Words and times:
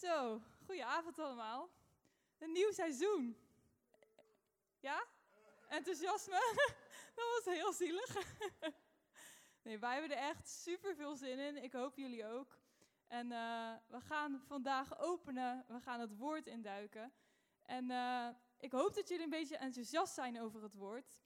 Zo, 0.00 0.42
goedenavond 0.66 1.18
allemaal. 1.18 1.70
Een 2.38 2.52
nieuw 2.52 2.72
seizoen. 2.72 3.36
Ja? 4.78 5.04
Enthousiasme? 5.68 6.54
Dat 7.14 7.44
was 7.44 7.54
heel 7.54 7.72
zielig. 7.72 8.16
Nee, 9.62 9.78
wij 9.78 9.92
hebben 9.92 10.16
er 10.16 10.28
echt 10.28 10.48
super 10.48 10.94
veel 10.94 11.16
zin 11.16 11.38
in. 11.38 11.62
Ik 11.62 11.72
hoop 11.72 11.96
jullie 11.96 12.26
ook. 12.26 12.58
En 13.06 13.30
uh, 13.30 13.72
we 13.86 14.00
gaan 14.00 14.42
vandaag 14.46 14.98
openen. 14.98 15.64
We 15.68 15.80
gaan 15.80 16.00
het 16.00 16.16
woord 16.16 16.46
induiken. 16.46 17.12
En 17.62 17.90
uh, 17.90 18.28
ik 18.58 18.72
hoop 18.72 18.94
dat 18.94 19.08
jullie 19.08 19.24
een 19.24 19.30
beetje 19.30 19.56
enthousiast 19.56 20.14
zijn 20.14 20.40
over 20.40 20.62
het 20.62 20.74
woord. 20.74 21.22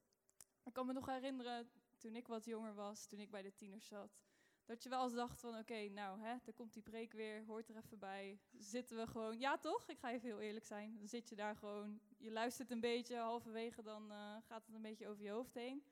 Ik 0.65 0.73
kan 0.73 0.87
me 0.87 0.93
nog 0.93 1.07
herinneren, 1.07 1.71
toen 1.99 2.17
ik 2.17 2.27
wat 2.27 2.45
jonger 2.45 2.75
was, 2.75 3.07
toen 3.07 3.21
ik 3.21 3.31
bij 3.31 3.43
de 3.43 3.55
tieners 3.55 3.87
zat, 3.87 4.24
dat 4.65 4.83
je 4.83 4.89
wel 4.89 5.05
eens 5.05 5.15
dacht 5.15 5.41
van, 5.41 5.59
oké, 5.59 5.89
nou, 5.89 6.21
hè, 6.21 6.37
daar 6.45 6.55
komt 6.55 6.73
die 6.73 6.83
preek 6.83 7.13
weer, 7.13 7.45
hoort 7.45 7.69
er 7.69 7.77
even 7.77 7.99
bij. 7.99 8.41
Zitten 8.59 8.97
we 8.97 9.07
gewoon, 9.07 9.39
ja 9.39 9.59
toch? 9.59 9.89
Ik 9.89 9.99
ga 9.99 10.11
even 10.11 10.29
heel 10.29 10.41
eerlijk 10.41 10.65
zijn. 10.65 10.99
Dan 10.99 11.09
zit 11.09 11.29
je 11.29 11.37
daar 11.37 11.57
gewoon, 11.57 12.01
je 12.19 12.31
luistert 12.31 12.71
een 12.71 12.81
beetje, 12.81 13.17
halverwege 13.17 13.83
dan 13.83 14.13
uh, 14.13 14.37
gaat 14.43 14.67
het 14.67 14.75
een 14.75 14.83
beetje 14.83 15.09
over 15.09 15.23
je 15.23 15.31
hoofd 15.31 15.55
heen. 15.55 15.85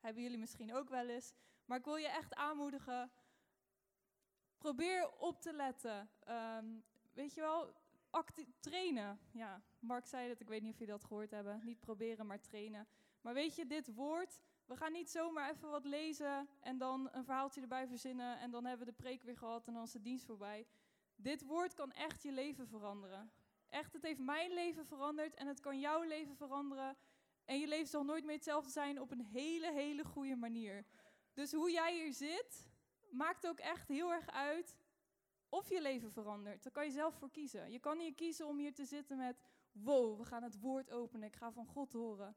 Hebben 0.00 0.22
jullie 0.22 0.38
misschien 0.38 0.74
ook 0.74 0.88
wel 0.88 1.08
eens. 1.08 1.32
Maar 1.64 1.78
ik 1.78 1.84
wil 1.84 1.96
je 1.96 2.08
echt 2.08 2.34
aanmoedigen, 2.34 3.10
probeer 4.58 5.10
op 5.18 5.40
te 5.40 5.52
letten. 5.52 6.10
Um, 6.28 6.84
weet 7.12 7.34
je 7.34 7.40
wel, 7.40 7.74
trainen. 8.60 9.20
Ja, 9.32 9.62
Mark 9.78 10.06
zei 10.06 10.28
dat, 10.28 10.40
ik 10.40 10.48
weet 10.48 10.62
niet 10.62 10.72
of 10.72 10.78
jullie 10.78 10.92
dat 10.92 11.04
gehoord 11.04 11.30
hebben. 11.30 11.60
Niet 11.64 11.80
proberen, 11.80 12.26
maar 12.26 12.40
trainen. 12.40 12.86
Maar 13.20 13.34
weet 13.34 13.56
je, 13.56 13.66
dit 13.66 13.94
woord, 13.94 14.40
we 14.66 14.76
gaan 14.76 14.92
niet 14.92 15.10
zomaar 15.10 15.50
even 15.50 15.70
wat 15.70 15.84
lezen 15.84 16.48
en 16.60 16.78
dan 16.78 17.08
een 17.12 17.24
verhaaltje 17.24 17.60
erbij 17.60 17.86
verzinnen 17.86 18.38
en 18.38 18.50
dan 18.50 18.64
hebben 18.64 18.86
we 18.86 18.92
de 18.92 19.02
preek 19.02 19.22
weer 19.22 19.36
gehad 19.36 19.66
en 19.66 19.74
dan 19.74 19.82
is 19.82 19.92
de 19.92 20.00
dienst 20.00 20.24
voorbij. 20.24 20.66
Dit 21.16 21.42
woord 21.42 21.74
kan 21.74 21.92
echt 21.92 22.22
je 22.22 22.32
leven 22.32 22.68
veranderen. 22.68 23.30
Echt, 23.68 23.92
het 23.92 24.02
heeft 24.02 24.20
mijn 24.20 24.52
leven 24.52 24.86
veranderd 24.86 25.34
en 25.34 25.46
het 25.46 25.60
kan 25.60 25.80
jouw 25.80 26.02
leven 26.02 26.36
veranderen. 26.36 26.96
En 27.44 27.58
je 27.58 27.66
leven 27.66 27.88
zal 27.88 28.04
nooit 28.04 28.24
meer 28.24 28.34
hetzelfde 28.34 28.70
zijn 28.70 29.00
op 29.00 29.10
een 29.10 29.20
hele, 29.20 29.72
hele 29.72 30.04
goede 30.04 30.36
manier. 30.36 30.84
Dus 31.34 31.52
hoe 31.52 31.70
jij 31.70 31.94
hier 31.94 32.12
zit, 32.12 32.68
maakt 33.10 33.46
ook 33.46 33.58
echt 33.58 33.88
heel 33.88 34.12
erg 34.12 34.30
uit 34.30 34.76
of 35.48 35.68
je 35.68 35.80
leven 35.80 36.12
verandert. 36.12 36.62
Daar 36.62 36.72
kan 36.72 36.84
je 36.84 36.90
zelf 36.90 37.14
voor 37.14 37.30
kiezen. 37.30 37.70
Je 37.70 37.78
kan 37.78 37.98
hier 37.98 38.14
kiezen 38.14 38.46
om 38.46 38.58
hier 38.58 38.74
te 38.74 38.84
zitten 38.84 39.16
met, 39.16 39.40
wow, 39.72 40.18
we 40.18 40.24
gaan 40.24 40.42
het 40.42 40.60
woord 40.60 40.90
openen, 40.90 41.28
ik 41.28 41.36
ga 41.36 41.52
van 41.52 41.66
God 41.66 41.92
horen 41.92 42.36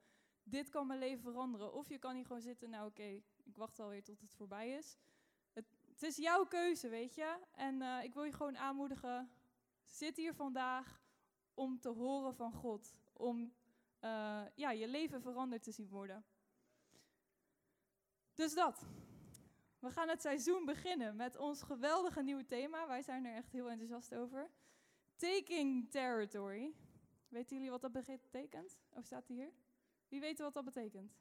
dit 0.50 0.69
kan 0.69 0.88
mijn 0.88 1.00
leven 1.00 1.23
veranderen. 1.23 1.73
Of 1.73 1.89
je 1.89 1.97
kan 1.97 2.16
hier 2.16 2.25
gewoon 2.25 2.42
zitten, 2.42 2.69
nou 2.69 2.88
oké, 2.88 3.22
ik 3.44 3.55
wacht 3.55 3.80
alweer 3.80 4.03
tot 4.03 4.22
het 4.22 4.33
voorbij 4.33 4.69
is. 4.69 4.97
Het, 5.53 5.66
is 6.03 6.16
jouw 6.16 6.45
keuze, 6.45 6.89
weet 6.89 7.16
je. 7.16 7.38
En 7.52 7.81
uh, 7.81 8.03
ik 8.03 8.14
wil 8.14 8.23
je 8.23 8.33
gewoon 8.33 8.58
aanmoedigen, 8.58 9.31
zit 9.86 10.17
hier 10.17 10.33
vandaag 10.33 11.02
om 11.53 11.80
te 11.80 11.89
horen 11.89 12.36
van 12.36 12.53
God. 12.53 12.95
Om 13.14 13.53
uh, 14.02 14.42
ja, 14.55 14.72
je 14.72 14.88
leven 14.88 15.22
veranderd 15.22 15.64
te 15.64 15.72
zien 15.72 15.89
worden. 15.89 16.25
Dus 18.33 18.53
dat. 18.53 18.88
We 19.80 19.92
gaan 19.92 20.09
het 20.09 20.22
seizoen 20.22 20.66
beginnen 20.66 21.16
met 21.16 21.38
ons 21.38 21.61
geweldige 21.61 22.22
nieuwe 22.22 22.45
thema. 22.45 22.88
Wij 22.88 23.02
zijn 23.02 23.25
er 23.25 23.36
echt 23.36 23.52
heel 23.52 23.70
enthousiast 23.70 24.16
over. 24.16 24.50
Taking 25.16 25.92
territory. 25.92 26.73
Weten 27.27 27.55
jullie 27.55 27.72
wat 27.72 27.81
dat 27.81 27.92
betekent? 27.92 28.77
Of 28.89 29.05
staat 29.05 29.27
die 29.27 29.36
hier? 29.36 29.52
Wie 30.10 30.20
weet 30.20 30.40
wat 30.40 30.54
dat 30.54 30.66
betekent? 30.66 31.18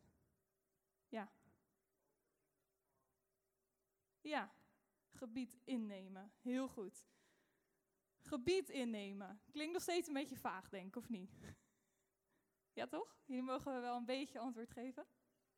Ja. 1.08 1.32
Ja, 4.20 4.52
gebied 5.10 5.58
innemen. 5.64 6.32
Heel 6.40 6.68
goed. 6.68 7.06
Gebied 8.18 8.68
innemen. 8.68 9.40
Klinkt 9.50 9.72
nog 9.72 9.82
steeds 9.82 10.08
een 10.08 10.14
beetje 10.14 10.36
vaag, 10.36 10.68
denk 10.68 10.86
ik, 10.86 10.96
of 10.96 11.08
niet? 11.08 11.32
Ja, 12.72 12.86
toch? 12.86 13.16
Hier 13.24 13.44
mogen 13.44 13.74
we 13.74 13.80
wel 13.80 13.96
een 13.96 14.04
beetje 14.04 14.38
antwoord 14.38 14.70
geven. 14.70 15.06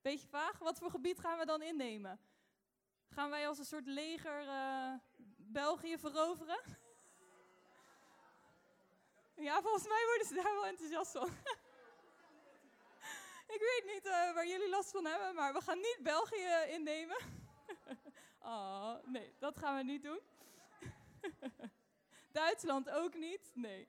Beetje 0.00 0.28
vaag. 0.28 0.58
Wat 0.58 0.78
voor 0.78 0.90
gebied 0.90 1.18
gaan 1.18 1.38
we 1.38 1.44
dan 1.44 1.62
innemen? 1.62 2.20
Gaan 3.08 3.30
wij 3.30 3.48
als 3.48 3.58
een 3.58 3.64
soort 3.64 3.86
leger 3.86 4.42
uh, 4.42 4.94
België 5.36 5.98
veroveren? 5.98 6.60
Ja, 9.34 9.62
volgens 9.62 9.88
mij 9.88 10.04
worden 10.06 10.26
ze 10.26 10.34
daar 10.34 10.54
wel 10.54 10.66
enthousiast 10.66 11.12
van. 11.12 11.28
Ik 13.56 13.60
weet 13.60 13.94
niet 13.94 14.06
uh, 14.06 14.34
waar 14.34 14.46
jullie 14.46 14.68
last 14.68 14.90
van 14.90 15.06
hebben, 15.06 15.34
maar 15.34 15.52
we 15.52 15.60
gaan 15.60 15.78
niet 15.78 15.98
België 16.02 16.66
innemen. 16.68 17.16
oh, 18.42 18.94
nee, 19.04 19.34
dat 19.38 19.58
gaan 19.58 19.76
we 19.76 19.82
niet 19.82 20.02
doen. 20.02 20.20
Duitsland 22.32 22.90
ook 22.90 23.14
niet. 23.14 23.50
Nee. 23.54 23.88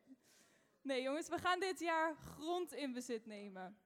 Nee, 0.81 1.01
jongens, 1.01 1.29
we 1.29 1.37
gaan 1.37 1.59
dit 1.59 1.79
jaar 1.79 2.15
grond 2.15 2.73
in 2.73 2.93
bezit 2.93 3.25
nemen. 3.25 3.77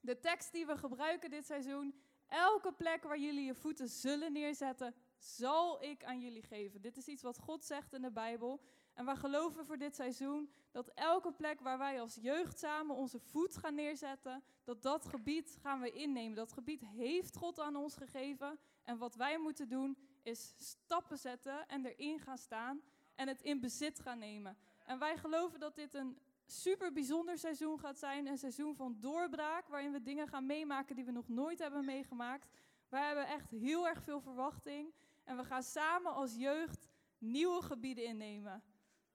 De 0.00 0.18
tekst 0.18 0.52
die 0.52 0.66
we 0.66 0.76
gebruiken 0.76 1.30
dit 1.30 1.46
seizoen, 1.46 2.02
elke 2.26 2.72
plek 2.72 3.02
waar 3.02 3.18
jullie 3.18 3.44
je 3.44 3.54
voeten 3.54 3.88
zullen 3.88 4.32
neerzetten, 4.32 4.94
zal 5.18 5.82
ik 5.82 6.04
aan 6.04 6.20
jullie 6.20 6.42
geven. 6.42 6.80
Dit 6.80 6.96
is 6.96 7.06
iets 7.06 7.22
wat 7.22 7.38
God 7.38 7.64
zegt 7.64 7.92
in 7.92 8.02
de 8.02 8.10
Bijbel. 8.10 8.60
En 8.94 9.06
we 9.06 9.16
geloven 9.16 9.66
voor 9.66 9.78
dit 9.78 9.94
seizoen 9.94 10.52
dat 10.70 10.88
elke 10.88 11.32
plek 11.32 11.60
waar 11.60 11.78
wij 11.78 12.00
als 12.00 12.14
jeugd 12.14 12.58
samen 12.58 12.96
onze 12.96 13.18
voet 13.18 13.56
gaan 13.56 13.74
neerzetten, 13.74 14.42
dat 14.64 14.82
dat 14.82 15.06
gebied 15.06 15.58
gaan 15.60 15.80
we 15.80 15.90
innemen. 15.90 16.36
Dat 16.36 16.52
gebied 16.52 16.80
heeft 16.80 17.36
God 17.36 17.60
aan 17.60 17.76
ons 17.76 17.94
gegeven. 17.94 18.58
En 18.82 18.98
wat 18.98 19.14
wij 19.14 19.38
moeten 19.38 19.68
doen 19.68 19.96
is 20.22 20.54
stappen 20.56 21.18
zetten 21.18 21.68
en 21.68 21.86
erin 21.86 22.20
gaan 22.20 22.38
staan 22.38 22.82
en 23.14 23.28
het 23.28 23.42
in 23.42 23.60
bezit 23.60 23.98
gaan 23.98 24.18
nemen. 24.18 24.56
En 24.84 24.98
wij 24.98 25.16
geloven 25.16 25.60
dat 25.60 25.74
dit 25.74 25.94
een 25.94 26.18
super 26.46 26.92
bijzonder 26.92 27.38
seizoen 27.38 27.78
gaat 27.78 27.98
zijn. 27.98 28.26
Een 28.26 28.38
seizoen 28.38 28.74
van 28.74 28.96
doorbraak, 29.00 29.68
waarin 29.68 29.92
we 29.92 30.02
dingen 30.02 30.28
gaan 30.28 30.46
meemaken 30.46 30.96
die 30.96 31.04
we 31.04 31.10
nog 31.10 31.28
nooit 31.28 31.58
hebben 31.58 31.84
meegemaakt. 31.84 32.48
Wij 32.88 33.06
hebben 33.06 33.26
echt 33.26 33.50
heel 33.50 33.88
erg 33.88 34.02
veel 34.02 34.20
verwachting. 34.20 34.94
En 35.24 35.36
we 35.36 35.44
gaan 35.44 35.62
samen 35.62 36.14
als 36.14 36.34
jeugd 36.34 36.88
nieuwe 37.18 37.62
gebieden 37.62 38.04
innemen. 38.04 38.62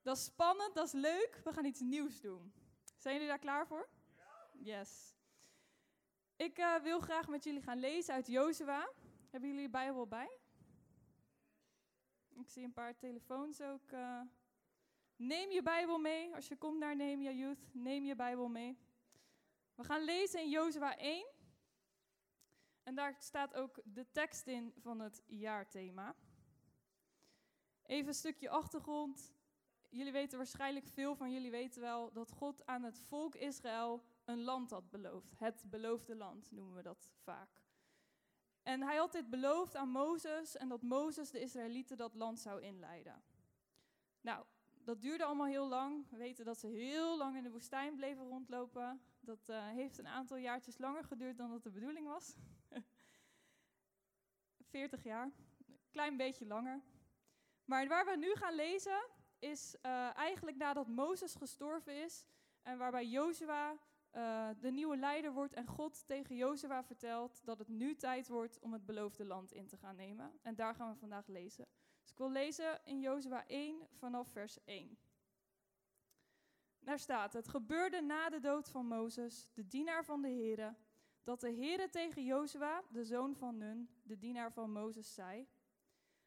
Dat 0.02 0.16
is 0.16 0.24
spannend, 0.24 0.74
dat 0.74 0.86
is 0.86 0.92
leuk. 0.92 1.40
We 1.44 1.52
gaan 1.52 1.64
iets 1.64 1.80
nieuws 1.80 2.20
doen. 2.20 2.52
Zijn 2.96 3.14
jullie 3.14 3.28
daar 3.28 3.38
klaar 3.38 3.66
voor? 3.66 3.88
Yes. 4.52 5.14
Ik 6.36 6.58
uh, 6.58 6.76
wil 6.82 7.00
graag 7.00 7.28
met 7.28 7.44
jullie 7.44 7.62
gaan 7.62 7.78
lezen 7.78 8.14
uit 8.14 8.26
Jozua. 8.26 8.88
Hebben 9.30 9.48
jullie 9.48 9.64
je 9.64 9.70
Bijbel 9.70 10.06
bij? 10.06 10.38
Ik 12.34 12.48
zie 12.48 12.64
een 12.64 12.72
paar 12.72 12.96
telefoons 12.96 13.60
ook. 13.60 13.90
Uh, 13.92 14.20
neem 15.16 15.50
je 15.50 15.62
Bijbel 15.62 15.98
mee. 15.98 16.34
Als 16.34 16.48
je 16.48 16.56
komt 16.56 16.78
naar 16.78 16.96
Nehemia 16.96 17.30
Youth, 17.30 17.74
neem 17.74 18.04
je 18.04 18.16
Bijbel 18.16 18.48
mee. 18.48 18.78
We 19.74 19.84
gaan 19.84 20.04
lezen 20.04 20.40
in 20.40 20.50
Jozua 20.50 20.96
1. 20.96 21.26
En 22.82 22.94
daar 22.94 23.16
staat 23.18 23.54
ook 23.54 23.80
de 23.84 24.10
tekst 24.10 24.46
in 24.46 24.72
van 24.76 25.00
het 25.00 25.22
jaarthema. 25.26 26.14
Even 27.82 28.08
een 28.08 28.14
stukje 28.14 28.50
achtergrond 28.50 29.32
jullie 29.88 30.12
weten 30.12 30.38
waarschijnlijk, 30.38 30.86
veel 30.86 31.14
van 31.14 31.32
jullie 31.32 31.50
weten 31.50 31.80
wel, 31.80 32.12
dat 32.12 32.30
God 32.30 32.66
aan 32.66 32.82
het 32.82 32.98
volk 32.98 33.34
Israël 33.34 34.02
een 34.24 34.42
land 34.42 34.70
had 34.70 34.90
beloofd. 34.90 35.38
Het 35.38 35.64
beloofde 35.66 36.16
land 36.16 36.50
noemen 36.50 36.74
we 36.74 36.82
dat 36.82 37.12
vaak. 37.22 37.62
En 38.62 38.82
hij 38.82 38.96
had 38.96 39.12
dit 39.12 39.30
beloofd 39.30 39.76
aan 39.76 39.88
Mozes 39.88 40.56
en 40.56 40.68
dat 40.68 40.82
Mozes 40.82 41.30
de 41.30 41.40
Israëlieten 41.40 41.96
dat 41.96 42.14
land 42.14 42.40
zou 42.40 42.62
inleiden. 42.62 43.22
Nou, 44.20 44.44
dat 44.84 45.00
duurde 45.00 45.24
allemaal 45.24 45.46
heel 45.46 45.68
lang. 45.68 46.06
We 46.10 46.16
weten 46.16 46.44
dat 46.44 46.58
ze 46.58 46.66
heel 46.66 47.16
lang 47.16 47.36
in 47.36 47.42
de 47.42 47.50
woestijn 47.50 47.96
bleven 47.96 48.24
rondlopen. 48.24 49.00
Dat 49.20 49.48
uh, 49.48 49.66
heeft 49.66 49.98
een 49.98 50.06
aantal 50.06 50.36
jaartjes 50.36 50.78
langer 50.78 51.04
geduurd 51.04 51.36
dan 51.36 51.50
dat 51.50 51.62
de 51.62 51.70
bedoeling 51.70 52.06
was. 52.06 52.34
40 54.70 55.02
jaar, 55.02 55.30
klein 55.90 56.16
beetje 56.16 56.46
langer. 56.46 56.82
Maar 57.64 57.88
waar 57.88 58.04
we 58.04 58.16
nu 58.16 58.34
gaan 58.34 58.54
lezen, 58.54 59.06
is 59.38 59.76
uh, 59.82 60.16
eigenlijk 60.16 60.56
nadat 60.56 60.88
Mozes 60.88 61.34
gestorven 61.34 62.04
is 62.04 62.24
en 62.62 62.78
waarbij 62.78 63.06
Jozua 63.06 63.78
uh, 64.18 64.48
de 64.60 64.70
nieuwe 64.70 64.96
leider 64.96 65.32
wordt 65.32 65.54
en 65.54 65.66
God 65.66 66.06
tegen 66.06 66.36
Jozua 66.36 66.84
vertelt 66.84 67.40
dat 67.44 67.58
het 67.58 67.68
nu 67.68 67.94
tijd 67.94 68.28
wordt 68.28 68.58
om 68.58 68.72
het 68.72 68.86
beloofde 68.86 69.24
land 69.24 69.52
in 69.52 69.66
te 69.66 69.76
gaan 69.76 69.96
nemen. 69.96 70.32
En 70.42 70.54
daar 70.54 70.74
gaan 70.74 70.92
we 70.92 70.98
vandaag 70.98 71.26
lezen. 71.26 71.66
Dus 72.00 72.10
ik 72.10 72.18
wil 72.18 72.30
lezen 72.30 72.80
in 72.84 73.00
Jozua 73.00 73.46
1 73.46 73.88
vanaf 73.92 74.28
vers 74.28 74.64
1. 74.64 74.98
Daar 76.78 76.98
staat: 76.98 77.32
Het 77.32 77.48
gebeurde 77.48 78.00
na 78.00 78.28
de 78.28 78.40
dood 78.40 78.68
van 78.68 78.86
Mozes, 78.86 79.48
de 79.52 79.66
dienaar 79.66 80.04
van 80.04 80.22
de 80.22 80.28
Here, 80.28 80.74
dat 81.22 81.40
de 81.40 81.52
Here 81.52 81.88
tegen 81.88 82.24
Jozua, 82.24 82.82
de 82.88 83.04
zoon 83.04 83.36
van 83.36 83.56
Nun, 83.56 83.90
de 84.02 84.18
dienaar 84.18 84.52
van 84.52 84.72
Mozes, 84.72 85.14
zei: 85.14 85.48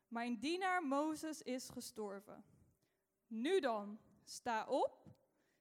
Mijn 0.08 0.40
dienaar 0.40 0.84
Mozes 0.84 1.42
is 1.42 1.70
gestorven. 1.70 2.46
Nu 3.32 3.60
dan, 3.60 4.00
sta 4.24 4.68
op, 4.68 5.10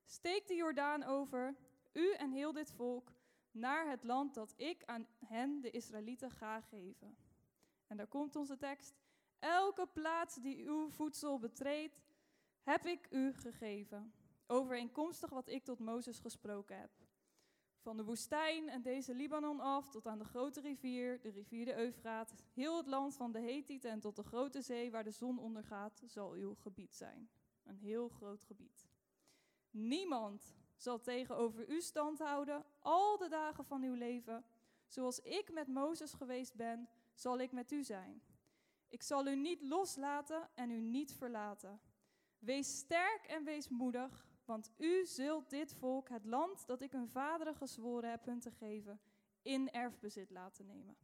steek 0.05 0.49
de 0.49 0.55
Jordaan 0.55 1.02
over, 1.02 1.56
u 1.93 2.12
en 2.12 2.31
heel 2.31 2.52
dit 2.52 2.72
volk, 2.72 3.12
naar 3.50 3.88
het 3.88 4.05
land 4.05 4.34
dat 4.34 4.55
ik 4.56 4.84
aan 4.84 5.06
hen, 5.26 5.61
de 5.61 5.70
Israëlieten, 5.70 6.31
ga 6.31 6.61
geven. 6.61 7.17
En 7.87 7.96
daar 7.96 8.06
komt 8.06 8.37
onze 8.37 8.56
tekst. 8.56 8.94
Elke 9.38 9.87
plaats 9.87 10.34
die 10.34 10.69
uw 10.69 10.90
voedsel 10.90 11.38
betreedt, 11.38 12.00
heb 12.62 12.87
ik 12.87 13.06
u 13.11 13.32
gegeven, 13.32 14.12
overeenkomstig 14.46 15.31
wat 15.31 15.49
ik 15.49 15.64
tot 15.64 15.78
Mozes 15.78 16.19
gesproken 16.19 16.78
heb. 16.78 16.90
Van 17.81 17.96
de 17.96 18.05
woestijn 18.05 18.69
en 18.69 18.82
deze 18.82 19.14
Libanon 19.14 19.61
af 19.61 19.90
tot 19.90 20.06
aan 20.06 20.19
de 20.19 20.25
grote 20.25 20.61
rivier, 20.61 21.20
de 21.20 21.31
rivier 21.31 21.64
de 21.64 21.76
Eufraat, 21.76 22.34
heel 22.52 22.76
het 22.76 22.87
land 22.87 23.17
van 23.17 23.32
de 23.32 23.40
Hethieten 23.40 23.90
en 23.90 24.00
tot 24.00 24.17
de 24.17 24.22
grote 24.22 24.62
zee 24.62 24.90
waar 24.90 25.05
de 25.05 25.11
zon 25.11 25.38
ondergaat, 25.38 26.02
zal 26.06 26.32
uw 26.32 26.55
gebied 26.55 26.94
zijn. 26.94 27.31
Een 27.70 27.76
heel 27.76 28.08
groot 28.08 28.43
gebied. 28.43 28.88
Niemand 29.70 30.56
zal 30.76 31.00
tegenover 31.00 31.69
u 31.69 31.81
stand 31.81 32.19
houden 32.19 32.64
al 32.78 33.19
de 33.19 33.28
dagen 33.28 33.64
van 33.64 33.82
uw 33.82 33.94
leven. 33.94 34.44
Zoals 34.87 35.20
ik 35.20 35.52
met 35.52 35.69
Mozes 35.69 36.12
geweest 36.12 36.55
ben, 36.55 36.88
zal 37.14 37.38
ik 37.38 37.52
met 37.52 37.72
u 37.72 37.84
zijn. 37.84 38.22
Ik 38.88 39.02
zal 39.02 39.26
u 39.26 39.37
niet 39.37 39.61
loslaten 39.62 40.49
en 40.55 40.70
u 40.70 40.81
niet 40.81 41.12
verlaten. 41.12 41.81
Wees 42.38 42.76
sterk 42.78 43.25
en 43.26 43.44
wees 43.44 43.69
moedig, 43.69 44.28
want 44.44 44.70
u 44.76 45.06
zult 45.06 45.50
dit 45.50 45.75
volk, 45.75 46.08
het 46.08 46.25
land 46.25 46.67
dat 46.67 46.81
ik 46.81 46.93
hun 46.93 47.08
vaderen 47.08 47.55
gezworen 47.55 48.11
heb 48.11 48.25
hun 48.25 48.40
te 48.40 48.50
geven, 48.50 49.00
in 49.43 49.70
erfbezit 49.70 50.31
laten 50.31 50.67
nemen. 50.67 50.96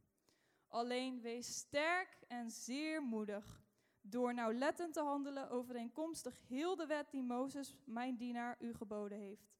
Alleen 0.69 1.21
wees 1.21 1.57
sterk 1.57 2.19
en 2.29 2.51
zeer 2.51 3.03
moedig, 3.03 3.66
door 4.11 4.35
nauwlettend 4.35 4.93
te 4.93 5.01
handelen 5.01 5.51
overeenkomstig 5.51 6.41
heel 6.47 6.77
de 6.77 6.87
wet 6.87 7.11
die 7.11 7.23
Mozes, 7.23 7.77
mijn 7.85 8.17
dienaar, 8.17 8.57
u 8.61 8.75
geboden 8.75 9.19
heeft. 9.19 9.55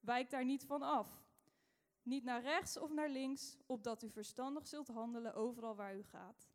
Wijk 0.00 0.30
daar 0.30 0.44
niet 0.44 0.64
van 0.64 0.82
af, 0.82 1.22
niet 2.02 2.24
naar 2.24 2.42
rechts 2.42 2.78
of 2.78 2.92
naar 2.92 3.08
links, 3.08 3.56
opdat 3.66 4.02
u 4.02 4.10
verstandig 4.10 4.66
zult 4.66 4.88
handelen 4.88 5.34
overal 5.34 5.76
waar 5.76 5.96
u 5.96 6.02
gaat. 6.02 6.48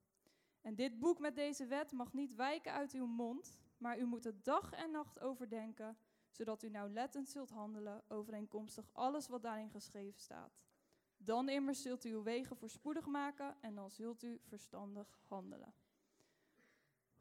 En 0.62 0.76
dit 0.76 1.00
boek 1.00 1.20
met 1.20 1.36
deze 1.36 1.66
wet 1.66 1.92
mag 1.92 2.14
niet 2.14 2.36
wijken 2.36 2.72
uit 2.72 2.92
uw 2.92 3.06
mond, 3.06 3.60
maar 3.78 4.00
u 4.00 4.06
moet 4.06 4.24
het 4.24 4.46
dag 4.46 4.72
en 4.72 4.92
nacht 4.92 5.20
overdenken, 5.20 5.98
zodat 6.30 6.64
u 6.64 6.70
nauwlettend 6.70 7.30
zult 7.30 7.50
handelen 7.50 8.04
overeenkomstig 8.08 8.90
alles 8.92 9.28
wat 9.28 9.42
daarin 9.42 9.70
geschreven 9.70 10.20
staat. 10.20 10.62
Dan 11.18 11.50
immers 11.50 11.82
zult 11.82 12.06
u 12.06 12.12
uw 12.12 12.24
wegen 12.24 12.58
voorspoedig 12.58 13.06
maken 13.06 13.56
en 13.62 13.76
dan 13.76 13.92
zult 13.92 14.24
u 14.24 14.40
verstandig 14.44 15.20
handelen. 15.28 15.74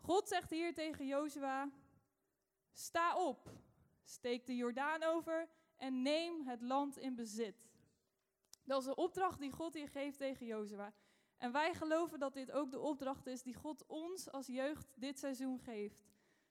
God 0.02 0.28
zegt 0.28 0.50
hier 0.50 0.75
tegen 0.75 1.06
Jozua: 1.06 1.70
Sta 2.72 3.16
op, 3.16 3.50
steek 4.04 4.46
de 4.46 4.56
Jordaan 4.56 5.02
over 5.02 5.49
en 5.76 6.02
neem 6.02 6.46
het 6.46 6.62
land 6.62 6.99
in 6.99 7.14
bezit. 7.14 7.70
Dat 8.64 8.81
is 8.81 8.87
de 8.87 8.94
opdracht 8.94 9.38
die 9.38 9.52
God 9.52 9.75
hier 9.75 9.88
geeft 9.88 10.19
tegen 10.19 10.46
Jozua. 10.46 10.93
En 11.38 11.52
wij 11.52 11.75
geloven 11.75 12.19
dat 12.19 12.34
dit 12.34 12.50
ook 12.50 12.70
de 12.70 12.78
opdracht 12.78 13.26
is 13.26 13.43
die 13.43 13.54
God 13.54 13.87
ons 13.87 14.31
als 14.31 14.46
jeugd 14.46 14.93
dit 14.94 15.19
seizoen 15.19 15.58
geeft. 15.58 16.05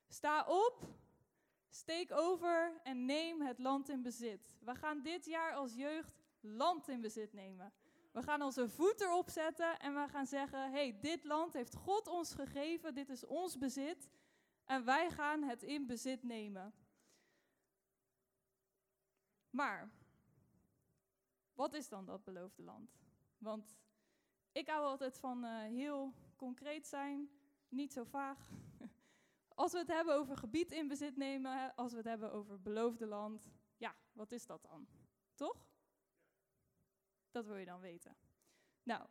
Sta 0.07 0.45
op, 0.47 0.83
steek 1.69 2.11
over 2.11 2.79
en 2.83 3.05
neem 3.05 3.41
het 3.41 3.59
land 3.59 3.89
in 3.89 4.01
bezit. 4.01 4.57
We 4.59 4.75
gaan 4.75 5.01
dit 5.01 5.25
jaar 5.25 5.53
als 5.53 5.73
jeugd 5.73 6.21
land 6.39 6.87
in 6.87 7.01
bezit 7.01 7.33
nemen. 7.33 7.73
We 8.11 8.23
gaan 8.23 8.41
onze 8.41 8.69
voet 8.69 9.01
erop 9.01 9.29
zetten 9.29 9.79
en 9.79 9.93
we 9.93 10.07
gaan 10.07 10.25
zeggen: 10.25 10.71
hey, 10.71 10.99
dit 10.99 11.23
land 11.23 11.53
heeft 11.53 11.75
God 11.75 12.07
ons 12.07 12.33
gegeven, 12.33 12.93
dit 12.93 13.09
is 13.09 13.25
ons 13.25 13.57
bezit. 13.57 14.09
En 14.65 14.85
wij 14.85 15.11
gaan 15.11 15.43
het 15.43 15.63
in 15.63 15.85
bezit 15.87 16.23
nemen. 16.23 16.73
Maar, 19.49 19.91
wat 21.53 21.73
is 21.73 21.89
dan 21.89 22.05
dat 22.05 22.23
beloofde 22.23 22.63
land? 22.63 22.99
Want 23.37 23.77
ik 24.51 24.67
hou 24.67 24.85
altijd 24.85 25.17
van 25.17 25.45
uh, 25.45 25.59
heel 25.59 26.13
concreet 26.35 26.87
zijn, 26.87 27.29
niet 27.69 27.93
zo 27.93 28.03
vaag. 28.03 28.49
Als 29.55 29.71
we 29.71 29.77
het 29.77 29.87
hebben 29.87 30.15
over 30.15 30.37
gebied 30.37 30.71
in 30.71 30.87
bezit 30.87 31.17
nemen, 31.17 31.75
als 31.75 31.91
we 31.91 31.97
het 31.97 32.07
hebben 32.07 32.31
over 32.31 32.61
beloofde 32.61 33.05
land, 33.05 33.49
ja, 33.77 33.95
wat 34.11 34.31
is 34.31 34.45
dat 34.45 34.61
dan? 34.61 34.87
Toch? 35.35 35.70
Dat 37.31 37.45
wil 37.45 37.55
je 37.55 37.65
dan 37.65 37.79
weten. 37.79 38.15
Nou, 38.83 39.07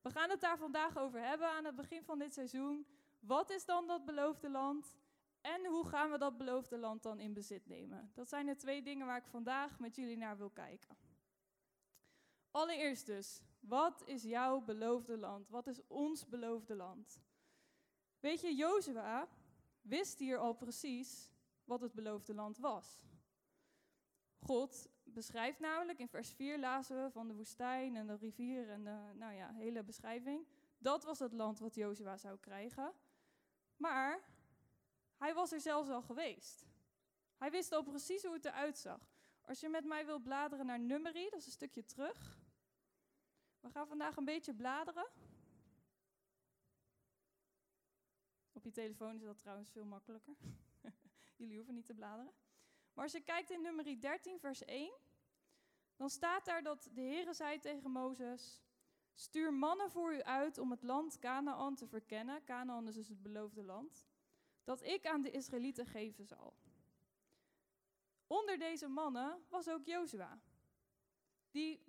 we 0.00 0.10
gaan 0.10 0.30
het 0.30 0.40
daar 0.40 0.58
vandaag 0.58 0.96
over 0.96 1.20
hebben 1.20 1.48
aan 1.48 1.64
het 1.64 1.74
begin 1.74 2.02
van 2.02 2.18
dit 2.18 2.34
seizoen. 2.34 2.86
Wat 3.20 3.50
is 3.50 3.64
dan 3.64 3.86
dat 3.86 4.04
beloofde 4.04 4.50
land? 4.50 4.94
En 5.40 5.66
hoe 5.66 5.88
gaan 5.88 6.10
we 6.10 6.18
dat 6.18 6.38
beloofde 6.38 6.78
land 6.78 7.02
dan 7.02 7.20
in 7.20 7.32
bezit 7.32 7.66
nemen? 7.66 8.10
Dat 8.14 8.28
zijn 8.28 8.46
de 8.46 8.56
twee 8.56 8.82
dingen 8.82 9.06
waar 9.06 9.18
ik 9.18 9.26
vandaag 9.26 9.78
met 9.78 9.96
jullie 9.96 10.16
naar 10.16 10.36
wil 10.36 10.50
kijken. 10.50 10.96
Allereerst 12.50 13.06
dus, 13.06 13.42
wat 13.60 14.02
is 14.04 14.22
jouw 14.22 14.60
beloofde 14.60 15.18
land? 15.18 15.48
Wat 15.48 15.66
is 15.66 15.86
ons 15.86 16.28
beloofde 16.28 16.74
land? 16.74 17.20
Weet 18.20 18.40
je, 18.40 18.54
Jozua 18.54 19.28
wist 19.80 20.18
hier 20.18 20.38
al 20.38 20.54
precies 20.54 21.30
wat 21.64 21.80
het 21.80 21.92
beloofde 21.92 22.34
land 22.34 22.58
was. 22.58 23.02
God 24.38 24.88
beschrijft 25.18 25.60
namelijk, 25.60 25.98
in 25.98 26.08
vers 26.08 26.30
4 26.30 26.58
lazen 26.58 27.04
we 27.04 27.10
van 27.10 27.28
de 27.28 27.34
woestijn 27.34 27.96
en 27.96 28.06
de 28.06 28.16
rivier 28.16 28.70
en 28.70 28.84
de 28.84 29.12
nou 29.14 29.32
ja, 29.34 29.52
hele 29.52 29.82
beschrijving. 29.82 30.46
Dat 30.78 31.04
was 31.04 31.18
het 31.18 31.32
land 31.32 31.58
wat 31.58 31.74
Jozua 31.74 32.16
zou 32.16 32.38
krijgen. 32.38 32.92
Maar 33.76 34.20
hij 35.16 35.34
was 35.34 35.52
er 35.52 35.60
zelfs 35.60 35.88
al 35.88 36.02
geweest. 36.02 36.66
Hij 37.36 37.50
wist 37.50 37.72
al 37.72 37.82
precies 37.82 38.22
hoe 38.22 38.32
het 38.32 38.44
eruit 38.44 38.78
zag. 38.78 39.00
Als 39.40 39.60
je 39.60 39.68
met 39.68 39.84
mij 39.84 40.06
wilt 40.06 40.22
bladeren 40.22 40.66
naar 40.66 40.80
nummerie, 40.80 41.30
dat 41.30 41.40
is 41.40 41.46
een 41.46 41.52
stukje 41.52 41.84
terug. 41.84 42.38
We 43.60 43.70
gaan 43.70 43.86
vandaag 43.86 44.16
een 44.16 44.24
beetje 44.24 44.54
bladeren. 44.54 45.08
Op 48.52 48.64
je 48.64 48.70
telefoon 48.70 49.14
is 49.14 49.22
dat 49.22 49.38
trouwens 49.38 49.70
veel 49.70 49.84
makkelijker. 49.84 50.36
Jullie 51.36 51.56
hoeven 51.56 51.74
niet 51.74 51.86
te 51.86 51.94
bladeren. 51.94 52.32
Maar 52.92 53.04
als 53.04 53.12
je 53.12 53.20
kijkt 53.20 53.50
in 53.50 53.62
nummerie 53.62 53.98
13, 53.98 54.40
vers 54.40 54.64
1, 54.64 54.92
dan 55.98 56.10
staat 56.10 56.44
daar 56.44 56.62
dat 56.62 56.88
de 56.92 57.00
Heere 57.00 57.32
zei 57.32 57.58
tegen 57.58 57.90
Mozes: 57.90 58.62
Stuur 59.14 59.52
mannen 59.52 59.90
voor 59.90 60.14
u 60.14 60.22
uit 60.22 60.58
om 60.58 60.70
het 60.70 60.82
land 60.82 61.18
Canaan 61.18 61.74
te 61.74 61.86
verkennen. 61.86 62.44
Canaan 62.44 62.88
is 62.88 62.94
dus 62.94 63.08
het 63.08 63.22
beloofde 63.22 63.62
land 63.62 64.06
dat 64.64 64.82
ik 64.82 65.06
aan 65.06 65.22
de 65.22 65.30
Israëlieten 65.30 65.86
geven 65.86 66.26
zal. 66.26 66.54
Onder 68.26 68.58
deze 68.58 68.88
mannen 68.88 69.44
was 69.48 69.68
ook 69.68 69.84
Jozua. 69.84 70.38
Die 71.50 71.84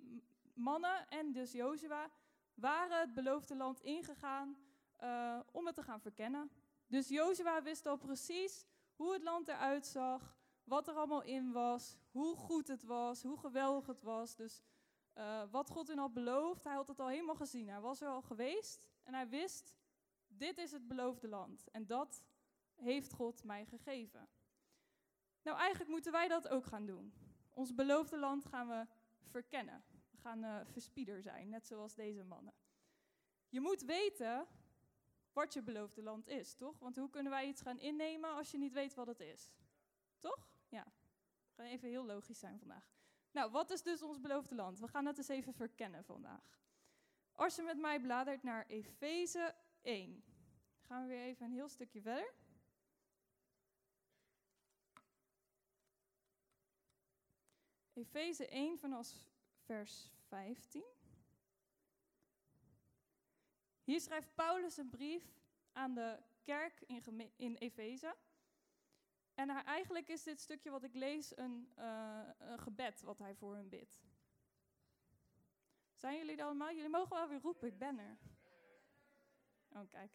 mannen 0.54 1.08
en 1.08 1.32
dus 1.32 1.52
Jozua 1.52 2.10
waren 2.54 3.00
het 3.00 3.14
beloofde 3.14 3.56
land 3.56 3.80
ingegaan 3.80 4.56
uh, 5.02 5.40
om 5.52 5.66
het 5.66 5.74
te 5.74 5.82
gaan 5.82 6.00
verkennen. 6.00 6.50
Dus 6.86 7.08
Jozua 7.08 7.62
wist 7.62 7.86
al 7.86 7.96
precies 7.96 8.66
hoe 8.96 9.12
het 9.12 9.22
land 9.22 9.48
eruit 9.48 9.86
zag, 9.86 10.39
wat 10.70 10.88
er 10.88 10.94
allemaal 10.94 11.22
in 11.22 11.52
was, 11.52 11.96
hoe 12.10 12.36
goed 12.36 12.68
het 12.68 12.84
was, 12.84 13.22
hoe 13.22 13.38
geweldig 13.38 13.86
het 13.86 14.02
was. 14.02 14.36
Dus 14.36 14.62
uh, 15.14 15.42
wat 15.50 15.70
God 15.70 15.88
in 15.88 15.98
had 15.98 16.12
beloofd, 16.12 16.64
hij 16.64 16.74
had 16.74 16.88
het 16.88 17.00
al 17.00 17.08
helemaal 17.08 17.34
gezien. 17.34 17.68
Hij 17.68 17.80
was 17.80 18.00
er 18.00 18.08
al 18.08 18.22
geweest 18.22 18.88
en 19.02 19.14
hij 19.14 19.28
wist, 19.28 19.76
dit 20.26 20.58
is 20.58 20.72
het 20.72 20.88
beloofde 20.88 21.28
land. 21.28 21.68
En 21.70 21.86
dat 21.86 22.24
heeft 22.74 23.12
God 23.12 23.44
mij 23.44 23.66
gegeven. 23.66 24.28
Nou, 25.42 25.58
eigenlijk 25.58 25.90
moeten 25.90 26.12
wij 26.12 26.28
dat 26.28 26.48
ook 26.48 26.66
gaan 26.66 26.86
doen. 26.86 27.12
Ons 27.50 27.74
beloofde 27.74 28.18
land 28.18 28.46
gaan 28.46 28.68
we 28.68 28.86
verkennen. 29.30 29.84
We 30.10 30.16
gaan 30.16 30.44
uh, 30.44 30.60
verspieder 30.64 31.22
zijn, 31.22 31.48
net 31.48 31.66
zoals 31.66 31.94
deze 31.94 32.24
mannen. 32.24 32.54
Je 33.48 33.60
moet 33.60 33.82
weten 33.82 34.46
wat 35.32 35.52
je 35.52 35.62
beloofde 35.62 36.02
land 36.02 36.28
is, 36.28 36.54
toch? 36.54 36.78
Want 36.78 36.96
hoe 36.96 37.10
kunnen 37.10 37.32
wij 37.32 37.46
iets 37.46 37.62
gaan 37.62 37.78
innemen 37.78 38.34
als 38.34 38.50
je 38.50 38.58
niet 38.58 38.72
weet 38.72 38.94
wat 38.94 39.06
het 39.06 39.20
is? 39.20 39.52
Toch? 40.18 40.48
Gaan 41.60 41.68
even 41.68 41.88
heel 41.88 42.04
logisch 42.04 42.38
zijn 42.38 42.58
vandaag. 42.58 42.90
Nou, 43.30 43.50
wat 43.50 43.70
is 43.70 43.82
dus 43.82 44.02
ons 44.02 44.20
beloofde 44.20 44.54
land? 44.54 44.78
We 44.78 44.88
gaan 44.88 45.06
het 45.06 45.18
eens 45.18 45.28
even 45.28 45.54
verkennen 45.54 46.04
vandaag. 46.04 46.58
Als 47.32 47.56
je 47.56 47.62
met 47.62 47.78
mij 47.78 48.00
bladert 48.00 48.42
naar 48.42 48.66
Efeze 48.66 49.54
1, 49.82 50.24
gaan 50.80 51.02
we 51.02 51.08
weer 51.08 51.22
even 51.22 51.46
een 51.46 51.52
heel 51.52 51.68
stukje 51.68 52.00
verder. 52.00 52.34
Efeze 57.92 58.48
1 58.48 58.78
vanaf 58.78 59.14
vers 59.64 60.10
15. 60.28 60.84
Hier 63.84 64.00
schrijft 64.00 64.34
Paulus 64.34 64.76
een 64.76 64.90
brief 64.90 65.24
aan 65.72 65.94
de 65.94 66.18
kerk 66.42 66.80
in, 66.80 67.32
in 67.36 67.56
Efeze. 67.56 68.16
En 69.40 69.50
eigenlijk 69.50 70.08
is 70.08 70.22
dit 70.22 70.40
stukje 70.40 70.70
wat 70.70 70.82
ik 70.82 70.94
lees 70.94 71.36
een, 71.36 71.72
uh, 71.78 72.28
een 72.38 72.58
gebed 72.58 73.00
wat 73.00 73.18
hij 73.18 73.34
voor 73.34 73.54
hen 73.54 73.68
bidt. 73.68 74.00
Zijn 75.94 76.16
jullie 76.16 76.36
er 76.36 76.44
allemaal? 76.44 76.72
Jullie 76.72 76.88
mogen 76.90 77.16
wel 77.16 77.28
weer 77.28 77.40
roepen, 77.40 77.68
ik 77.68 77.78
ben 77.78 77.98
er. 77.98 78.18
Oh, 79.68 79.88
kijk. 79.88 80.12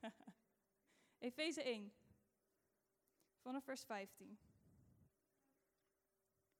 Efeze 1.18 1.62
1, 1.62 1.92
vanaf 3.40 3.64
vers 3.64 3.84
15. 3.84 4.38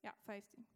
Ja, 0.01 0.15
15. 0.19 0.67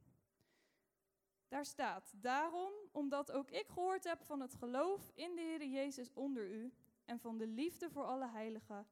Daar 1.49 1.65
staat, 1.65 2.13
daarom, 2.17 2.73
omdat 2.93 3.33
ook 3.33 3.51
ik 3.51 3.69
gehoord 3.69 4.05
heb 4.05 4.23
van 4.23 4.41
het 4.41 4.55
geloof 4.55 5.11
in 5.15 5.35
de 5.35 5.41
Heer 5.41 5.67
Jezus 5.67 6.13
onder 6.13 6.51
u 6.51 6.73
en 7.05 7.21
van 7.21 7.39
de 7.39 7.47
liefde 7.47 7.91
voor 7.91 8.05
alle 8.05 8.29
heiligen, 8.29 8.87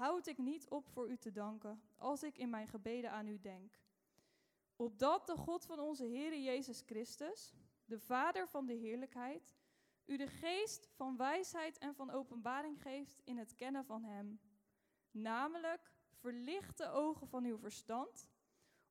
houd 0.00 0.26
ik 0.26 0.38
niet 0.38 0.68
op 0.68 0.88
voor 0.88 1.10
u 1.10 1.16
te 1.16 1.32
danken, 1.32 1.82
als 1.96 2.22
ik 2.22 2.38
in 2.38 2.50
mijn 2.50 2.68
gebeden 2.68 3.10
aan 3.10 3.26
u 3.26 3.38
denk. 3.40 3.80
Opdat 4.76 5.26
de 5.26 5.36
God 5.36 5.66
van 5.66 5.78
onze 5.78 6.04
Heere 6.04 6.42
Jezus 6.42 6.82
Christus, 6.86 7.54
de 7.84 7.98
Vader 7.98 8.48
van 8.48 8.66
de 8.66 8.72
heerlijkheid, 8.72 9.54
u 10.04 10.16
de 10.16 10.26
geest 10.26 10.88
van 10.94 11.16
wijsheid 11.16 11.78
en 11.78 11.94
van 11.94 12.10
openbaring 12.10 12.82
geeft 12.82 13.20
in 13.24 13.38
het 13.38 13.54
kennen 13.54 13.84
van 13.84 14.04
Hem. 14.04 14.40
Namelijk, 15.10 15.92
verlicht 16.12 16.78
de 16.78 16.90
ogen 16.90 17.28
van 17.28 17.44
uw 17.44 17.58
verstand, 17.58 18.28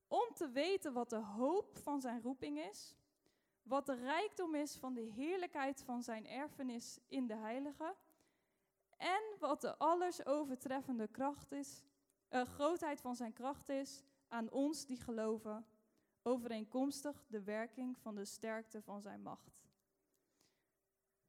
om 0.08 0.34
te 0.34 0.50
weten 0.50 0.94
wat 0.94 1.10
de 1.10 1.24
hoop 1.24 1.78
van 1.78 2.02
zijn 2.02 2.22
roeping 2.22 2.60
is, 2.60 2.96
wat 3.64 3.86
de 3.86 3.96
rijkdom 3.96 4.56
is 4.56 4.76
van 4.76 4.94
de 4.94 5.02
heerlijkheid 5.02 5.82
van 5.82 6.04
zijn 6.04 6.28
erfenis 6.28 7.00
in 7.08 7.28
de 7.28 7.36
heilige, 7.36 7.96
en 9.00 9.22
wat 9.40 9.62
de 9.62 9.78
alles 9.78 10.26
overtreffende 10.26 11.08
kracht 11.08 11.52
is, 11.52 11.84
uh, 12.30 12.42
grootheid 12.42 13.02
van 13.02 13.16
zijn 13.16 13.34
kracht 13.34 13.70
is 13.70 14.04
aan 14.28 14.50
ons 14.52 14.86
die 14.86 15.00
geloven, 15.02 15.66
overeenkomstig 16.22 17.26
de 17.28 17.44
werking 17.44 17.98
van 17.98 18.16
de 18.16 18.26
sterkte 18.26 18.82
van 18.82 19.02
zijn 19.02 19.22
macht. 19.22 19.60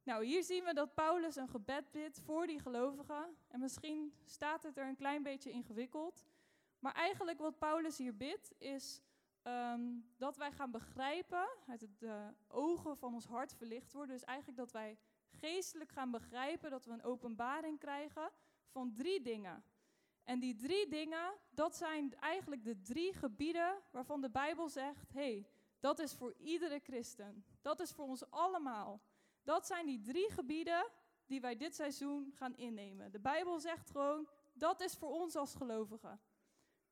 Nou, 0.03 0.25
hier 0.25 0.43
zien 0.43 0.63
we 0.63 0.73
dat 0.73 0.93
Paulus 0.93 1.35
een 1.35 1.47
gebed 1.47 1.91
bidt 1.91 2.19
voor 2.19 2.47
die 2.47 2.59
gelovigen. 2.59 3.37
En 3.47 3.59
misschien 3.59 4.13
staat 4.25 4.63
het 4.63 4.77
er 4.77 4.87
een 4.87 4.95
klein 4.95 5.23
beetje 5.23 5.51
ingewikkeld. 5.51 6.25
Maar 6.79 6.93
eigenlijk 6.93 7.39
wat 7.39 7.59
Paulus 7.59 7.97
hier 7.97 8.17
bidt 8.17 8.53
is 8.57 9.01
ehm, 9.41 9.81
dat 10.17 10.37
wij 10.37 10.51
gaan 10.51 10.71
begrijpen, 10.71 11.47
uit 11.67 11.87
de 11.97 12.33
ogen 12.47 12.97
van 12.97 13.13
ons 13.13 13.25
hart 13.25 13.53
verlicht 13.53 13.93
worden. 13.93 14.15
Dus 14.15 14.25
eigenlijk 14.25 14.57
dat 14.57 14.71
wij 14.71 14.97
geestelijk 15.39 15.91
gaan 15.91 16.11
begrijpen, 16.11 16.69
dat 16.69 16.85
we 16.85 16.91
een 16.91 17.03
openbaring 17.03 17.79
krijgen 17.79 18.31
van 18.67 18.93
drie 18.93 19.21
dingen. 19.21 19.63
En 20.23 20.39
die 20.39 20.55
drie 20.55 20.87
dingen, 20.87 21.33
dat 21.49 21.75
zijn 21.75 22.15
eigenlijk 22.15 22.63
de 22.63 22.81
drie 22.81 23.13
gebieden 23.13 23.81
waarvan 23.91 24.21
de 24.21 24.29
Bijbel 24.29 24.69
zegt: 24.69 25.13
hé, 25.13 25.19
hey, 25.19 25.47
dat 25.79 25.99
is 25.99 26.13
voor 26.13 26.33
iedere 26.37 26.79
christen. 26.79 27.45
Dat 27.61 27.79
is 27.79 27.91
voor 27.91 28.05
ons 28.05 28.29
allemaal. 28.29 29.01
Dat 29.43 29.67
zijn 29.67 29.85
die 29.85 30.01
drie 30.01 30.31
gebieden 30.31 30.87
die 31.25 31.41
wij 31.41 31.57
dit 31.57 31.75
seizoen 31.75 32.31
gaan 32.35 32.55
innemen. 32.55 33.11
De 33.11 33.19
Bijbel 33.19 33.59
zegt 33.59 33.89
gewoon: 33.89 34.27
dat 34.53 34.81
is 34.81 34.93
voor 34.93 35.09
ons 35.09 35.35
als 35.35 35.55
gelovigen. 35.55 36.21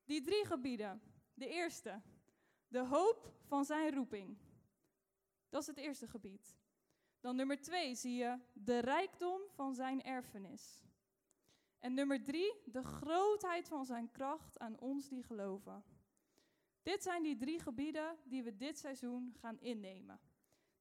Die 0.06 0.22
drie 0.22 0.46
gebieden. 0.46 1.02
De 1.34 1.48
eerste, 1.48 2.02
de 2.68 2.86
hoop 2.86 3.34
van 3.44 3.66
zijn 3.66 3.94
roeping. 3.94 4.38
Dat 5.50 5.62
is 5.62 5.68
het 5.68 5.78
eerste 5.78 6.08
gebied. 6.08 6.58
Dan 7.20 7.36
nummer 7.36 7.62
twee 7.62 7.96
zie 7.96 8.16
je 8.16 8.40
de 8.54 8.80
rijkdom 8.80 9.42
van 9.50 9.74
zijn 9.74 10.04
erfenis. 10.04 10.84
En 11.80 11.94
nummer 11.94 12.24
drie, 12.24 12.54
de 12.66 12.84
grootheid 12.84 13.68
van 13.68 13.86
zijn 13.86 14.12
kracht 14.12 14.60
aan 14.60 14.80
ons 14.80 15.10
die 15.10 15.24
geloven. 15.24 15.84
Dit 16.84 17.04
zijn 17.04 17.24
die 17.24 17.38
drie 17.38 17.60
gebieden 17.60 18.18
die 18.24 18.44
we 18.44 18.56
dit 18.56 18.78
seizoen 18.78 19.36
gaan 19.40 19.60
innemen. 19.60 20.20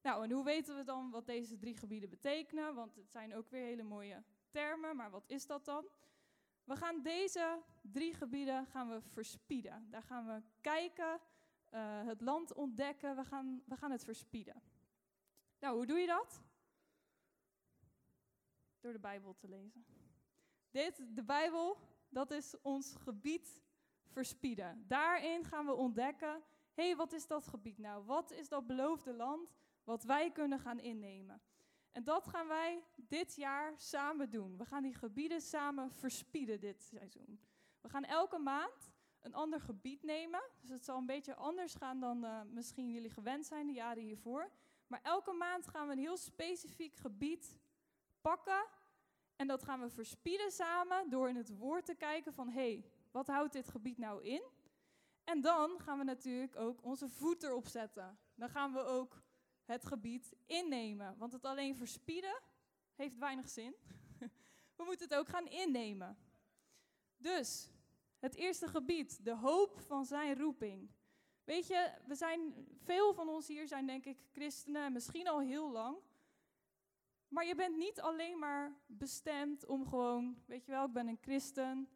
Nou, 0.01 0.23
en 0.23 0.31
hoe 0.31 0.43
weten 0.43 0.75
we 0.75 0.83
dan 0.83 1.09
wat 1.09 1.25
deze 1.25 1.57
drie 1.57 1.77
gebieden 1.77 2.09
betekenen? 2.09 2.75
Want 2.75 2.95
het 2.95 3.11
zijn 3.11 3.35
ook 3.35 3.49
weer 3.49 3.63
hele 3.63 3.83
mooie 3.83 4.23
termen, 4.49 4.95
maar 4.95 5.09
wat 5.09 5.23
is 5.27 5.45
dat 5.45 5.65
dan? 5.65 5.85
We 6.63 6.75
gaan 6.75 7.01
deze 7.01 7.61
drie 7.81 8.13
gebieden 8.13 8.65
gaan 8.65 8.89
we 8.89 9.01
verspieden. 9.01 9.87
Daar 9.89 10.03
gaan 10.03 10.25
we 10.25 10.41
kijken, 10.61 11.19
uh, 11.73 12.05
het 12.05 12.21
land 12.21 12.53
ontdekken, 12.53 13.15
we 13.15 13.25
gaan, 13.25 13.61
we 13.65 13.75
gaan 13.75 13.91
het 13.91 14.03
verspieden. 14.03 14.61
Nou, 15.59 15.75
hoe 15.75 15.85
doe 15.85 15.99
je 15.99 16.07
dat? 16.07 16.41
Door 18.79 18.91
de 18.91 18.99
Bijbel 18.99 19.33
te 19.33 19.47
lezen. 19.47 19.85
Dit, 20.71 21.15
de 21.15 21.23
Bijbel, 21.23 21.77
dat 22.09 22.31
is 22.31 22.61
ons 22.61 22.95
gebied 22.95 23.61
verspieden. 24.05 24.85
Daarin 24.87 25.43
gaan 25.43 25.65
we 25.65 25.73
ontdekken, 25.73 26.43
hé, 26.73 26.83
hey, 26.85 26.95
wat 26.95 27.13
is 27.13 27.27
dat 27.27 27.47
gebied 27.47 27.77
nou? 27.77 28.05
Wat 28.05 28.31
is 28.31 28.49
dat 28.49 28.67
beloofde 28.67 29.13
land 29.13 29.55
wat 29.83 30.03
wij 30.03 30.31
kunnen 30.31 30.59
gaan 30.59 30.79
innemen? 30.79 31.41
En 31.91 32.03
dat 32.03 32.27
gaan 32.27 32.47
wij 32.47 32.83
dit 32.95 33.35
jaar 33.35 33.73
samen 33.77 34.29
doen. 34.29 34.57
We 34.57 34.65
gaan 34.65 34.83
die 34.83 34.93
gebieden 34.93 35.41
samen 35.41 35.91
verspieden 35.91 36.59
dit 36.59 36.81
seizoen. 36.81 37.39
We 37.81 37.89
gaan 37.89 38.03
elke 38.03 38.37
maand 38.37 38.93
een 39.19 39.33
ander 39.33 39.61
gebied 39.61 40.03
nemen. 40.03 40.41
Dus 40.59 40.69
het 40.69 40.85
zal 40.85 40.97
een 40.97 41.05
beetje 41.05 41.35
anders 41.35 41.75
gaan 41.75 41.99
dan 41.99 42.25
uh, 42.25 42.41
misschien 42.41 42.91
jullie 42.91 43.09
gewend 43.09 43.45
zijn 43.45 43.67
de 43.67 43.73
jaren 43.73 44.03
hiervoor. 44.03 44.51
Maar 44.89 45.01
elke 45.03 45.31
maand 45.31 45.67
gaan 45.67 45.87
we 45.87 45.93
een 45.93 45.99
heel 45.99 46.17
specifiek 46.17 46.95
gebied 46.95 47.59
pakken. 48.21 48.65
En 49.35 49.47
dat 49.47 49.63
gaan 49.63 49.79
we 49.79 49.89
verspieden 49.89 50.51
samen 50.51 51.09
door 51.09 51.29
in 51.29 51.35
het 51.35 51.57
woord 51.57 51.85
te 51.85 51.95
kijken 51.95 52.33
van... 52.33 52.47
hé, 52.47 52.71
hey, 52.71 52.85
wat 53.11 53.27
houdt 53.27 53.53
dit 53.53 53.67
gebied 53.67 53.97
nou 53.97 54.23
in? 54.23 54.43
En 55.23 55.41
dan 55.41 55.79
gaan 55.79 55.97
we 55.97 56.03
natuurlijk 56.03 56.55
ook 56.55 56.83
onze 56.83 57.09
voet 57.09 57.43
erop 57.43 57.67
zetten. 57.67 58.19
Dan 58.35 58.49
gaan 58.49 58.73
we 58.73 58.79
ook 58.79 59.21
het 59.63 59.85
gebied 59.85 60.35
innemen. 60.45 61.17
Want 61.17 61.31
het 61.31 61.45
alleen 61.45 61.75
verspieden 61.75 62.41
heeft 62.95 63.17
weinig 63.17 63.49
zin. 63.49 63.75
We 64.77 64.83
moeten 64.83 65.07
het 65.07 65.17
ook 65.17 65.29
gaan 65.29 65.47
innemen. 65.47 66.17
Dus, 67.17 67.71
het 68.19 68.35
eerste 68.35 68.67
gebied, 68.67 69.25
de 69.25 69.35
hoop 69.35 69.79
van 69.79 70.05
zijn 70.05 70.37
roeping. 70.37 70.91
Weet 71.49 71.67
je, 71.67 71.91
we 72.05 72.15
zijn, 72.15 72.67
veel 72.83 73.13
van 73.13 73.29
ons 73.29 73.47
hier 73.47 73.67
zijn 73.67 73.85
denk 73.85 74.05
ik 74.05 74.17
christenen, 74.31 74.93
misschien 74.93 75.27
al 75.27 75.39
heel 75.39 75.71
lang. 75.71 75.97
Maar 77.27 77.45
je 77.45 77.55
bent 77.55 77.77
niet 77.77 78.01
alleen 78.01 78.39
maar 78.39 78.77
bestemd 78.85 79.65
om 79.65 79.87
gewoon, 79.87 80.43
weet 80.45 80.65
je 80.65 80.71
wel, 80.71 80.85
ik 80.85 80.93
ben 80.93 81.07
een 81.07 81.17
christen. 81.21 81.89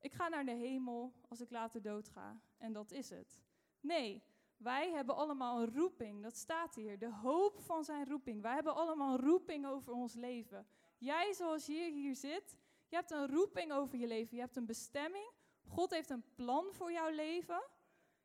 Ik 0.00 0.12
ga 0.12 0.28
naar 0.28 0.44
de 0.44 0.52
hemel 0.52 1.12
als 1.28 1.40
ik 1.40 1.50
later 1.50 1.82
doodga. 1.82 2.40
En 2.58 2.72
dat 2.72 2.92
is 2.92 3.10
het. 3.10 3.40
Nee, 3.80 4.22
wij 4.56 4.90
hebben 4.90 5.16
allemaal 5.16 5.60
een 5.60 5.74
roeping. 5.74 6.22
Dat 6.22 6.36
staat 6.36 6.74
hier. 6.74 6.98
De 6.98 7.12
hoop 7.12 7.60
van 7.60 7.84
zijn 7.84 8.08
roeping. 8.08 8.42
Wij 8.42 8.54
hebben 8.54 8.74
allemaal 8.74 9.14
een 9.14 9.24
roeping 9.24 9.66
over 9.66 9.92
ons 9.92 10.14
leven. 10.14 10.66
Jij 10.98 11.32
zoals 11.32 11.66
je 11.66 11.90
hier 11.90 12.14
zit, 12.14 12.56
je 12.88 12.96
hebt 12.96 13.10
een 13.10 13.28
roeping 13.28 13.72
over 13.72 13.98
je 13.98 14.06
leven. 14.06 14.36
Je 14.36 14.42
hebt 14.42 14.56
een 14.56 14.66
bestemming. 14.66 15.30
God 15.68 15.90
heeft 15.90 16.10
een 16.10 16.24
plan 16.34 16.66
voor 16.72 16.92
jouw 16.92 17.10
leven. 17.10 17.62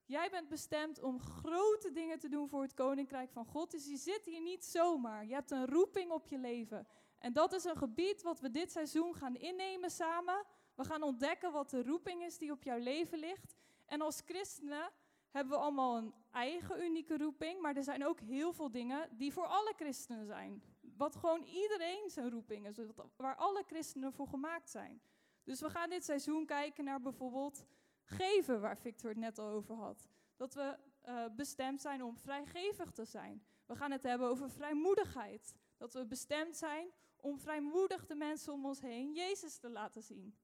Jij 0.06 0.30
bent 0.30 0.50
bestemd 0.50 1.02
om 1.02 1.20
grote 1.20 1.92
dingen 1.92 2.20
te 2.20 2.30
doen 2.30 2.48
voor 2.50 2.62
het 2.62 2.74
koninkrijk 2.74 3.32
van 3.32 3.46
God. 3.46 3.72
Dus 3.72 3.86
je 3.88 3.98
zit 3.98 4.26
hier 4.26 4.42
niet 4.42 4.66
zomaar. 4.66 5.26
Je 5.26 5.34
hebt 5.34 5.52
een 5.52 5.66
roeping 5.66 6.12
op 6.12 6.28
je 6.28 6.38
leven. 6.38 6.88
En 7.20 7.34
dat 7.34 7.54
is 7.54 7.64
een 7.64 7.78
gebied 7.78 8.22
wat 8.22 8.40
we 8.40 8.52
dit 8.52 8.72
seizoen 8.72 9.16
gaan 9.16 9.36
innemen 9.36 9.90
samen. 9.90 10.46
We 10.76 10.84
gaan 10.84 11.04
ontdekken 11.04 11.52
wat 11.52 11.70
de 11.70 11.84
roeping 11.84 12.24
is 12.24 12.38
die 12.38 12.52
op 12.52 12.64
jouw 12.64 12.78
leven 12.78 13.18
ligt. 13.18 13.56
En 13.86 14.02
als 14.02 14.22
christenen 14.26 14.92
hebben 15.30 15.54
we 15.54 15.60
allemaal 15.60 15.98
een 15.98 16.14
eigen 16.32 16.84
unieke 16.84 17.18
roeping. 17.18 17.62
Maar 17.62 17.76
er 17.76 17.84
zijn 17.84 18.06
ook 18.06 18.20
heel 18.20 18.54
veel 18.54 18.72
dingen 18.72 19.10
die 19.18 19.34
voor 19.34 19.48
alle 19.48 19.74
christenen 19.76 20.26
zijn. 20.26 20.64
Wat 20.98 21.16
gewoon 21.16 21.44
iedereen 21.44 22.10
zijn 22.10 22.30
roeping 22.30 22.68
is. 22.68 22.78
Waar 23.16 23.36
alle 23.36 23.64
christenen 23.68 24.14
voor 24.14 24.28
gemaakt 24.28 24.70
zijn. 24.70 25.02
Dus 25.44 25.62
we 25.62 25.70
gaan 25.70 25.90
dit 25.90 26.06
seizoen 26.06 26.46
kijken 26.46 26.84
naar 26.84 27.02
bijvoorbeeld 27.02 27.66
geven, 28.06 28.62
waar 28.62 28.78
Victor 28.78 29.10
het 29.10 29.20
net 29.20 29.40
al 29.40 29.50
over 29.50 29.76
had. 29.76 30.08
Dat 30.36 30.54
we 30.54 30.78
uh, 31.08 31.26
bestemd 31.36 31.82
zijn 31.82 32.04
om 32.04 32.18
vrijgevig 32.18 32.92
te 32.92 33.06
zijn. 33.06 33.46
We 33.66 33.76
gaan 33.76 33.92
het 33.92 34.04
hebben 34.04 34.28
over 34.28 34.50
vrijmoedigheid. 34.50 35.56
Dat 35.78 35.94
we 35.94 36.06
bestemd 36.06 36.58
zijn 36.58 36.92
om 37.16 37.40
vrijmoedig 37.40 38.06
de 38.06 38.16
mensen 38.16 38.54
om 38.54 38.66
ons 38.66 38.82
heen 38.82 39.14
Jezus 39.14 39.58
te 39.58 39.70
laten 39.70 40.02
zien. 40.02 40.38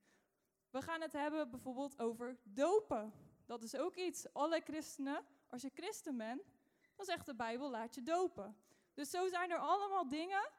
We 0.69 0.81
gaan 0.81 1.01
het 1.01 1.13
hebben 1.13 1.49
bijvoorbeeld 1.49 1.99
over 1.99 2.37
dopen. 2.43 3.13
Dat 3.45 3.63
is 3.63 3.75
ook 3.75 3.95
iets. 3.95 4.33
Alle 4.33 4.61
christenen, 4.63 5.25
als 5.47 5.61
je 5.61 5.71
christen 5.73 6.17
bent, 6.17 6.43
dan 6.95 7.05
zegt 7.05 7.25
de 7.25 7.35
Bijbel, 7.35 7.69
laat 7.69 7.95
je 7.95 8.03
dopen. 8.03 8.55
Dus 8.93 9.09
zo 9.09 9.27
zijn 9.27 9.51
er 9.51 9.57
allemaal 9.57 10.07
dingen 10.07 10.49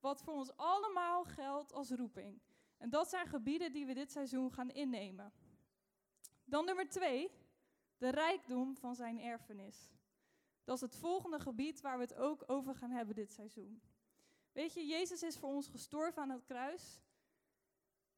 wat 0.00 0.22
voor 0.22 0.34
ons 0.34 0.56
allemaal 0.56 1.24
geldt 1.24 1.72
als 1.72 1.90
roeping. 1.90 2.40
En 2.76 2.90
dat 2.90 3.08
zijn 3.08 3.26
gebieden 3.26 3.72
die 3.72 3.86
we 3.86 3.94
dit 3.94 4.12
seizoen 4.12 4.52
gaan 4.52 4.70
innemen. 4.70 5.32
Dan 6.48 6.64
nummer 6.64 6.88
twee, 6.88 7.30
de 7.98 8.08
rijkdom 8.08 8.76
van 8.76 8.94
zijn 8.94 9.20
erfenis. 9.20 9.92
Dat 10.64 10.76
is 10.76 10.80
het 10.80 10.96
volgende 10.96 11.40
gebied 11.40 11.80
waar 11.80 11.96
we 11.96 12.02
het 12.02 12.14
ook 12.14 12.44
over 12.46 12.74
gaan 12.74 12.90
hebben 12.90 13.14
dit 13.14 13.32
seizoen. 13.32 13.82
Weet 14.52 14.74
je, 14.74 14.86
Jezus 14.86 15.22
is 15.22 15.38
voor 15.38 15.48
ons 15.48 15.68
gestorven 15.68 16.22
aan 16.22 16.30
het 16.30 16.44
kruis. 16.44 17.00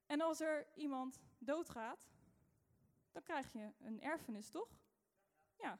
En 0.06 0.20
als 0.20 0.40
er 0.40 0.66
iemand 0.74 1.20
doodgaat, 1.38 2.08
dan 3.12 3.22
krijg 3.22 3.52
je 3.52 3.72
een 3.78 4.00
erfenis, 4.00 4.50
toch? 4.50 4.68
Ja. 5.58 5.78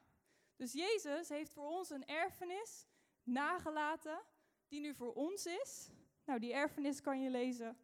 Dus 0.56 0.72
Jezus 0.72 1.28
heeft 1.28 1.52
voor 1.52 1.68
ons 1.68 1.90
een 1.90 2.06
erfenis 2.06 2.86
nagelaten 3.22 4.20
die 4.68 4.80
nu 4.80 4.94
voor 4.94 5.12
ons 5.12 5.46
is. 5.46 5.90
Nou, 6.24 6.38
die 6.40 6.52
erfenis 6.52 7.00
kan 7.00 7.20
je 7.20 7.30
lezen 7.30 7.78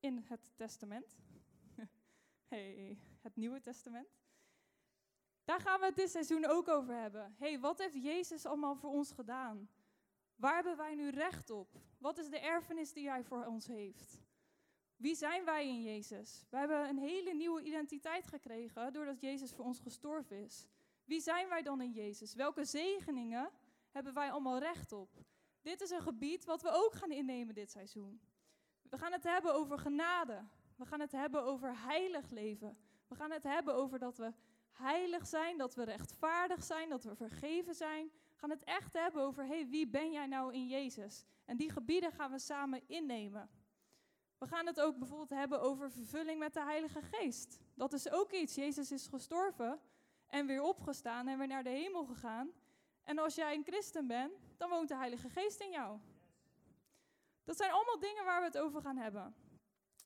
in 0.00 0.18
het 0.18 0.52
testament. 0.56 1.16
hey, 2.48 2.98
het 3.24 3.36
Nieuwe 3.36 3.60
Testament. 3.60 4.22
Daar 5.44 5.60
gaan 5.60 5.80
we 5.80 5.86
het 5.86 5.96
dit 5.96 6.10
seizoen 6.10 6.46
ook 6.46 6.68
over 6.68 6.94
hebben. 6.94 7.34
hey, 7.38 7.60
wat 7.60 7.78
heeft 7.78 8.02
Jezus 8.02 8.46
allemaal 8.46 8.76
voor 8.76 8.90
ons 8.90 9.12
gedaan? 9.12 9.68
Waar 10.36 10.54
hebben 10.54 10.76
wij 10.76 10.94
nu 10.94 11.10
recht 11.10 11.50
op? 11.50 11.80
Wat 11.98 12.18
is 12.18 12.28
de 12.28 12.38
erfenis 12.38 12.92
die 12.92 13.08
hij 13.08 13.24
voor 13.24 13.44
ons 13.44 13.66
heeft? 13.66 14.22
Wie 14.96 15.14
zijn 15.14 15.44
wij 15.44 15.68
in 15.68 15.82
Jezus? 15.82 16.44
We 16.50 16.56
hebben 16.56 16.88
een 16.88 16.98
hele 16.98 17.34
nieuwe 17.34 17.62
identiteit 17.62 18.26
gekregen 18.26 18.92
doordat 18.92 19.20
Jezus 19.20 19.52
voor 19.52 19.64
ons 19.64 19.80
gestorven 19.80 20.44
is. 20.44 20.68
Wie 21.04 21.20
zijn 21.20 21.48
wij 21.48 21.62
dan 21.62 21.80
in 21.80 21.92
Jezus? 21.92 22.34
Welke 22.34 22.64
zegeningen 22.64 23.50
hebben 23.90 24.14
wij 24.14 24.30
allemaal 24.30 24.58
recht 24.58 24.92
op? 24.92 25.24
Dit 25.62 25.80
is 25.80 25.90
een 25.90 26.02
gebied 26.02 26.44
wat 26.44 26.62
we 26.62 26.70
ook 26.70 26.92
gaan 26.92 27.12
innemen 27.12 27.54
dit 27.54 27.70
seizoen. 27.70 28.20
We 28.82 28.98
gaan 28.98 29.12
het 29.12 29.22
hebben 29.22 29.54
over 29.54 29.78
genade. 29.78 30.44
We 30.76 30.86
gaan 30.86 31.00
het 31.00 31.12
hebben 31.12 31.42
over 31.42 31.80
heilig 31.80 32.30
leven. 32.30 32.78
We 33.08 33.14
gaan 33.14 33.30
het 33.30 33.42
hebben 33.42 33.74
over 33.74 33.98
dat 33.98 34.16
we 34.16 34.32
heilig 34.72 35.26
zijn, 35.26 35.58
dat 35.58 35.74
we 35.74 35.84
rechtvaardig 35.84 36.64
zijn, 36.64 36.88
dat 36.88 37.04
we 37.04 37.14
vergeven 37.14 37.74
zijn. 37.74 38.06
We 38.06 38.38
gaan 38.38 38.50
het 38.50 38.64
echt 38.64 38.92
hebben 38.92 39.22
over, 39.22 39.46
hey, 39.46 39.68
wie 39.68 39.88
ben 39.88 40.12
jij 40.12 40.26
nou 40.26 40.52
in 40.52 40.68
Jezus? 40.68 41.24
En 41.44 41.56
die 41.56 41.70
gebieden 41.70 42.12
gaan 42.12 42.30
we 42.30 42.38
samen 42.38 42.88
innemen. 42.88 43.50
We 44.38 44.46
gaan 44.46 44.66
het 44.66 44.80
ook 44.80 44.98
bijvoorbeeld 44.98 45.30
hebben 45.30 45.60
over 45.60 45.90
vervulling 45.90 46.38
met 46.38 46.54
de 46.54 46.62
Heilige 46.62 47.02
Geest. 47.02 47.60
Dat 47.74 47.92
is 47.92 48.10
ook 48.10 48.32
iets. 48.32 48.54
Jezus 48.54 48.92
is 48.92 49.06
gestorven 49.06 49.80
en 50.26 50.46
weer 50.46 50.62
opgestaan 50.62 51.28
en 51.28 51.38
weer 51.38 51.46
naar 51.46 51.62
de 51.62 51.70
hemel 51.70 52.04
gegaan. 52.04 52.52
En 53.02 53.18
als 53.18 53.34
jij 53.34 53.54
een 53.54 53.64
christen 53.64 54.06
bent, 54.06 54.32
dan 54.56 54.70
woont 54.70 54.88
de 54.88 54.96
Heilige 54.96 55.28
Geest 55.28 55.60
in 55.60 55.70
jou. 55.70 55.98
Dat 57.44 57.56
zijn 57.56 57.70
allemaal 57.70 57.98
dingen 57.98 58.24
waar 58.24 58.40
we 58.40 58.46
het 58.46 58.58
over 58.58 58.80
gaan 58.80 58.96
hebben. 58.96 59.34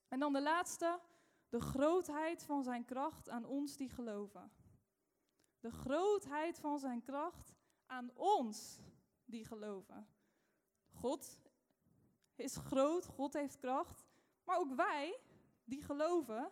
En 0.09 0.19
dan 0.19 0.33
de 0.33 0.41
laatste, 0.41 1.01
de 1.49 1.61
grootheid 1.61 2.43
van 2.43 2.63
zijn 2.63 2.85
kracht 2.85 3.29
aan 3.29 3.45
ons 3.45 3.77
die 3.77 3.91
geloven. 3.91 4.53
De 5.61 5.71
grootheid 5.71 6.59
van 6.59 6.79
zijn 6.79 7.03
kracht 7.03 7.55
aan 7.87 8.11
ons 8.15 8.81
die 9.25 9.45
geloven. 9.45 10.09
God 10.93 11.41
is 12.35 12.57
groot, 12.57 13.07
God 13.07 13.33
heeft 13.33 13.57
kracht, 13.57 14.07
maar 14.45 14.59
ook 14.59 14.75
wij 14.75 15.19
die 15.65 15.83
geloven. 15.83 16.51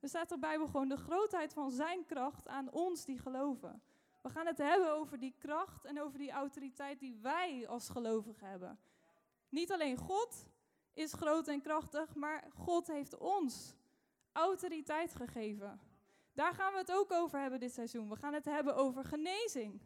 Er 0.00 0.08
staat 0.08 0.28
de 0.28 0.38
Bijbel 0.38 0.66
gewoon 0.66 0.88
de 0.88 0.96
grootheid 0.96 1.52
van 1.52 1.70
zijn 1.70 2.04
kracht 2.04 2.48
aan 2.48 2.70
ons 2.70 3.04
die 3.04 3.18
geloven. 3.18 3.82
We 4.20 4.30
gaan 4.30 4.46
het 4.46 4.58
hebben 4.58 4.92
over 4.92 5.18
die 5.18 5.34
kracht 5.38 5.84
en 5.84 6.00
over 6.00 6.18
die 6.18 6.30
autoriteit 6.30 7.00
die 7.00 7.14
wij 7.14 7.68
als 7.68 7.88
gelovigen 7.88 8.48
hebben. 8.48 8.78
Niet 9.48 9.72
alleen 9.72 9.96
God 9.96 10.46
is 10.92 11.12
groot 11.12 11.48
en 11.48 11.60
krachtig, 11.60 12.14
maar 12.14 12.50
God 12.54 12.86
heeft 12.86 13.18
ons 13.18 13.74
autoriteit 14.32 15.14
gegeven. 15.14 15.80
Daar 16.32 16.54
gaan 16.54 16.72
we 16.72 16.78
het 16.78 16.92
ook 16.92 17.12
over 17.12 17.40
hebben 17.40 17.60
dit 17.60 17.72
seizoen. 17.72 18.08
We 18.08 18.16
gaan 18.16 18.34
het 18.34 18.44
hebben 18.44 18.76
over 18.76 19.04
genezing. 19.04 19.80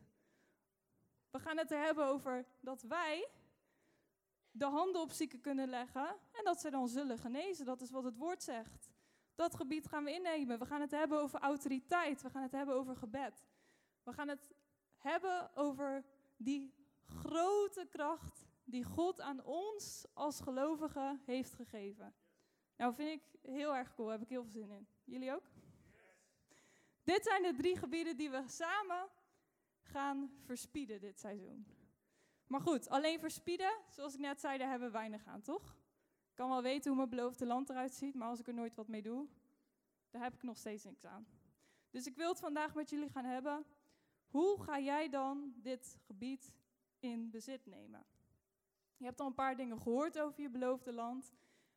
We 1.31 1.39
gaan 1.39 1.57
het 1.57 1.71
hebben 1.71 2.07
over 2.07 2.47
dat 2.61 2.83
wij 2.83 3.29
de 4.51 4.65
handen 4.65 5.01
op 5.01 5.11
zieken 5.11 5.41
kunnen 5.41 5.69
leggen 5.69 6.07
en 6.33 6.45
dat 6.45 6.61
ze 6.61 6.71
dan 6.71 6.89
zullen 6.89 7.19
genezen. 7.19 7.67
Dat 7.67 7.81
is 7.81 7.91
wat 7.91 8.05
het 8.05 8.17
woord 8.17 8.43
zegt. 8.43 8.91
Dat 9.35 9.55
gebied 9.55 9.87
gaan 9.87 10.05
we 10.05 10.13
innemen. 10.13 10.59
We 10.59 10.67
gaan 10.67 10.81
het 10.81 10.91
hebben 10.91 11.21
over 11.21 11.41
autoriteit. 11.41 12.23
We 12.23 12.31
gaan 12.31 12.43
het 12.43 12.53
hebben 12.53 12.75
over 12.75 12.97
gebed. 12.97 13.45
We 14.03 14.13
gaan 14.13 14.29
het 14.29 14.55
hebben 14.97 15.57
over 15.57 16.05
die 16.37 16.75
grote 17.07 17.87
kracht 17.91 18.47
die 18.65 18.85
God 18.85 19.21
aan 19.21 19.45
ons 19.45 20.07
als 20.13 20.41
gelovigen 20.41 21.21
heeft 21.25 21.55
gegeven. 21.55 22.15
Nou, 22.77 22.95
vind 22.95 23.21
ik 23.21 23.41
heel 23.51 23.77
erg 23.77 23.95
cool. 23.95 24.09
Daar 24.09 24.19
heb 24.19 24.25
ik 24.25 24.33
heel 24.33 24.43
veel 24.43 24.53
zin 24.53 24.71
in. 24.71 24.87
Jullie 25.05 25.35
ook? 25.35 25.51
Dit 27.05 27.25
zijn 27.25 27.43
de 27.43 27.55
drie 27.55 27.77
gebieden 27.77 28.17
die 28.17 28.31
we 28.31 28.43
samen 28.47 29.09
gaan 29.83 30.31
verspieden 30.45 31.01
dit 31.01 31.21
seizoen. 31.21 31.67
Maar 32.47 32.61
goed, 32.61 32.89
alleen 32.89 33.21
verspieden, 33.21 33.79
zoals 33.89 34.15
ik 34.15 34.21
net 34.21 34.41
zei, 34.41 34.59
daar 34.59 34.69
hebben 34.69 34.89
we 34.89 34.93
weinig 34.93 35.27
aan, 35.27 35.41
toch? 35.41 35.77
Ik 36.29 36.35
kan 36.35 36.49
wel 36.49 36.63
weten 36.63 36.89
hoe 36.89 36.97
mijn 36.97 37.11
beloofde 37.11 37.47
land 37.47 37.71
eruit 37.71 37.95
ziet, 37.95 38.15
maar 38.15 38.29
als 38.29 38.41
ik 38.41 38.47
er 38.47 38.55
nooit 38.55 38.75
wat 38.75 38.89
mee 38.89 39.03
doe, 39.03 39.29
daar 40.11 40.23
heb 40.23 40.35
ik 40.35 40.43
nog 40.43 40.57
steeds 40.57 40.85
niks 40.85 41.05
aan. 41.05 41.27
Dus 41.91 42.07
ik 42.07 42.17
wil 42.17 42.29
het 42.29 42.41
vandaag 42.41 42.75
met 42.75 42.91
jullie 42.91 43.11
gaan 43.11 43.25
hebben. 43.25 43.65
Hoe 44.27 44.63
ga 44.63 44.79
jij 44.79 45.09
dan 45.09 45.55
dit 45.57 45.99
gebied 46.07 46.53
in 46.99 47.31
bezit 47.31 47.67
nemen? 47.67 48.05
Je 48.97 49.05
hebt 49.05 49.21
al 49.21 49.27
een 49.27 49.35
paar 49.35 49.57
dingen 49.57 49.81
gehoord 49.81 50.19
over 50.19 50.41
je 50.41 50.51
beloofde 50.51 50.93
land. 50.93 51.33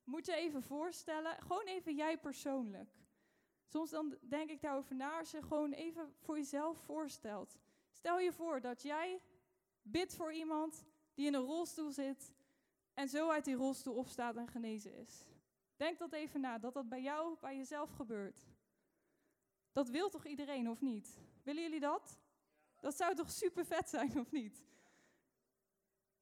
Moet 0.08 0.26
je 0.26 0.36
even 0.36 0.64
voorstellen, 0.64 1.42
gewoon 1.42 1.66
even 1.66 1.96
jij 1.96 2.18
persoonlijk. 2.18 2.90
Soms 3.66 3.90
dan 3.90 4.18
denk 4.22 4.50
ik 4.50 4.62
daarover 4.62 4.96
na 4.96 5.18
als 5.18 5.32
je 5.32 5.42
gewoon 5.42 5.72
even 5.72 6.14
voor 6.20 6.38
jezelf 6.38 6.78
voorstelt. 6.78 7.58
Stel 7.92 8.20
je 8.20 8.34
voor 8.34 8.62
dat 8.62 8.82
jij 8.82 9.22
bidt 9.82 10.16
voor 10.16 10.34
iemand 10.34 10.86
die 11.14 11.26
in 11.26 11.34
een 11.34 11.42
rolstoel 11.42 11.92
zit 11.92 12.34
en 12.94 13.10
zo 13.10 13.30
uit 13.30 13.46
die 13.46 13.56
rolstoel 13.56 13.96
opstaat 13.96 14.36
en 14.36 14.48
genezen 14.48 14.94
is. 14.94 15.26
Denk 15.76 16.00
dat 16.00 16.14
even 16.14 16.42
na, 16.42 16.58
dat 16.58 16.74
dat 16.74 16.90
bij 16.90 17.02
jou, 17.02 17.38
bij 17.40 17.58
jezelf 17.58 17.92
gebeurt. 17.92 18.48
Dat 19.72 19.90
wil 19.90 20.10
toch 20.10 20.26
iedereen, 20.26 20.70
of 20.70 20.82
niet? 20.82 21.20
Willen 21.44 21.64
jullie 21.64 21.80
dat? 21.80 22.20
Dat 22.80 22.96
zou 22.96 23.16
toch 23.16 23.32
super 23.32 23.66
vet 23.66 23.90
zijn, 23.90 24.20
of 24.20 24.32
niet? 24.32 24.64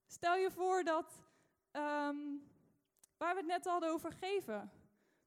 Stel 0.08 0.36
je 0.36 0.52
voor 0.52 0.84
dat, 0.84 1.24
um, 1.72 2.54
waar 3.26 3.34
we 3.34 3.40
het 3.40 3.50
net 3.50 3.66
hadden 3.66 3.90
over 3.90 4.12
geven, 4.12 4.72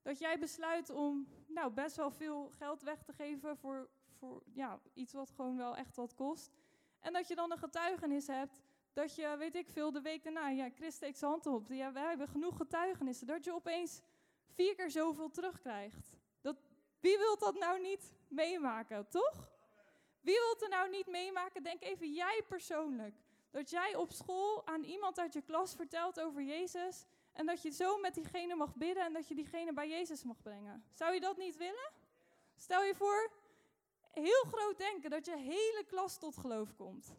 dat 0.03 0.19
jij 0.19 0.39
besluit 0.39 0.91
om 0.91 1.29
nou, 1.47 1.73
best 1.73 1.97
wel 1.97 2.11
veel 2.11 2.51
geld 2.51 2.83
weg 2.83 3.03
te 3.03 3.13
geven 3.13 3.57
voor, 3.57 3.89
voor 4.19 4.43
ja, 4.53 4.81
iets 4.95 5.13
wat 5.13 5.31
gewoon 5.31 5.57
wel 5.57 5.77
echt 5.77 5.97
wat 5.97 6.15
kost. 6.15 6.53
En 7.01 7.13
dat 7.13 7.29
je 7.29 7.35
dan 7.35 7.53
een 7.53 7.59
getuigenis 7.59 8.27
hebt 8.27 8.63
dat 8.93 9.15
je, 9.15 9.37
weet 9.39 9.55
ik 9.55 9.69
veel, 9.69 9.93
de 9.93 10.01
week 10.01 10.23
daarna, 10.23 10.49
ja, 10.49 10.71
Chris 10.71 10.95
steekt 10.95 11.19
zijn 11.19 11.31
hand 11.31 11.47
op, 11.47 11.69
ja, 11.69 11.93
wij 11.93 12.09
hebben 12.09 12.29
genoeg 12.29 12.57
getuigenissen, 12.57 13.27
dat 13.27 13.45
je 13.45 13.55
opeens 13.55 14.01
vier 14.55 14.75
keer 14.75 14.91
zoveel 14.91 15.31
terugkrijgt. 15.31 16.17
Dat, 16.41 16.57
wie 17.01 17.19
wil 17.19 17.39
dat 17.39 17.55
nou 17.59 17.81
niet 17.81 18.15
meemaken, 18.29 19.09
toch? 19.09 19.51
Wie 20.21 20.39
wilt 20.39 20.63
er 20.63 20.69
nou 20.69 20.91
niet 20.91 21.07
meemaken? 21.07 21.63
Denk 21.63 21.83
even 21.83 22.13
jij 22.13 22.43
persoonlijk. 22.49 23.15
Dat 23.51 23.71
jij 23.71 23.95
op 23.95 24.13
school 24.13 24.67
aan 24.67 24.83
iemand 24.83 25.19
uit 25.19 25.33
je 25.33 25.43
klas 25.43 25.75
vertelt 25.75 26.21
over 26.21 26.43
Jezus 26.43 27.07
en 27.39 27.47
dat 27.47 27.63
je 27.63 27.71
zo 27.71 27.99
met 27.99 28.15
diegene 28.15 28.55
mag 28.55 28.75
bidden 28.75 29.05
en 29.05 29.13
dat 29.13 29.29
je 29.29 29.35
diegene 29.35 29.73
bij 29.73 29.89
Jezus 29.89 30.25
mag 30.25 30.43
brengen. 30.43 30.85
Zou 30.93 31.15
je 31.15 31.21
dat 31.21 31.37
niet 31.37 31.57
willen? 31.57 31.93
Stel 32.57 32.83
je 32.83 32.95
voor, 32.95 33.31
heel 34.11 34.45
groot 34.53 34.79
denken 34.79 35.11
dat 35.11 35.27
je 35.27 35.37
hele 35.37 35.85
klas 35.87 36.19
tot 36.19 36.37
geloof 36.37 36.77
komt. 36.77 37.15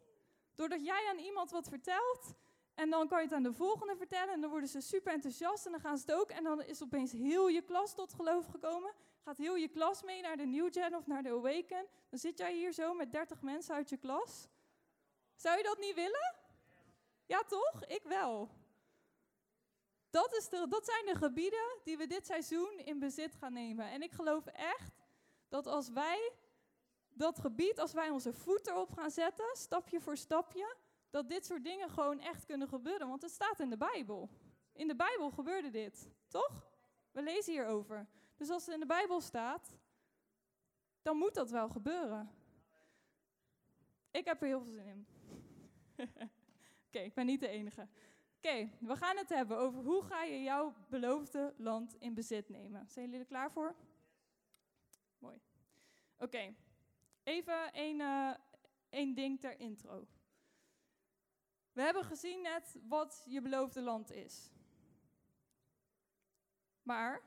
Doordat 0.56 0.86
jij 0.86 1.08
aan 1.10 1.18
iemand 1.18 1.52
wat 1.52 1.68
vertelt 1.70 2.34
en 2.76 2.90
dan 2.90 3.08
kan 3.08 3.18
je 3.18 3.24
het 3.24 3.34
aan 3.34 3.44
de 3.44 3.54
volgende 3.54 3.96
vertellen 3.96 4.34
en 4.34 4.42
dan 4.42 4.50
worden 4.50 4.70
ze 4.70 4.82
super 4.82 5.14
enthousiast 5.14 5.66
en 5.66 5.72
dan 5.72 5.82
gaan 5.82 5.98
ze 5.98 6.04
het 6.06 6.16
ook 6.20 6.30
en 6.30 6.44
dan 6.44 6.64
is 6.64 6.84
opeens 6.84 7.12
heel 7.12 7.48
je 7.48 7.62
klas 7.62 7.96
tot 7.96 8.14
geloof 8.14 8.46
gekomen. 8.46 8.94
Gaat 9.24 9.38
heel 9.38 9.56
je 9.56 9.68
klas 9.68 10.04
mee 10.04 10.22
naar 10.22 10.38
de 10.38 10.46
New 10.46 10.74
Gen 10.74 10.96
of 10.96 11.08
naar 11.08 11.24
de 11.24 11.30
Awaken. 11.30 11.86
Dan 12.10 12.20
zit 12.20 12.38
jij 12.38 12.54
hier 12.54 12.72
zo 12.72 12.94
met 12.94 13.12
30 13.12 13.42
mensen 13.42 13.76
uit 13.76 13.90
je 13.90 13.98
klas. 13.98 14.48
Zou 15.36 15.58
je 15.58 15.64
dat 15.64 15.80
niet 15.80 15.96
willen? 15.96 16.36
Ja, 17.26 17.44
toch? 17.44 17.86
Ik 17.86 18.04
wel. 18.04 18.50
Dat, 20.10 20.34
is 20.34 20.50
de, 20.50 20.66
dat 20.70 20.86
zijn 20.86 21.06
de 21.06 21.16
gebieden 21.16 21.78
die 21.84 21.98
we 21.98 22.08
dit 22.08 22.26
seizoen 22.26 22.80
in 22.80 23.00
bezit 23.00 23.36
gaan 23.36 23.54
nemen. 23.54 23.90
En 23.92 24.02
ik 24.02 24.12
geloof 24.12 24.46
echt 24.46 24.94
dat 25.48 25.68
als 25.68 25.90
wij 25.90 26.32
dat 27.10 27.40
gebied, 27.40 27.80
als 27.80 27.94
wij 27.94 28.10
onze 28.10 28.34
voet 28.34 28.68
erop 28.68 28.92
gaan 28.92 29.12
zetten, 29.12 29.46
stapje 29.54 30.02
voor 30.02 30.18
stapje, 30.18 30.76
dat 31.10 31.30
dit 31.30 31.46
soort 31.46 31.64
dingen 31.64 31.90
gewoon 31.90 32.20
echt 32.20 32.46
kunnen 32.46 32.68
gebeuren. 32.68 33.08
Want 33.08 33.22
het 33.22 33.32
staat 33.32 33.60
in 33.60 33.70
de 33.70 33.78
Bijbel. 33.78 34.30
In 34.74 34.88
de 34.88 34.96
Bijbel 34.96 35.32
gebeurde 35.32 35.70
dit, 35.70 36.10
toch? 36.28 36.68
We 37.12 37.22
lezen 37.22 37.54
hierover. 37.54 38.08
Dus 38.36 38.50
als 38.50 38.66
het 38.66 38.74
in 38.74 38.80
de 38.80 38.86
Bijbel 38.86 39.22
staat, 39.22 39.78
dan 41.02 41.18
moet 41.18 41.34
dat 41.34 41.50
wel 41.50 41.70
gebeuren. 41.70 42.32
Ik 44.12 44.26
heb 44.26 44.42
er 44.42 44.48
heel 44.48 44.62
veel 44.62 44.74
zin 44.74 44.88
in. 44.88 45.08
Oké, 46.88 47.00
ik 47.00 47.14
ben 47.14 47.26
niet 47.26 47.40
de 47.40 47.48
enige. 47.48 47.88
Oké, 48.42 48.70
we 48.80 48.96
gaan 48.96 49.18
het 49.18 49.30
hebben 49.30 49.58
over 49.58 49.84
hoe 49.84 50.04
ga 50.04 50.24
je 50.24 50.42
jouw 50.42 50.74
beloofde 50.90 51.54
land 51.58 51.96
in 51.96 52.14
bezit 52.14 52.50
nemen. 52.50 52.88
Zijn 52.90 53.06
jullie 53.06 53.20
er 53.20 53.26
klaar 53.26 53.52
voor? 53.52 53.76
Mooi. 55.18 55.42
Oké, 56.18 56.56
even 57.24 57.74
één, 57.74 58.02
één 58.90 59.14
ding 59.14 59.40
ter 59.40 59.60
intro. 59.60 60.08
We 61.72 61.82
hebben 61.82 62.04
gezien 62.04 62.42
net 62.42 62.78
wat 62.88 63.24
je 63.26 63.42
beloofde 63.42 63.82
land 63.82 64.12
is. 64.12 64.52
Maar 66.82 67.22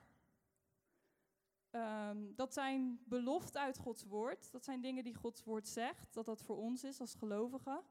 um, 1.71 2.35
dat 2.37 2.53
zijn 2.53 3.03
beloften 3.05 3.61
uit 3.61 3.79
Gods 3.79 4.05
woord. 4.05 4.53
Dat 4.53 4.65
zijn 4.65 4.81
dingen 4.81 5.05
die 5.05 5.15
Gods 5.15 5.45
woord 5.45 5.69
zegt, 5.69 6.15
dat 6.15 6.27
dat 6.27 6.43
voor 6.43 6.57
ons 6.57 6.85
is 6.85 7.01
als 7.01 7.15
gelovigen. 7.15 7.83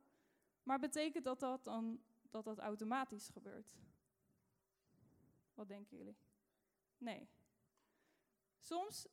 Maar 0.64 0.80
betekent 0.80 1.24
dat 1.24 1.40
dat 1.40 1.64
dan 1.64 2.02
dat 2.32 2.44
dat 2.44 2.60
automatisch 2.60 3.30
gebeurt? 3.30 3.76
Wat 5.54 5.68
denken 5.68 5.98
jullie? 5.98 6.18
Nee. 6.98 7.30
Soms, 8.60 9.08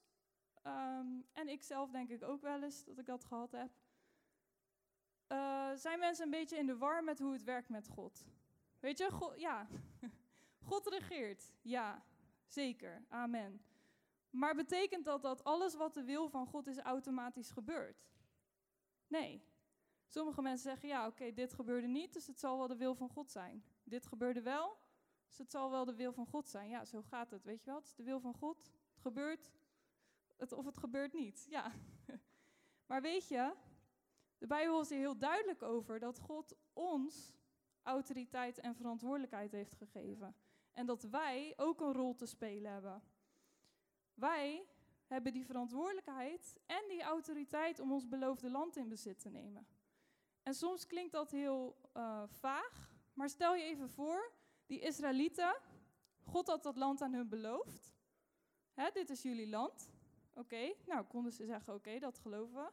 um, 0.62 1.26
en 1.32 1.48
ik 1.48 1.62
zelf 1.62 1.90
denk 1.90 2.08
ik 2.08 2.22
ook 2.22 2.40
wel 2.40 2.62
eens 2.62 2.84
dat 2.84 2.98
ik 2.98 3.06
dat 3.06 3.24
gehad 3.24 3.52
heb, 3.52 3.70
uh, 5.28 5.70
zijn 5.74 5.98
mensen 5.98 6.24
een 6.24 6.30
beetje 6.30 6.56
in 6.56 6.66
de 6.66 6.76
war 6.76 7.04
met 7.04 7.18
hoe 7.18 7.32
het 7.32 7.44
werkt 7.44 7.68
met 7.68 7.88
God. 7.88 8.24
Weet 8.80 8.98
je, 8.98 9.10
God, 9.10 9.40
ja, 9.40 9.66
God 10.68 10.86
regeert, 10.86 11.52
ja. 11.62 12.04
Zeker, 12.46 13.04
amen. 13.08 13.62
Maar 14.30 14.54
betekent 14.54 15.04
dat 15.04 15.22
dat 15.22 15.44
alles 15.44 15.74
wat 15.74 15.94
de 15.94 16.04
wil 16.04 16.28
van 16.28 16.46
God 16.46 16.66
is 16.66 16.78
automatisch 16.78 17.50
gebeurt? 17.50 18.08
Nee. 19.06 19.42
Sommige 20.08 20.42
mensen 20.42 20.70
zeggen, 20.70 20.88
ja 20.88 21.06
oké, 21.06 21.32
dit 21.32 21.52
gebeurde 21.52 21.86
niet, 21.86 22.12
dus 22.12 22.26
het 22.26 22.38
zal 22.38 22.58
wel 22.58 22.66
de 22.66 22.76
wil 22.76 22.94
van 22.94 23.08
God 23.08 23.30
zijn. 23.30 23.64
Dit 23.84 24.06
gebeurde 24.06 24.42
wel, 24.42 24.78
dus 25.26 25.38
het 25.38 25.50
zal 25.50 25.70
wel 25.70 25.84
de 25.84 25.94
wil 25.94 26.12
van 26.12 26.26
God 26.26 26.48
zijn. 26.48 26.68
Ja, 26.68 26.84
zo 26.84 27.02
gaat 27.02 27.30
het, 27.30 27.44
weet 27.44 27.64
je 27.64 27.70
wel. 27.70 27.78
Het 27.78 27.88
is 27.88 27.94
de 27.94 28.02
wil 28.02 28.20
van 28.20 28.34
God, 28.34 28.70
het 28.92 29.00
gebeurt, 29.00 29.50
het, 30.36 30.52
of 30.52 30.64
het 30.64 30.78
gebeurt 30.78 31.12
niet. 31.12 31.46
Ja. 31.50 31.72
Maar 32.86 33.02
weet 33.02 33.28
je, 33.28 33.54
de 34.38 34.46
Bijbel 34.46 34.80
is 34.80 34.90
er 34.90 34.96
heel 34.96 35.18
duidelijk 35.18 35.62
over 35.62 35.98
dat 35.98 36.18
God 36.18 36.56
ons 36.72 37.32
autoriteit 37.82 38.58
en 38.58 38.74
verantwoordelijkheid 38.74 39.52
heeft 39.52 39.74
gegeven. 39.74 40.36
En 40.72 40.86
dat 40.86 41.02
wij 41.02 41.52
ook 41.56 41.80
een 41.80 41.92
rol 41.92 42.14
te 42.14 42.26
spelen 42.26 42.72
hebben. 42.72 43.02
Wij 44.14 44.66
hebben 45.06 45.32
die 45.32 45.46
verantwoordelijkheid 45.46 46.58
en 46.66 46.82
die 46.88 47.02
autoriteit 47.02 47.80
om 47.80 47.92
ons 47.92 48.08
beloofde 48.08 48.50
land 48.50 48.76
in 48.76 48.88
bezit 48.88 49.18
te 49.18 49.28
nemen. 49.28 49.66
En 50.48 50.54
soms 50.54 50.86
klinkt 50.86 51.12
dat 51.12 51.30
heel 51.30 51.76
uh, 51.96 52.22
vaag, 52.26 52.90
maar 53.12 53.28
stel 53.28 53.54
je 53.54 53.62
even 53.62 53.90
voor, 53.90 54.32
die 54.66 54.80
Israëlieten, 54.80 55.56
God 56.24 56.46
had 56.46 56.62
dat 56.62 56.76
land 56.76 57.02
aan 57.02 57.12
hun 57.12 57.28
beloofd. 57.28 57.96
Hè, 58.72 58.90
dit 58.92 59.10
is 59.10 59.22
jullie 59.22 59.48
land. 59.48 59.90
Oké, 60.34 60.74
nou 60.86 61.04
konden 61.04 61.32
ze 61.32 61.44
zeggen, 61.44 61.74
oké, 61.74 61.98
dat 61.98 62.18
geloven 62.18 62.54
we. 62.54 62.70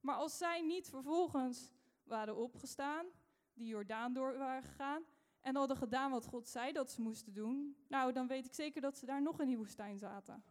Maar 0.00 0.14
als 0.14 0.38
zij 0.38 0.60
niet 0.60 0.88
vervolgens 0.88 1.72
waren 2.02 2.36
opgestaan, 2.36 3.06
die 3.54 3.66
Jordaan 3.66 4.12
door 4.12 4.38
waren 4.38 4.62
gegaan 4.62 5.04
en 5.40 5.56
hadden 5.56 5.76
gedaan 5.76 6.10
wat 6.10 6.26
God 6.26 6.48
zei 6.48 6.72
dat 6.72 6.90
ze 6.90 7.00
moesten 7.00 7.32
doen, 7.32 7.76
nou 7.88 8.12
dan 8.12 8.26
weet 8.26 8.46
ik 8.46 8.54
zeker 8.54 8.80
dat 8.80 8.96
ze 8.96 9.06
daar 9.06 9.22
nog 9.22 9.40
in 9.40 9.46
die 9.46 9.56
woestijn 9.56 9.98
zaten. 9.98 10.44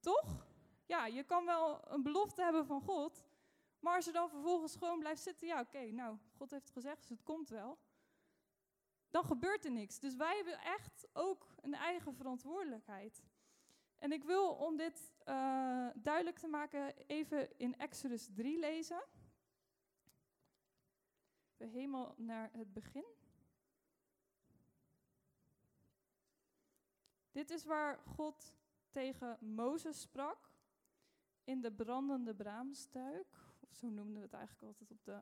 Toch? 0.00 0.46
Ja, 0.86 1.06
je 1.06 1.24
kan 1.24 1.44
wel 1.44 1.92
een 1.92 2.02
belofte 2.02 2.42
hebben 2.42 2.66
van 2.66 2.80
God, 2.80 3.24
maar 3.84 3.96
als 3.96 4.04
je 4.04 4.12
dan 4.12 4.28
vervolgens 4.28 4.76
gewoon 4.76 4.98
blijft 4.98 5.22
zitten, 5.22 5.46
ja 5.46 5.60
oké, 5.60 5.90
nou 5.90 6.18
God 6.36 6.50
heeft 6.50 6.70
gezegd, 6.70 7.00
dus 7.00 7.08
het 7.08 7.22
komt 7.22 7.48
wel, 7.48 7.78
dan 9.10 9.24
gebeurt 9.24 9.64
er 9.64 9.70
niks. 9.70 9.98
Dus 9.98 10.16
wij 10.16 10.36
hebben 10.36 10.58
echt 10.58 11.08
ook 11.12 11.54
een 11.60 11.74
eigen 11.74 12.14
verantwoordelijkheid. 12.14 13.24
En 13.96 14.12
ik 14.12 14.24
wil 14.24 14.54
om 14.54 14.76
dit 14.76 15.12
uh, 15.28 15.88
duidelijk 15.94 16.38
te 16.38 16.46
maken 16.46 16.96
even 17.06 17.58
in 17.58 17.78
Exodus 17.78 18.28
3 18.34 18.58
lezen. 18.58 19.04
We 21.56 21.66
helemaal 21.66 22.14
naar 22.16 22.50
het 22.52 22.72
begin. 22.72 23.06
Dit 27.30 27.50
is 27.50 27.64
waar 27.64 27.98
God 27.98 28.54
tegen 28.90 29.38
Mozes 29.40 30.00
sprak 30.00 30.50
in 31.44 31.60
de 31.60 31.72
brandende 31.72 32.34
braamstuik. 32.34 33.43
Zo 33.74 33.88
noemden 33.88 34.16
we 34.16 34.22
het 34.22 34.32
eigenlijk 34.32 34.66
altijd 34.66 34.90
op 34.90 35.04
de 35.04 35.20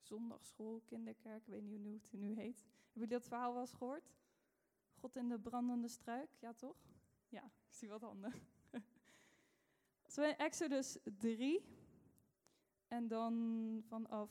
zondagschool, 0.00 0.80
kinderkerk. 0.84 1.46
Ik 1.46 1.52
weet 1.52 1.62
niet 1.62 1.82
hoe 1.82 1.92
het 1.92 2.12
nu 2.12 2.34
heet. 2.34 2.58
Hebben 2.60 2.92
jullie 2.92 3.08
dat 3.08 3.26
verhaal 3.26 3.52
wel 3.52 3.60
eens 3.60 3.72
gehoord? 3.72 4.12
God 4.94 5.16
in 5.16 5.28
de 5.28 5.38
brandende 5.38 5.88
struik, 5.88 6.30
ja 6.40 6.52
toch? 6.52 6.76
Ja, 7.28 7.44
ik 7.44 7.74
zie 7.74 7.88
wat 7.88 8.00
handen. 8.00 8.32
We 10.14 10.34
Exodus 10.36 10.98
3 11.18 11.64
en 12.88 13.08
dan 13.08 13.82
vanaf 13.88 14.30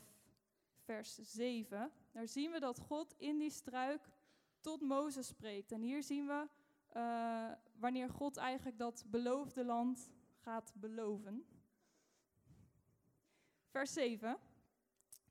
vers 0.73 1.15
7, 1.15 1.91
daar 2.11 2.27
zien 2.27 2.51
we 2.51 2.59
dat 2.59 2.79
God 2.79 3.13
in 3.17 3.37
die 3.37 3.49
struik 3.49 4.09
tot 4.59 4.81
Mozes 4.81 5.27
spreekt. 5.27 5.71
En 5.71 5.81
hier 5.81 6.03
zien 6.03 6.27
we 6.27 6.47
uh, 6.95 7.51
wanneer 7.79 8.09
God 8.09 8.37
eigenlijk 8.37 8.77
dat 8.77 9.03
beloofde 9.07 9.65
land 9.65 10.11
gaat 10.35 10.73
beloven. 10.75 11.45
Vers 13.75 13.93
7. 13.93 14.37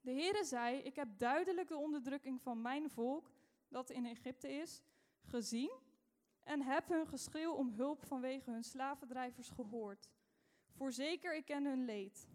De 0.01 0.11
Heere 0.11 0.43
zei, 0.43 0.77
ik 0.77 0.95
heb 0.95 1.17
duidelijk 1.17 1.67
de 1.67 1.77
onderdrukking 1.77 2.41
van 2.41 2.61
mijn 2.61 2.89
volk, 2.89 3.31
dat 3.67 3.89
in 3.89 4.05
Egypte 4.05 4.51
is, 4.51 4.83
gezien 5.21 5.71
en 6.43 6.61
heb 6.61 6.87
hun 6.87 7.07
geschreeuw 7.07 7.51
om 7.51 7.69
hulp 7.69 8.03
vanwege 8.05 8.51
hun 8.51 8.63
slavendrijvers 8.63 9.49
gehoord. 9.49 10.09
Voorzeker, 10.71 11.35
ik 11.35 11.45
ken 11.45 11.65
hun 11.65 11.85
leed. 11.85 12.27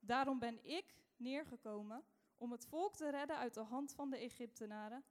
Daarom 0.00 0.38
ben 0.38 0.64
ik 0.64 0.94
neergekomen 1.16 2.04
om 2.36 2.52
het 2.52 2.66
volk 2.66 2.96
te 2.96 3.10
redden 3.10 3.36
uit 3.36 3.54
de 3.54 3.60
hand 3.60 3.92
van 3.92 4.10
de 4.10 4.16
Egyptenaren 4.16 5.04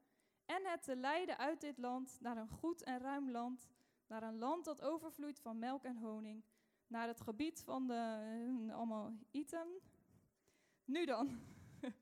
en 0.45 0.65
het 0.65 0.83
te 0.83 0.95
leiden 0.95 1.37
uit 1.37 1.61
dit 1.61 1.77
land 1.77 2.17
naar 2.21 2.37
een 2.37 2.49
goed 2.49 2.83
en 2.83 2.99
ruim 2.99 3.31
land, 3.31 3.67
naar 4.07 4.23
een 4.23 4.37
land 4.37 4.65
dat 4.65 4.81
overvloeit 4.81 5.39
van 5.39 5.59
melk 5.59 5.83
en 5.83 5.97
honing, 5.97 6.43
naar 6.87 7.07
het 7.07 7.21
gebied 7.21 7.61
van 7.63 7.87
de 7.87 8.69
allemaal 8.71 9.13
item. 9.31 9.67
Nu 10.93 11.06
dan, 11.06 11.39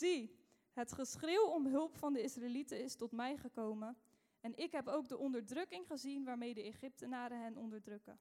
zie, 0.00 0.38
het 0.72 0.92
geschreeuw 0.92 1.46
om 1.46 1.66
hulp 1.66 1.96
van 1.96 2.12
de 2.12 2.22
Israëlieten 2.22 2.82
is 2.82 2.96
tot 2.96 3.12
mij 3.12 3.36
gekomen 3.36 3.96
en 4.40 4.56
ik 4.56 4.72
heb 4.72 4.88
ook 4.88 5.08
de 5.08 5.16
onderdrukking 5.16 5.86
gezien 5.86 6.24
waarmee 6.24 6.54
de 6.54 6.62
Egyptenaren 6.62 7.40
hen 7.40 7.56
onderdrukken. 7.56 8.20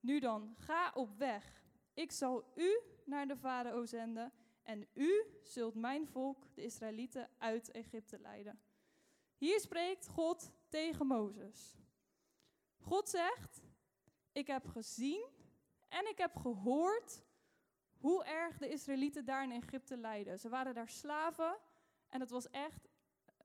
Nu 0.00 0.18
dan, 0.18 0.54
ga 0.56 0.92
op 0.94 1.18
weg. 1.18 1.62
Ik 1.94 2.12
zal 2.12 2.52
u 2.54 2.80
naar 3.04 3.26
de 3.26 3.36
farao 3.36 3.84
zenden 3.84 4.32
en 4.62 4.88
u 4.94 5.24
zult 5.42 5.74
mijn 5.74 6.06
volk, 6.06 6.54
de 6.54 6.62
Israëlieten, 6.62 7.30
uit 7.38 7.70
Egypte 7.70 8.18
leiden. 8.18 8.60
Hier 9.36 9.60
spreekt 9.60 10.08
God 10.08 10.52
tegen 10.68 11.06
Mozes. 11.06 11.74
God 12.78 13.08
zegt: 13.08 13.62
Ik 14.32 14.46
heb 14.46 14.66
gezien 14.66 15.26
en 15.88 16.08
ik 16.08 16.18
heb 16.18 16.36
gehoord 16.36 17.22
hoe 18.02 18.24
erg 18.24 18.58
de 18.58 18.68
Israëlieten 18.68 19.24
daar 19.24 19.42
in 19.42 19.52
Egypte 19.52 19.96
lijden. 19.96 20.38
Ze 20.38 20.48
waren 20.48 20.74
daar 20.74 20.88
slaven 20.88 21.58
en 22.08 22.20
het 22.20 22.30
was 22.30 22.50
echt 22.50 22.88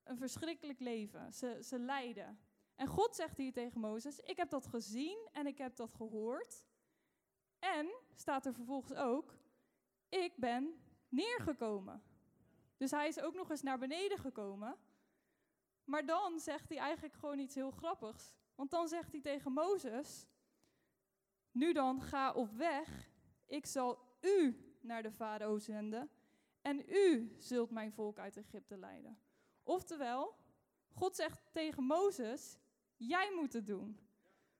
een 0.03 0.17
verschrikkelijk 0.17 0.79
leven. 0.79 1.33
Ze, 1.33 1.59
ze 1.63 1.79
lijden. 1.79 2.39
En 2.75 2.87
God 2.87 3.15
zegt 3.15 3.37
hier 3.37 3.53
tegen 3.53 3.79
Mozes: 3.79 4.19
Ik 4.19 4.37
heb 4.37 4.49
dat 4.49 4.67
gezien 4.67 5.27
en 5.31 5.47
ik 5.47 5.57
heb 5.57 5.75
dat 5.75 5.93
gehoord. 5.93 6.65
En 7.59 7.91
staat 8.15 8.45
er 8.45 8.53
vervolgens 8.53 8.93
ook: 8.93 9.37
Ik 10.09 10.37
ben 10.37 10.81
neergekomen. 11.09 12.03
Dus 12.77 12.91
hij 12.91 13.07
is 13.07 13.19
ook 13.19 13.33
nog 13.33 13.49
eens 13.49 13.61
naar 13.61 13.77
beneden 13.79 14.17
gekomen. 14.17 14.77
Maar 15.83 16.05
dan 16.05 16.39
zegt 16.39 16.69
hij 16.69 16.77
eigenlijk 16.77 17.13
gewoon 17.13 17.39
iets 17.39 17.55
heel 17.55 17.71
grappigs. 17.71 18.35
Want 18.55 18.71
dan 18.71 18.87
zegt 18.87 19.11
hij 19.11 19.21
tegen 19.21 19.51
Mozes: 19.51 20.27
Nu 21.51 21.73
dan, 21.73 22.01
ga 22.01 22.31
op 22.33 22.51
weg. 22.51 23.09
Ik 23.45 23.65
zal 23.65 24.06
u 24.21 24.57
naar 24.81 25.03
de 25.03 25.11
farao 25.11 25.57
zenden. 25.57 26.09
En 26.61 26.83
u 26.89 27.35
zult 27.37 27.69
mijn 27.69 27.91
volk 27.91 28.19
uit 28.19 28.37
Egypte 28.37 28.77
leiden. 28.77 29.19
Oftewel, 29.63 30.35
God 30.93 31.15
zegt 31.15 31.41
tegen 31.51 31.83
Mozes: 31.83 32.57
Jij 32.95 33.31
moet 33.35 33.53
het 33.53 33.67
doen. 33.67 33.99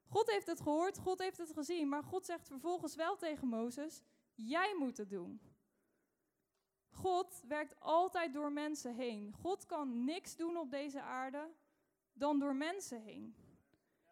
God 0.08 0.32
heeft 0.32 0.48
het 0.48 0.62
gehoord, 0.62 0.98
God 0.98 1.20
heeft 1.20 1.38
het 1.38 1.54
gezien, 1.54 1.90
maar 1.90 2.04
God 2.04 2.26
zegt 2.26 2.48
vervolgens 2.48 2.96
wel 2.96 3.18
tegen 3.18 3.48
Mozes: 3.48 4.02
Jij 4.36 4.76
moet 4.78 4.98
het 4.98 5.10
doen. 5.10 5.42
God 6.90 7.44
werkt 7.48 7.80
altijd 7.80 8.34
door 8.34 8.52
mensen 8.52 8.96
heen. 8.96 9.34
God 9.34 9.66
kan 9.66 10.04
niks 10.04 10.36
doen 10.36 10.58
op 10.58 10.72
deze 10.72 11.02
aarde 11.02 11.52
dan 12.14 12.40
door 12.40 12.56
mensen 12.56 13.02
heen. 13.02 13.36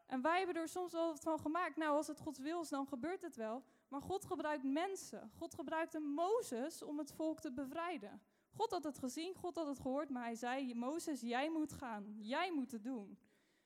En 0.05 0.21
wij 0.21 0.37
hebben 0.37 0.55
er 0.55 0.67
soms 0.67 0.91
wel 0.91 1.15
van 1.15 1.39
gemaakt. 1.39 1.75
Nou, 1.75 1.95
als 1.95 2.07
het 2.07 2.19
Gods 2.19 2.39
wil 2.39 2.65
dan 2.69 2.87
gebeurt 2.87 3.21
het 3.21 3.35
wel. 3.35 3.63
Maar 3.95 4.03
God 4.03 4.25
gebruikt 4.25 4.63
mensen. 4.63 5.31
God 5.37 5.53
gebruikte 5.53 5.99
Mozes 5.99 6.81
om 6.81 6.97
het 6.97 7.11
volk 7.11 7.39
te 7.39 7.51
bevrijden. 7.51 8.21
God 8.51 8.71
had 8.71 8.83
het 8.83 8.97
gezien, 8.97 9.35
God 9.35 9.55
had 9.55 9.67
het 9.67 9.79
gehoord, 9.79 10.09
maar 10.09 10.23
hij 10.23 10.35
zei: 10.35 10.73
Mozes, 10.73 11.21
jij 11.21 11.49
moet 11.49 11.73
gaan. 11.73 12.15
Jij 12.17 12.53
moet 12.53 12.71
het 12.71 12.83
doen. 12.83 13.17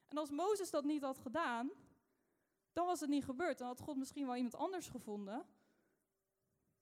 En 0.08 0.18
als 0.18 0.30
Mozes 0.30 0.70
dat 0.70 0.84
niet 0.84 1.02
had 1.02 1.18
gedaan, 1.18 1.72
dan 2.74 2.86
was 2.86 3.00
het 3.00 3.10
niet 3.10 3.24
gebeurd. 3.24 3.58
Dan 3.58 3.68
had 3.68 3.80
God 3.80 3.98
misschien 3.98 4.26
wel 4.26 4.36
iemand 4.36 4.56
anders 4.56 4.88
gevonden. 4.88 5.46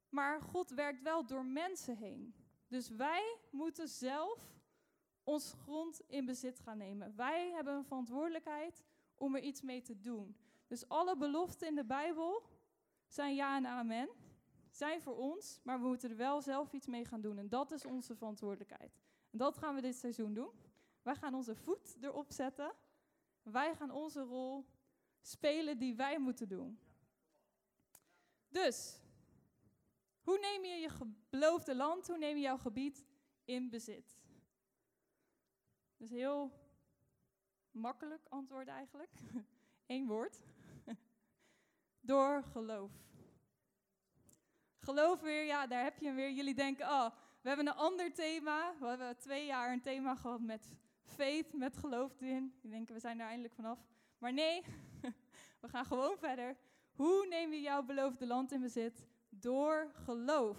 Maar 0.10 0.42
God 0.42 0.70
werkt 0.70 1.02
wel 1.02 1.26
door 1.26 1.46
mensen 1.46 1.96
heen. 1.96 2.36
Dus 2.68 2.90
wij 2.90 3.38
moeten 3.52 3.88
zelf 3.88 4.60
ons 5.24 5.54
grond 5.62 6.02
in 6.08 6.26
bezit 6.26 6.60
gaan 6.60 6.78
nemen. 6.78 7.16
Wij 7.16 7.52
hebben 7.52 7.74
een 7.74 7.86
verantwoordelijkheid 7.86 8.84
om 9.16 9.36
er 9.36 9.42
iets 9.42 9.62
mee 9.62 9.82
te 9.82 10.00
doen. 10.00 10.38
Dus 10.68 10.90
alle 10.90 11.18
beloften 11.18 11.68
in 11.68 11.76
de 11.76 11.86
Bijbel 11.86 12.56
zijn 13.08 13.36
ja 13.36 13.56
en 13.56 13.66
amen. 13.66 14.10
Zijn 14.72 15.02
voor 15.02 15.16
ons, 15.18 15.60
maar 15.64 15.82
we 15.82 15.88
moeten 15.88 16.10
er 16.10 16.16
wel 16.16 16.42
zelf 16.42 16.74
iets 16.74 16.88
mee 16.88 17.06
gaan 17.06 17.22
doen. 17.22 17.38
En 17.38 17.50
dat 17.50 17.72
is 17.72 17.86
onze 17.86 18.16
verantwoordelijkheid. 18.16 19.00
En 19.30 19.38
dat 19.38 19.58
gaan 19.58 19.76
we 19.76 19.82
dit 19.82 19.96
seizoen 19.96 20.34
doen. 20.34 20.52
Wij 21.02 21.16
gaan 21.16 21.34
onze 21.34 21.56
voet 21.56 21.98
erop 22.02 22.32
zetten. 22.32 22.74
Wij 23.44 23.76
gaan 23.76 23.92
onze 23.92 24.22
rol 24.22 24.66
spelen 25.22 25.78
die 25.78 25.96
wij 25.96 26.20
moeten 26.20 26.48
doen. 26.48 26.80
Dus, 28.50 29.00
hoe 30.22 30.40
neem 30.40 30.66
je 30.66 30.80
je 30.80 30.90
beloofde 31.30 31.76
land, 31.76 32.08
hoe 32.08 32.18
neem 32.18 32.36
je 32.36 32.42
jouw 32.42 32.58
gebied 32.58 33.06
in 33.46 33.70
bezit? 33.70 34.18
Dat 35.98 36.08
is 36.08 36.16
heel 36.16 36.52
makkelijk 37.72 38.26
antwoord 38.30 38.68
eigenlijk. 38.68 39.12
Eén 39.86 40.08
woord. 40.08 40.42
Door 42.08 42.44
geloof. 42.44 42.92
Geloof 44.80 45.22
weer, 45.22 45.46
ja, 45.46 45.68
daar 45.68 45.84
heb 45.84 45.98
je 46.00 46.06
hem 46.06 46.16
weer. 46.16 46.32
Jullie 46.32 46.54
denken, 46.54 46.86
oh, 46.86 47.06
we 47.42 47.48
hebben 47.48 47.68
een 47.68 47.74
ander 47.74 48.14
thema. 48.14 48.76
We 48.80 48.86
hebben 48.86 49.18
twee 49.18 49.46
jaar 49.46 49.72
een 49.72 49.82
thema 49.82 50.16
gehad 50.16 50.42
met 50.42 50.76
faith, 51.04 51.54
met 51.54 51.78
geloof 51.78 52.22
erin. 52.22 52.54
Die 52.62 52.72
denken, 52.72 52.94
we 52.94 53.00
zijn 53.00 53.18
daar 53.18 53.28
eindelijk 53.28 53.54
vanaf. 53.54 53.80
Maar 54.18 54.34
nee, 54.34 54.62
we 55.62 55.68
gaan 55.68 55.86
gewoon 55.86 56.18
verder. 56.18 56.58
Hoe 56.92 57.26
neem 57.30 57.54
je 57.54 57.62
jouw 57.62 57.84
beloofde 57.84 58.28
land 58.28 58.52
in 58.52 58.62
bezit? 58.62 59.08
Door 59.30 59.92
geloof. 59.94 60.58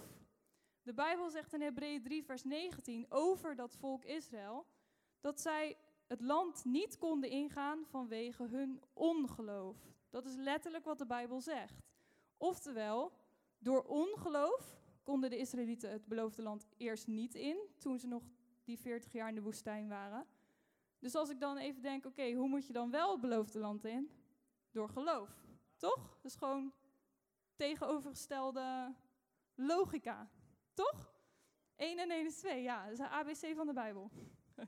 De 0.81 0.93
Bijbel 0.93 1.29
zegt 1.29 1.53
in 1.53 1.61
Hebreeën 1.61 2.03
3, 2.03 2.23
vers 2.23 2.43
19 2.43 3.05
over 3.09 3.55
dat 3.55 3.75
volk 3.75 4.03
Israël 4.03 4.65
dat 5.19 5.41
zij 5.41 5.77
het 6.07 6.21
land 6.21 6.65
niet 6.65 6.97
konden 6.97 7.29
ingaan 7.29 7.85
vanwege 7.85 8.43
hun 8.43 8.81
ongeloof. 8.93 9.77
Dat 10.09 10.25
is 10.25 10.35
letterlijk 10.35 10.85
wat 10.85 10.97
de 10.97 11.05
Bijbel 11.05 11.41
zegt. 11.41 11.81
Oftewel, 12.37 13.11
door 13.57 13.83
ongeloof 13.83 14.79
konden 15.03 15.29
de 15.29 15.37
Israëlieten 15.37 15.91
het 15.91 16.05
beloofde 16.05 16.41
land 16.41 16.65
eerst 16.77 17.07
niet 17.07 17.35
in, 17.35 17.57
toen 17.77 17.99
ze 17.99 18.07
nog 18.07 18.23
die 18.63 18.79
40 18.79 19.11
jaar 19.11 19.29
in 19.29 19.35
de 19.35 19.41
woestijn 19.41 19.87
waren. 19.87 20.27
Dus 20.99 21.15
als 21.15 21.29
ik 21.29 21.39
dan 21.39 21.57
even 21.57 21.81
denk, 21.81 22.05
oké, 22.05 22.31
hoe 22.31 22.47
moet 22.47 22.67
je 22.67 22.73
dan 22.73 22.91
wel 22.91 23.11
het 23.11 23.21
beloofde 23.21 23.59
land 23.59 23.85
in? 23.85 24.11
Door 24.71 24.89
geloof, 24.89 25.29
toch? 25.77 26.17
Dat 26.21 26.31
is 26.31 26.35
gewoon 26.35 26.73
tegenovergestelde 27.55 28.95
logica, 29.55 30.29
toch? 30.73 31.13
1 31.75 31.99
en 31.99 32.11
1 32.11 32.25
is 32.25 32.37
2, 32.37 32.61
ja, 32.61 32.83
dat 32.83 32.91
is 32.91 32.97
de 32.97 33.09
ABC 33.09 33.55
van 33.55 33.67
de 33.67 33.73
Bijbel. 33.73 34.11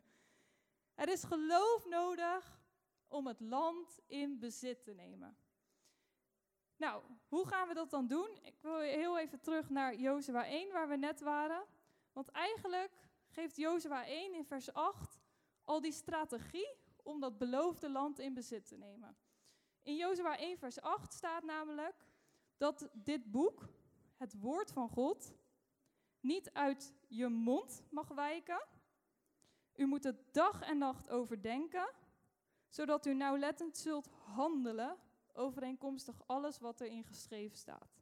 Er 0.96 1.10
is 1.10 1.24
geloof 1.24 1.86
nodig 1.86 2.61
om 3.12 3.28
het 3.28 3.40
land 3.40 4.00
in 4.08 4.40
bezit 4.40 4.84
te 4.84 4.94
nemen. 4.94 5.38
Nou, 6.76 7.04
hoe 7.28 7.48
gaan 7.48 7.68
we 7.68 7.74
dat 7.74 7.90
dan 7.90 8.08
doen? 8.08 8.30
Ik 8.42 8.56
wil 8.62 8.80
heel 8.80 9.20
even 9.20 9.42
terug 9.42 9.70
naar 9.70 9.96
Jozua 9.96 10.46
1, 10.46 10.72
waar 10.72 10.88
we 10.88 10.96
net 10.96 11.20
waren. 11.20 11.66
Want 12.14 12.30
eigenlijk 12.30 12.92
geeft 13.30 13.56
Jozua 13.56 14.06
1 14.06 14.34
in 14.34 14.46
vers 14.46 14.74
8 14.74 15.20
al 15.64 15.82
die 15.82 15.92
strategie 15.92 16.76
om 17.04 17.20
dat 17.20 17.38
beloofde 17.38 17.90
land 17.90 18.20
in 18.20 18.34
bezit 18.34 18.68
te 18.68 18.78
nemen. 18.78 19.18
In 19.82 19.96
Jozua 19.96 20.38
1 20.38 20.58
vers 20.58 20.82
8 20.82 21.14
staat 21.14 21.44
namelijk 21.44 22.06
dat 22.58 22.90
dit 22.94 23.32
boek, 23.32 23.70
het 24.18 24.40
woord 24.40 24.72
van 24.72 24.90
God, 24.90 25.34
niet 26.20 26.54
uit 26.54 26.94
je 27.08 27.28
mond 27.28 27.84
mag 27.90 28.08
wijken, 28.08 28.62
u 29.76 29.86
moet 29.86 30.04
het 30.04 30.34
dag 30.34 30.62
en 30.62 30.78
nacht 30.78 31.10
overdenken, 31.10 31.90
zodat 32.72 33.06
u 33.06 33.14
nauwlettend 33.14 33.78
zult 33.78 34.08
handelen 34.08 34.98
overeenkomstig 35.34 36.22
alles 36.26 36.60
wat 36.60 36.82
erin 36.82 37.04
geschreven 37.04 37.58
staat. 37.58 38.00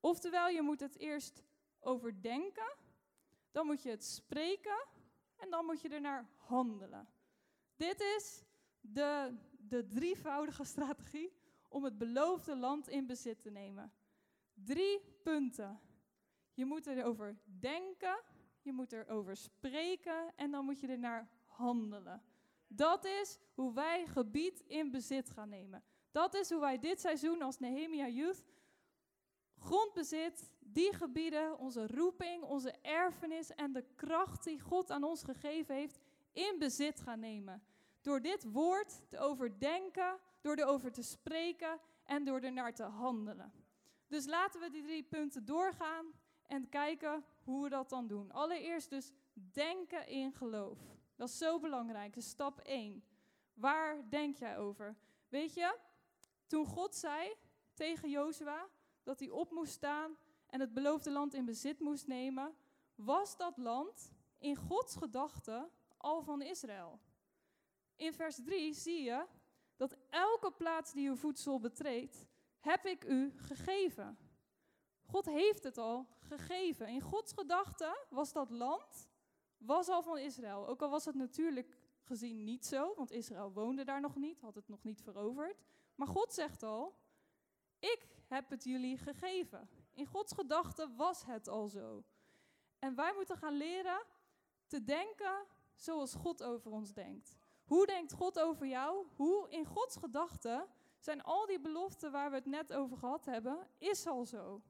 Oftewel, 0.00 0.48
je 0.48 0.62
moet 0.62 0.80
het 0.80 0.98
eerst 0.98 1.44
overdenken, 1.80 2.76
dan 3.50 3.66
moet 3.66 3.82
je 3.82 3.90
het 3.90 4.04
spreken 4.04 4.86
en 5.36 5.50
dan 5.50 5.64
moet 5.64 5.80
je 5.80 5.88
er 5.88 6.00
naar 6.00 6.28
handelen. 6.36 7.08
Dit 7.76 8.00
is 8.00 8.44
de, 8.80 9.36
de 9.58 9.86
drievoudige 9.86 10.64
strategie 10.64 11.32
om 11.68 11.84
het 11.84 11.98
beloofde 11.98 12.56
land 12.56 12.88
in 12.88 13.06
bezit 13.06 13.40
te 13.40 13.50
nemen. 13.50 13.92
Drie 14.54 15.00
punten. 15.22 15.80
Je 16.52 16.64
moet 16.64 16.86
erover 16.86 17.38
denken, 17.44 18.20
je 18.62 18.72
moet 18.72 18.92
erover 18.92 19.36
spreken 19.36 20.32
en 20.36 20.50
dan 20.50 20.64
moet 20.64 20.80
je 20.80 20.86
er 20.86 20.98
naar 20.98 21.28
handelen. 21.46 22.22
Dat 22.72 23.04
is 23.04 23.38
hoe 23.54 23.72
wij 23.72 24.06
gebied 24.06 24.60
in 24.60 24.90
bezit 24.90 25.30
gaan 25.30 25.48
nemen. 25.48 25.82
Dat 26.10 26.34
is 26.34 26.50
hoe 26.50 26.60
wij 26.60 26.78
dit 26.78 27.00
seizoen 27.00 27.42
als 27.42 27.58
Nehemia 27.58 28.08
Youth 28.08 28.44
grondbezit, 29.60 30.52
die 30.58 30.94
gebieden, 30.94 31.58
onze 31.58 31.86
roeping, 31.86 32.42
onze 32.42 32.72
erfenis 32.82 33.54
en 33.54 33.72
de 33.72 33.84
kracht 33.94 34.44
die 34.44 34.60
God 34.60 34.90
aan 34.90 35.04
ons 35.04 35.22
gegeven 35.22 35.74
heeft, 35.74 35.98
in 36.32 36.56
bezit 36.58 37.00
gaan 37.00 37.20
nemen. 37.20 37.62
Door 38.00 38.22
dit 38.22 38.52
woord 38.52 39.02
te 39.08 39.18
overdenken, 39.18 40.18
door 40.40 40.56
erover 40.56 40.92
te 40.92 41.02
spreken 41.02 41.80
en 42.04 42.24
door 42.24 42.40
er 42.40 42.52
naar 42.52 42.74
te 42.74 42.82
handelen. 42.82 43.52
Dus 44.06 44.26
laten 44.26 44.60
we 44.60 44.70
die 44.70 44.82
drie 44.82 45.02
punten 45.02 45.44
doorgaan 45.44 46.06
en 46.46 46.68
kijken 46.68 47.24
hoe 47.44 47.62
we 47.62 47.68
dat 47.68 47.88
dan 47.88 48.06
doen. 48.06 48.32
Allereerst 48.32 48.90
dus 48.90 49.12
denken 49.52 50.06
in 50.06 50.32
geloof. 50.32 50.78
Dat 51.20 51.28
is 51.28 51.38
zo 51.38 51.58
belangrijk. 51.58 52.14
Dus 52.14 52.28
stap 52.28 52.60
1. 52.60 53.04
Waar 53.54 54.10
denk 54.10 54.36
jij 54.36 54.58
over? 54.58 54.96
Weet 55.28 55.54
je, 55.54 55.78
toen 56.46 56.66
God 56.66 56.94
zei 56.94 57.34
tegen 57.74 58.10
Jozua 58.10 58.68
dat 59.02 59.18
hij 59.18 59.28
op 59.28 59.50
moest 59.50 59.72
staan 59.72 60.16
en 60.46 60.60
het 60.60 60.74
beloofde 60.74 61.10
land 61.10 61.34
in 61.34 61.44
bezit 61.44 61.80
moest 61.80 62.06
nemen, 62.06 62.54
was 62.94 63.36
dat 63.36 63.56
land 63.56 64.12
in 64.38 64.56
Gods 64.56 64.96
gedachten 64.96 65.70
al 65.96 66.22
van 66.22 66.42
Israël. 66.42 67.00
In 67.96 68.12
vers 68.12 68.36
3 68.44 68.74
zie 68.74 69.02
je 69.02 69.26
dat 69.76 69.96
elke 70.10 70.50
plaats 70.50 70.92
die 70.92 71.08
uw 71.08 71.16
voedsel 71.16 71.60
betreedt, 71.60 72.26
heb 72.60 72.86
ik 72.86 73.04
u 73.04 73.32
gegeven. 73.36 74.18
God 75.02 75.26
heeft 75.26 75.62
het 75.62 75.78
al 75.78 76.06
gegeven. 76.20 76.88
In 76.88 77.00
Gods 77.00 77.32
gedachten 77.32 77.96
was 78.08 78.32
dat 78.32 78.50
land, 78.50 79.09
was 79.60 79.88
al 79.88 80.02
van 80.02 80.18
Israël. 80.18 80.68
Ook 80.68 80.82
al 80.82 80.90
was 80.90 81.04
het 81.04 81.14
natuurlijk 81.14 81.76
gezien 82.02 82.44
niet 82.44 82.66
zo, 82.66 82.94
want 82.96 83.10
Israël 83.10 83.52
woonde 83.52 83.84
daar 83.84 84.00
nog 84.00 84.16
niet, 84.16 84.40
had 84.40 84.54
het 84.54 84.68
nog 84.68 84.82
niet 84.82 85.02
veroverd. 85.02 85.62
Maar 85.94 86.06
God 86.06 86.32
zegt 86.32 86.62
al, 86.62 86.94
ik 87.78 88.08
heb 88.26 88.50
het 88.50 88.64
jullie 88.64 88.98
gegeven. 88.98 89.68
In 89.92 90.06
Gods 90.06 90.32
gedachten 90.32 90.96
was 90.96 91.24
het 91.24 91.48
al 91.48 91.68
zo. 91.68 92.04
En 92.78 92.94
wij 92.94 93.12
moeten 93.14 93.36
gaan 93.36 93.56
leren 93.56 94.02
te 94.66 94.84
denken 94.84 95.46
zoals 95.74 96.14
God 96.14 96.42
over 96.42 96.70
ons 96.70 96.92
denkt. 96.92 97.36
Hoe 97.64 97.86
denkt 97.86 98.12
God 98.12 98.40
over 98.40 98.66
jou? 98.66 99.06
Hoe 99.16 99.50
in 99.50 99.64
Gods 99.64 99.96
gedachten 99.96 100.66
zijn 100.98 101.22
al 101.22 101.46
die 101.46 101.60
beloften 101.60 102.12
waar 102.12 102.30
we 102.30 102.36
het 102.36 102.46
net 102.46 102.72
over 102.72 102.96
gehad 102.96 103.24
hebben, 103.24 103.68
is 103.78 104.06
al 104.06 104.26
zo. 104.26 104.62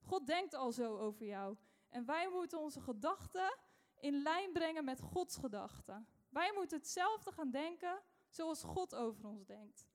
God 0.00 0.26
denkt 0.26 0.54
al 0.54 0.72
zo 0.72 0.98
over 0.98 1.26
jou. 1.26 1.56
En 1.88 2.04
wij 2.04 2.28
moeten 2.28 2.58
onze 2.58 2.80
gedachten 2.80 3.56
in 4.04 4.22
lijn 4.22 4.52
brengen 4.52 4.84
met 4.84 5.00
Gods 5.00 5.36
gedachten. 5.36 6.06
Wij 6.28 6.52
moeten 6.54 6.78
hetzelfde 6.78 7.32
gaan 7.32 7.50
denken 7.50 8.02
zoals 8.28 8.62
God 8.62 8.94
over 8.94 9.26
ons 9.26 9.44
denkt. 9.44 9.86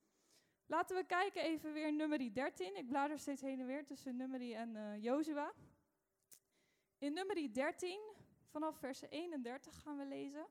Laten 0.66 0.96
we 0.96 1.04
kijken 1.04 1.42
even 1.42 1.72
weer 1.72 1.92
nummer 1.92 2.34
13. 2.34 2.76
Ik 2.76 2.88
blader 2.88 3.18
steeds 3.18 3.40
heen 3.40 3.60
en 3.60 3.66
weer 3.66 3.86
tussen 3.86 4.16
nummer 4.16 4.52
en 4.54 4.74
uh, 4.74 5.02
Jozua. 5.02 5.52
In 6.98 7.12
nummer 7.12 7.52
13, 7.52 8.00
vanaf 8.46 8.78
vers 8.78 9.00
31 9.00 9.82
gaan 9.82 9.96
we 9.96 10.04
lezen. 10.04 10.46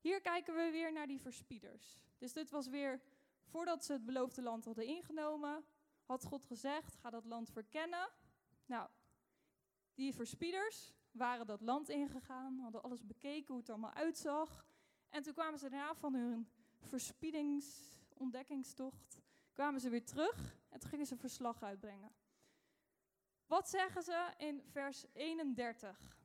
Hier 0.00 0.20
kijken 0.20 0.54
we 0.54 0.70
weer 0.70 0.92
naar 0.92 1.06
die 1.06 1.20
verspieders. 1.20 2.00
Dus 2.18 2.32
dit 2.32 2.50
was 2.50 2.68
weer 2.68 3.00
voordat 3.42 3.84
ze 3.84 3.92
het 3.92 4.04
beloofde 4.04 4.42
land 4.42 4.64
hadden 4.64 4.86
ingenomen, 4.86 5.64
had 6.04 6.24
God 6.24 6.44
gezegd: 6.44 6.96
ga 6.96 7.10
dat 7.10 7.24
land 7.24 7.50
verkennen. 7.50 8.10
Nou, 8.66 8.88
die 9.94 10.14
verspieders 10.14 10.94
waren 11.14 11.46
dat 11.46 11.60
land 11.60 11.88
ingegaan, 11.88 12.58
hadden 12.58 12.82
alles 12.82 13.06
bekeken 13.06 13.46
hoe 13.46 13.56
het 13.56 13.68
er 13.68 13.72
allemaal 13.72 13.94
uitzag. 13.94 14.66
En 15.08 15.22
toen 15.22 15.32
kwamen 15.32 15.58
ze 15.58 15.68
daarna 15.68 15.94
van 15.94 16.14
hun 16.14 16.48
verspiedingsontdekkingstocht, 16.80 19.20
kwamen 19.52 19.80
ze 19.80 19.88
weer 19.88 20.04
terug 20.04 20.56
en 20.68 20.80
toen 20.80 20.90
gingen 20.90 21.06
ze 21.06 21.16
verslag 21.16 21.62
uitbrengen. 21.62 22.12
Wat 23.46 23.68
zeggen 23.68 24.02
ze 24.02 24.32
in 24.36 24.62
vers 24.62 25.06
31? 25.12 26.16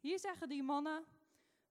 Hier 0.00 0.18
zeggen 0.18 0.48
die 0.48 0.62
mannen, 0.62 1.04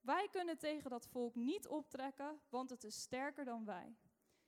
wij 0.01 0.27
kunnen 0.31 0.57
tegen 0.57 0.89
dat 0.89 1.07
volk 1.07 1.35
niet 1.35 1.67
optrekken, 1.67 2.39
want 2.49 2.69
het 2.69 2.83
is 2.83 3.01
sterker 3.01 3.45
dan 3.45 3.65
wij. 3.65 3.95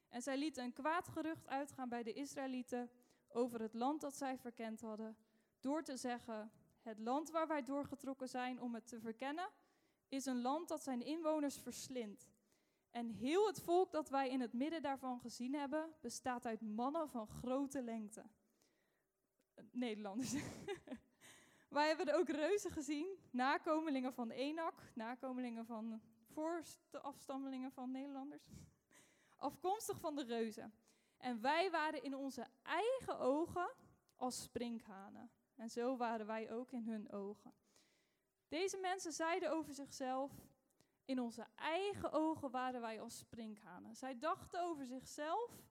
En 0.10 0.22
zij 0.22 0.38
lieten 0.38 0.64
een 0.64 0.74
kwaad 0.74 1.08
gerucht 1.08 1.48
uitgaan 1.48 1.90
bij 1.90 2.04
de 2.04 2.14
Israëlieten 2.14 2.90
over 3.28 3.62
het 3.62 3.74
land 3.74 4.02
dat 4.02 4.16
zij 4.16 4.38
verkend 4.38 4.82
hadden, 4.82 5.18
door 5.60 5.84
te 5.84 5.98
zeggen: 5.98 6.52
Het 6.90 7.00
land 7.00 7.30
waar 7.30 7.48
wij 7.48 7.64
doorgetrokken 7.64 8.30
zijn 8.30 8.62
om 8.62 8.74
het 8.74 8.88
te 8.88 9.00
verkennen, 9.00 9.50
is 10.08 10.26
een 10.26 10.42
land 10.42 10.68
dat 10.68 10.84
zijn 10.84 11.02
inwoners 11.02 11.58
verslindt. 11.58 12.30
En 12.92 13.10
heel 13.10 13.48
het 13.48 13.62
volk 13.62 13.92
dat 13.92 14.10
wij 14.10 14.30
in 14.30 14.42
het 14.42 14.54
midden 14.54 14.82
daarvan 14.82 15.20
gezien 15.20 15.54
hebben, 15.54 15.94
bestaat 16.02 16.46
uit 16.46 16.62
mannen 16.62 17.10
van 17.10 17.28
grote 17.28 17.82
lengte. 17.82 18.24
Nederlanders. 19.72 20.34
wij 21.70 21.88
hebben 21.88 22.16
ook 22.16 22.30
reuzen 22.30 22.72
gezien, 22.72 23.18
nakomelingen 23.32 24.14
van 24.14 24.30
Enak, 24.30 24.82
nakomelingen 24.94 25.66
van 25.66 26.02
voorste 26.34 27.00
afstammelingen 27.00 27.72
van 27.72 27.92
Nederlanders, 27.92 28.44
afkomstig 29.38 30.00
van 30.00 30.16
de 30.16 30.24
reuzen. 30.24 30.74
En 31.18 31.42
wij 31.42 31.72
waren 31.72 32.04
in 32.04 32.16
onze 32.16 32.48
eigen 32.64 33.20
ogen 33.20 33.72
als 34.16 34.42
sprinkhanen. 34.42 35.32
En 35.60 35.70
zo 35.70 35.98
waren 35.98 36.26
wij 36.26 36.52
ook 36.52 36.72
in 36.72 36.88
hun 36.88 37.12
ogen. 37.12 37.54
Deze 38.48 38.78
mensen 38.78 39.12
zeiden 39.12 39.52
over 39.52 39.74
zichzelf, 39.74 40.32
in 41.06 41.20
onze 41.20 41.46
eigen 41.56 42.12
ogen 42.12 42.52
waren 42.52 42.82
wij 42.82 43.02
als 43.02 43.18
sprinkhanen. 43.18 43.96
Zij 43.96 44.20
dachten 44.20 44.62
over 44.62 44.86
zichzelf 44.86 45.64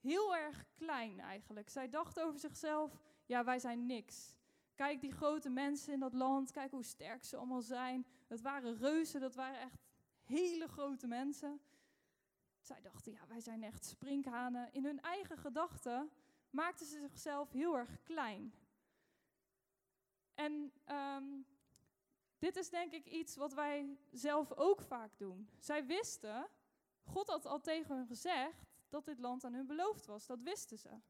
heel 0.00 0.36
erg 0.36 0.64
klein 0.74 1.20
eigenlijk. 1.20 1.68
Zij 1.68 1.88
dachten 1.88 2.24
over 2.24 2.38
zichzelf, 2.38 3.00
ja, 3.26 3.44
wij 3.44 3.58
zijn 3.58 3.86
niks. 3.86 4.36
Kijk 4.74 5.00
die 5.00 5.12
grote 5.12 5.48
mensen 5.48 5.92
in 5.92 6.00
dat 6.00 6.12
land, 6.12 6.50
kijk 6.50 6.70
hoe 6.70 6.84
sterk 6.84 7.24
ze 7.24 7.36
allemaal 7.36 7.62
zijn. 7.62 8.06
Dat 8.26 8.40
waren 8.40 8.76
reuzen, 8.76 9.20
dat 9.20 9.34
waren 9.34 9.60
echt 9.60 9.86
hele 10.22 10.68
grote 10.68 11.06
mensen. 11.06 11.60
Zij 12.60 12.80
dachten, 12.80 13.12
ja, 13.12 13.26
wij 13.26 13.40
zijn 13.40 13.62
echt 13.62 13.84
sprinkhanen. 13.84 14.72
In 14.72 14.84
hun 14.84 15.00
eigen 15.00 15.36
gedachten 15.36 16.10
maakten 16.50 16.86
ze 16.86 17.00
zichzelf 17.00 17.50
heel 17.50 17.78
erg 17.78 18.02
klein. 18.02 18.54
En 20.40 20.72
ehm, 20.84 21.24
dit 22.38 22.56
is 22.56 22.70
denk 22.70 22.92
ik 22.92 23.06
iets 23.06 23.36
wat 23.36 23.54
wij 23.54 23.98
zelf 24.10 24.52
ook 24.52 24.80
vaak 24.80 25.18
doen. 25.18 25.50
Zij 25.58 25.86
wisten, 25.86 26.48
God 27.02 27.28
had 27.28 27.46
al 27.46 27.60
tegen 27.60 27.96
hun 27.96 28.06
gezegd 28.06 28.66
dat 28.88 29.04
dit 29.04 29.18
land 29.18 29.44
aan 29.44 29.54
hun 29.54 29.66
beloofd 29.66 30.06
was. 30.06 30.26
Dat 30.26 30.42
wisten 30.42 30.78
ze. 30.78 31.00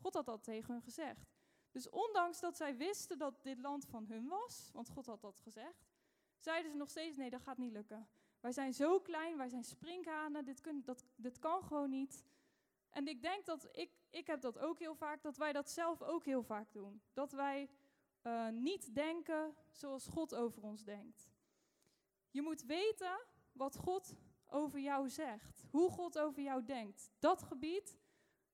God 0.00 0.14
had 0.14 0.26
dat 0.26 0.44
tegen 0.44 0.72
hun 0.72 0.82
gezegd. 0.82 1.30
Dus 1.70 1.90
ondanks 1.90 2.40
dat 2.40 2.56
zij 2.56 2.76
wisten 2.76 3.18
dat 3.18 3.42
dit 3.42 3.58
land 3.58 3.86
van 3.86 4.06
hun 4.06 4.28
was, 4.28 4.70
want 4.72 4.88
God 4.88 5.06
had 5.06 5.20
dat 5.20 5.38
gezegd, 5.42 5.86
zeiden 6.36 6.70
ze 6.70 6.76
nog 6.76 6.90
steeds: 6.90 7.16
nee, 7.16 7.30
dat 7.30 7.42
gaat 7.42 7.58
niet 7.58 7.72
lukken. 7.72 8.08
Wij 8.40 8.52
zijn 8.52 8.74
zo 8.74 9.00
klein, 9.00 9.36
wij 9.36 9.48
zijn 9.48 9.64
sprinkhanen, 9.64 10.44
dit, 10.44 10.62
dat, 10.84 11.04
dit 11.14 11.38
kan 11.38 11.62
gewoon 11.62 11.90
niet. 11.90 12.24
En 12.90 13.08
ik 13.08 13.22
denk 13.22 13.46
dat 13.46 13.68
ik, 13.72 13.90
ik 14.10 14.26
heb 14.26 14.40
dat 14.40 14.58
ook 14.58 14.78
heel 14.78 14.94
vaak, 14.94 15.22
dat 15.22 15.36
wij 15.36 15.52
dat 15.52 15.70
zelf 15.70 16.02
ook 16.02 16.24
heel 16.24 16.42
vaak 16.42 16.72
doen. 16.72 17.02
Dat 17.12 17.32
wij 17.32 17.68
uh, 18.22 18.48
niet 18.48 18.94
denken 18.94 19.54
zoals 19.70 20.06
God 20.06 20.34
over 20.34 20.62
ons 20.62 20.84
denkt. 20.84 21.30
Je 22.30 22.42
moet 22.42 22.62
weten 22.62 23.20
wat 23.52 23.76
God 23.76 24.14
over 24.46 24.80
jou 24.80 25.08
zegt, 25.08 25.64
hoe 25.70 25.90
God 25.90 26.18
over 26.18 26.42
jou 26.42 26.64
denkt. 26.64 27.10
Dat 27.18 27.42
gebied 27.42 27.98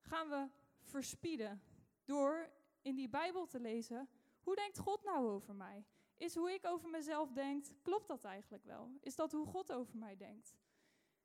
gaan 0.01 0.29
we 0.29 0.49
verspieden 0.81 1.63
door 2.05 2.51
in 2.83 2.95
die 2.95 3.09
Bijbel 3.09 3.47
te 3.47 3.61
lezen. 3.61 4.09
Hoe 4.41 4.55
denkt 4.55 4.79
God 4.79 5.05
nou 5.05 5.29
over 5.29 5.55
mij? 5.55 5.87
Is 6.17 6.35
hoe 6.35 6.53
ik 6.53 6.67
over 6.67 6.89
mezelf 6.89 7.33
denk, 7.33 7.67
klopt 7.83 8.09
dat 8.09 8.25
eigenlijk 8.25 8.65
wel? 8.65 8.91
Is 9.01 9.15
dat 9.15 9.33
hoe 9.33 9.47
God 9.47 9.73
over 9.73 9.97
mij 9.97 10.17
denkt? 10.17 10.57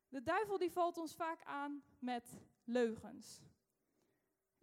De 0.10 0.24
duivel 0.24 0.58
die 0.58 0.72
valt 0.72 0.98
ons 0.98 1.16
vaak 1.16 1.44
aan 1.44 1.84
met 2.00 2.42
leugens. 2.64 3.42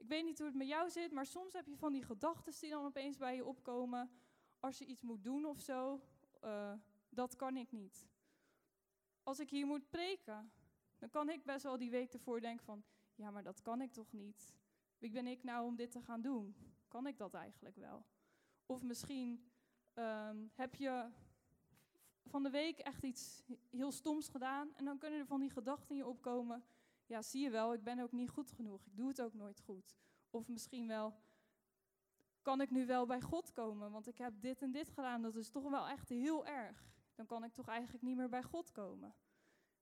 Ik 0.01 0.09
weet 0.09 0.25
niet 0.25 0.39
hoe 0.39 0.47
het 0.47 0.57
met 0.57 0.69
jou 0.69 0.91
zit, 0.91 1.13
maar 1.13 1.27
soms 1.27 1.53
heb 1.53 1.67
je 1.67 1.77
van 1.77 1.93
die 1.93 2.03
gedachten 2.03 2.61
die 2.61 2.71
dan 2.71 2.85
opeens 2.85 3.17
bij 3.17 3.37
je 3.37 3.45
opkomen. 3.45 4.11
Als 4.61 4.79
je 4.79 4.87
iets 4.87 5.03
moet 5.03 5.25
doen 5.25 5.45
of 5.45 5.61
zo, 5.61 6.01
uh, 6.45 6.73
dat 7.09 7.37
kan 7.37 7.57
ik 7.57 7.73
niet. 7.73 8.09
Als 9.23 9.39
ik 9.39 9.51
hier 9.51 9.67
moet 9.67 9.91
preken, 9.91 10.53
dan 10.99 11.11
kan 11.11 11.29
ik 11.29 11.45
best 11.45 11.63
wel 11.63 11.79
die 11.79 11.91
week 11.91 12.13
ervoor 12.13 12.41
denken 12.41 12.65
van, 12.65 12.85
ja, 13.15 13.31
maar 13.31 13.43
dat 13.43 13.63
kan 13.63 13.81
ik 13.81 13.93
toch 13.93 14.13
niet? 14.13 14.55
Wie 14.99 15.11
ben 15.11 15.27
ik 15.27 15.43
nou 15.43 15.67
om 15.67 15.77
dit 15.77 15.91
te 15.91 16.03
gaan 16.03 16.21
doen? 16.21 16.57
Kan 16.89 17.07
ik 17.07 17.19
dat 17.19 17.35
eigenlijk 17.35 17.77
wel? 17.77 18.05
Of 18.67 18.83
misschien 18.83 19.51
um, 19.95 20.51
heb 20.55 20.75
je 20.75 21.11
van 22.25 22.43
de 22.43 22.51
week 22.51 22.79
echt 22.79 23.05
iets 23.05 23.43
heel 23.71 23.93
stoms 23.93 24.29
gedaan 24.29 24.75
en 24.75 24.85
dan 24.85 24.99
kunnen 24.99 25.19
er 25.19 25.27
van 25.27 25.41
die 25.41 25.51
gedachten 25.51 25.91
in 25.91 25.97
je 25.97 26.07
opkomen 26.07 26.65
ja, 27.11 27.23
zie 27.23 27.43
je 27.43 27.51
wel, 27.51 27.73
ik 27.73 27.83
ben 27.83 27.99
ook 27.99 28.13
niet 28.13 28.31
goed 28.31 28.51
genoeg. 28.51 28.87
Ik 28.87 28.97
doe 28.97 29.09
het 29.09 29.23
ook 29.23 29.35
nooit 29.35 29.61
goed. 29.61 29.97
Of 30.31 30.49
misschien 30.49 30.87
wel, 30.87 31.15
kan 32.43 32.61
ik 32.61 32.71
nu 32.71 32.87
wel 32.87 33.07
bij 33.07 33.21
God 33.21 33.53
komen? 33.53 33.91
Want 33.91 34.07
ik 34.07 34.19
heb 34.19 34.41
dit 34.41 34.63
en 34.63 34.73
dit 34.73 34.89
gedaan, 34.89 35.23
dat 35.23 35.37
is 35.37 35.51
toch 35.51 35.71
wel 35.71 35.89
echt 35.89 36.09
heel 36.09 36.47
erg. 36.47 36.93
Dan 37.15 37.27
kan 37.27 37.45
ik 37.45 37.53
toch 37.53 37.69
eigenlijk 37.69 38.03
niet 38.03 38.17
meer 38.17 38.29
bij 38.29 38.43
God 38.43 38.73
komen. 38.73 39.15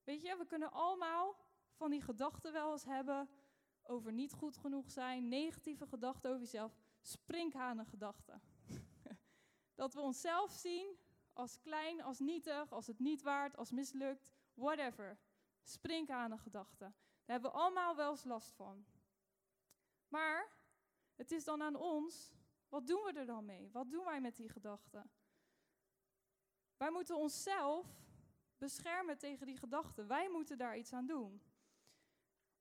Weet 0.04 0.22
je, 0.22 0.36
we 0.36 0.46
kunnen 0.46 0.72
allemaal 0.72 1.36
van 1.72 1.90
die 1.90 2.02
gedachten 2.02 2.52
wel 2.52 2.72
eens 2.72 2.84
hebben 2.84 3.28
over 3.82 4.12
niet 4.12 4.32
goed 4.32 4.56
genoeg 4.56 4.90
zijn, 4.90 5.28
negatieve 5.28 5.86
gedachten 5.86 6.30
over 6.30 6.42
jezelf, 6.42 6.78
sprinkhanen 7.00 7.86
gedachten. 7.86 8.42
dat 9.74 9.94
we 9.94 10.00
onszelf 10.00 10.50
zien 10.50 10.98
als 11.32 11.58
klein, 11.60 12.02
als 12.02 12.18
nietig, 12.18 12.72
als 12.72 12.86
het 12.86 12.98
niet 12.98 13.22
waard, 13.22 13.56
als 13.56 13.70
mislukt, 13.70 14.32
whatever. 14.54 15.18
Sprinkhanen 15.62 16.38
gedachten. 16.38 16.94
Hebben 17.28 17.50
we 17.50 17.56
allemaal 17.56 17.96
wel 17.96 18.10
eens 18.10 18.24
last 18.24 18.52
van. 18.52 18.86
Maar 20.08 20.48
het 21.14 21.32
is 21.32 21.44
dan 21.44 21.62
aan 21.62 21.76
ons, 21.76 22.32
wat 22.68 22.86
doen 22.86 23.02
we 23.02 23.12
er 23.12 23.26
dan 23.26 23.44
mee? 23.44 23.70
Wat 23.70 23.90
doen 23.90 24.04
wij 24.04 24.20
met 24.20 24.36
die 24.36 24.48
gedachten? 24.48 25.10
Wij 26.76 26.90
moeten 26.90 27.16
onszelf 27.16 27.86
beschermen 28.58 29.18
tegen 29.18 29.46
die 29.46 29.56
gedachten. 29.56 30.06
Wij 30.06 30.28
moeten 30.30 30.58
daar 30.58 30.76
iets 30.76 30.92
aan 30.92 31.06
doen. 31.06 31.42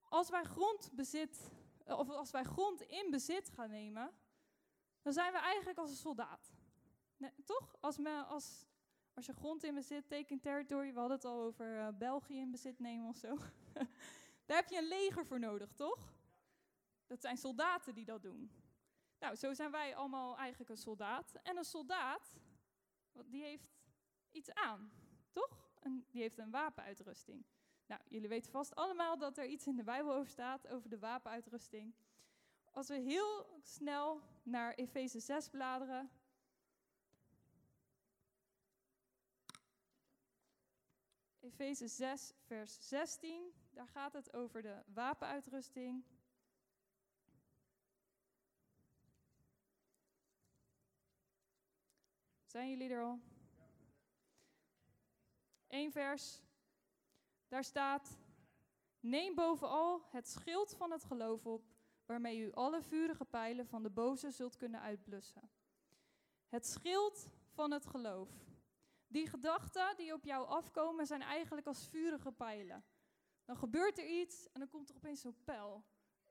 Als 0.02 0.30
wij 0.30 0.44
grond 0.44 0.92
bezit, 0.94 1.52
of 1.86 2.10
als 2.10 2.32
wij 2.32 2.44
grond 2.44 2.82
in 2.82 3.12
bezit 3.12 3.50
gaan 3.50 3.70
nemen, 3.70 4.14
dan 5.02 5.14
zijn 5.14 5.32
we 5.32 5.40
eigenlijk 5.40 5.78
als 5.78 5.90
een 5.90 5.96
soldaat. 5.96 6.54
Nee, 7.18 7.32
toch? 7.46 7.76
Als, 7.80 8.06
als, 8.28 8.66
als 9.14 9.26
je 9.26 9.34
grond 9.34 9.64
in 9.64 9.74
bezit, 9.74 10.10
taking 10.10 10.42
territory, 10.42 10.94
we 10.94 11.00
hadden 11.00 11.18
het 11.18 11.26
al 11.26 11.42
over 11.42 11.78
uh, 11.78 11.88
België 11.94 12.38
in 12.38 12.52
bezit 12.52 12.80
nemen 12.80 13.08
of 13.10 13.18
zo. 13.18 13.38
Daar 14.48 14.58
heb 14.58 14.70
je 14.70 14.78
een 14.78 14.88
leger 14.88 15.26
voor 15.26 15.40
nodig, 15.40 15.74
toch? 15.74 16.14
Dat 17.08 17.22
zijn 17.22 17.38
soldaten 17.38 17.94
die 17.94 18.06
dat 18.06 18.22
doen. 18.22 18.52
Nou, 19.20 19.36
zo 19.36 19.54
zijn 19.54 19.72
wij 19.72 19.96
allemaal 19.96 20.38
eigenlijk 20.38 20.70
een 20.70 20.78
soldaat. 20.78 21.36
En 21.44 21.58
een 21.58 21.66
soldaat, 21.66 22.40
die 23.26 23.44
heeft 23.44 23.68
iets 24.32 24.54
aan, 24.54 24.92
toch? 25.32 25.70
En 25.80 26.06
die 26.12 26.22
heeft 26.22 26.38
een 26.38 26.52
wapenuitrusting. 26.52 27.46
Nou, 27.86 28.02
jullie 28.08 28.30
weten 28.30 28.52
vast 28.52 28.76
allemaal 28.76 29.18
dat 29.18 29.38
er 29.38 29.46
iets 29.46 29.68
in 29.68 29.76
de 29.76 29.84
Bijbel 29.84 30.14
over 30.14 30.30
staat, 30.30 30.68
over 30.68 30.90
de 30.90 31.00
wapenuitrusting. 31.00 31.96
Als 32.72 32.88
we 32.88 33.00
heel 33.00 33.60
snel 33.62 34.22
naar 34.44 34.74
Efeze 34.74 35.20
6 35.20 35.50
bladeren. 35.50 36.12
Efeze 41.40 41.88
6, 41.88 42.34
vers 42.46 42.88
16. 42.88 43.54
Daar 43.78 43.88
gaat 43.88 44.14
het 44.14 44.34
over 44.34 44.62
de 44.62 44.84
wapenuitrusting. 44.86 46.04
Zijn 52.46 52.70
jullie 52.70 52.90
er 52.90 53.04
al? 53.04 53.20
Eén 55.68 55.92
vers. 55.92 56.42
Daar 57.48 57.64
staat: 57.64 58.18
Neem 59.00 59.36
bovenal 59.36 60.08
het 60.10 60.28
schild 60.28 60.76
van 60.76 60.92
het 60.92 61.04
geloof 61.04 61.46
op, 61.46 61.66
waarmee 62.06 62.40
u 62.40 62.52
alle 62.52 62.82
vurige 62.82 63.26
pijlen 63.26 63.68
van 63.68 63.84
de 63.84 63.90
boze 63.90 64.32
zult 64.32 64.56
kunnen 64.56 64.82
uitblussen. 64.82 65.50
Het 66.48 66.66
schild 66.68 67.28
van 67.50 67.72
het 67.72 67.86
geloof. 67.86 68.30
Die 69.08 69.28
gedachten 69.28 69.98
die 69.98 70.14
op 70.14 70.24
jou 70.24 70.48
afkomen 70.48 71.06
zijn 71.06 71.22
eigenlijk 71.22 71.68
als 71.68 71.88
vurige 71.88 72.32
pijlen. 72.32 72.86
Dan 73.48 73.58
gebeurt 73.58 73.98
er 73.98 74.06
iets 74.06 74.52
en 74.52 74.60
dan 74.60 74.70
komt 74.70 74.90
er 74.90 74.96
opeens 74.96 75.22
zo'n 75.22 75.44
pijl. 75.44 75.84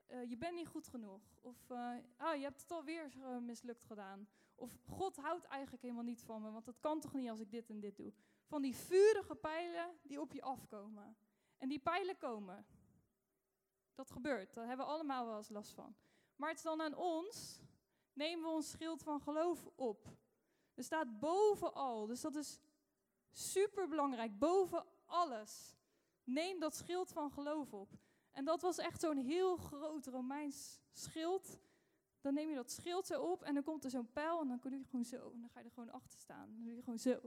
Uh, 0.08 0.30
je 0.30 0.36
bent 0.36 0.54
niet 0.54 0.68
goed 0.68 0.88
genoeg. 0.88 1.22
Of 1.40 1.70
uh, 1.70 1.94
ah, 2.16 2.36
je 2.36 2.42
hebt 2.42 2.60
het 2.60 2.70
alweer 2.70 3.12
uh, 3.16 3.38
mislukt 3.38 3.84
gedaan. 3.84 4.28
Of 4.54 4.78
God 4.86 5.16
houdt 5.16 5.44
eigenlijk 5.44 5.82
helemaal 5.82 6.04
niet 6.04 6.22
van 6.22 6.42
me, 6.42 6.50
want 6.50 6.64
dat 6.64 6.80
kan 6.80 7.00
toch 7.00 7.12
niet 7.12 7.28
als 7.28 7.40
ik 7.40 7.50
dit 7.50 7.70
en 7.70 7.80
dit 7.80 7.96
doe. 7.96 8.12
Van 8.44 8.62
die 8.62 8.76
vurige 8.76 9.34
pijlen 9.34 9.98
die 10.02 10.20
op 10.20 10.32
je 10.32 10.42
afkomen. 10.42 11.16
En 11.58 11.68
die 11.68 11.78
pijlen 11.78 12.16
komen. 12.16 12.66
Dat 13.94 14.10
gebeurt, 14.10 14.54
daar 14.54 14.66
hebben 14.66 14.86
we 14.86 14.92
allemaal 14.92 15.26
wel 15.26 15.36
eens 15.36 15.48
last 15.48 15.72
van. 15.72 15.96
Maar 16.36 16.48
het 16.48 16.58
is 16.58 16.64
dan 16.64 16.82
aan 16.82 16.96
ons, 16.96 17.60
nemen 18.12 18.44
we 18.44 18.50
ons 18.50 18.70
schild 18.70 19.02
van 19.02 19.20
geloof 19.20 19.66
op. 19.74 20.08
Er 20.74 20.84
staat 20.84 21.18
bovenal, 21.20 22.06
dus 22.06 22.20
dat 22.20 22.34
is 22.34 22.60
super 23.32 23.88
belangrijk, 23.88 24.38
boven 24.38 24.86
alles. 25.06 25.76
Neem 26.26 26.60
dat 26.60 26.76
schild 26.76 27.12
van 27.12 27.30
geloof 27.30 27.72
op. 27.72 27.90
En 28.30 28.44
dat 28.44 28.60
was 28.60 28.78
echt 28.78 29.00
zo'n 29.00 29.16
heel 29.16 29.56
groot 29.56 30.06
Romeins 30.06 30.80
schild. 30.92 31.58
Dan 32.20 32.34
neem 32.34 32.48
je 32.48 32.54
dat 32.54 32.70
schild 32.70 33.06
zo 33.06 33.22
op 33.22 33.42
en 33.42 33.54
dan 33.54 33.62
komt 33.62 33.84
er 33.84 33.90
zo'n 33.90 34.12
pijl 34.12 34.40
en 34.40 34.48
dan 34.48 34.58
kun 34.58 34.78
je 34.78 34.84
gewoon 34.84 35.04
zo. 35.04 35.30
En 35.30 35.40
dan 35.40 35.50
ga 35.50 35.58
je 35.58 35.64
er 35.64 35.72
gewoon 35.72 35.92
achter 35.92 36.18
staan. 36.18 36.52
Dan 36.54 36.64
doe 36.64 36.74
je 36.74 36.82
gewoon 36.82 36.98
zo. 36.98 37.20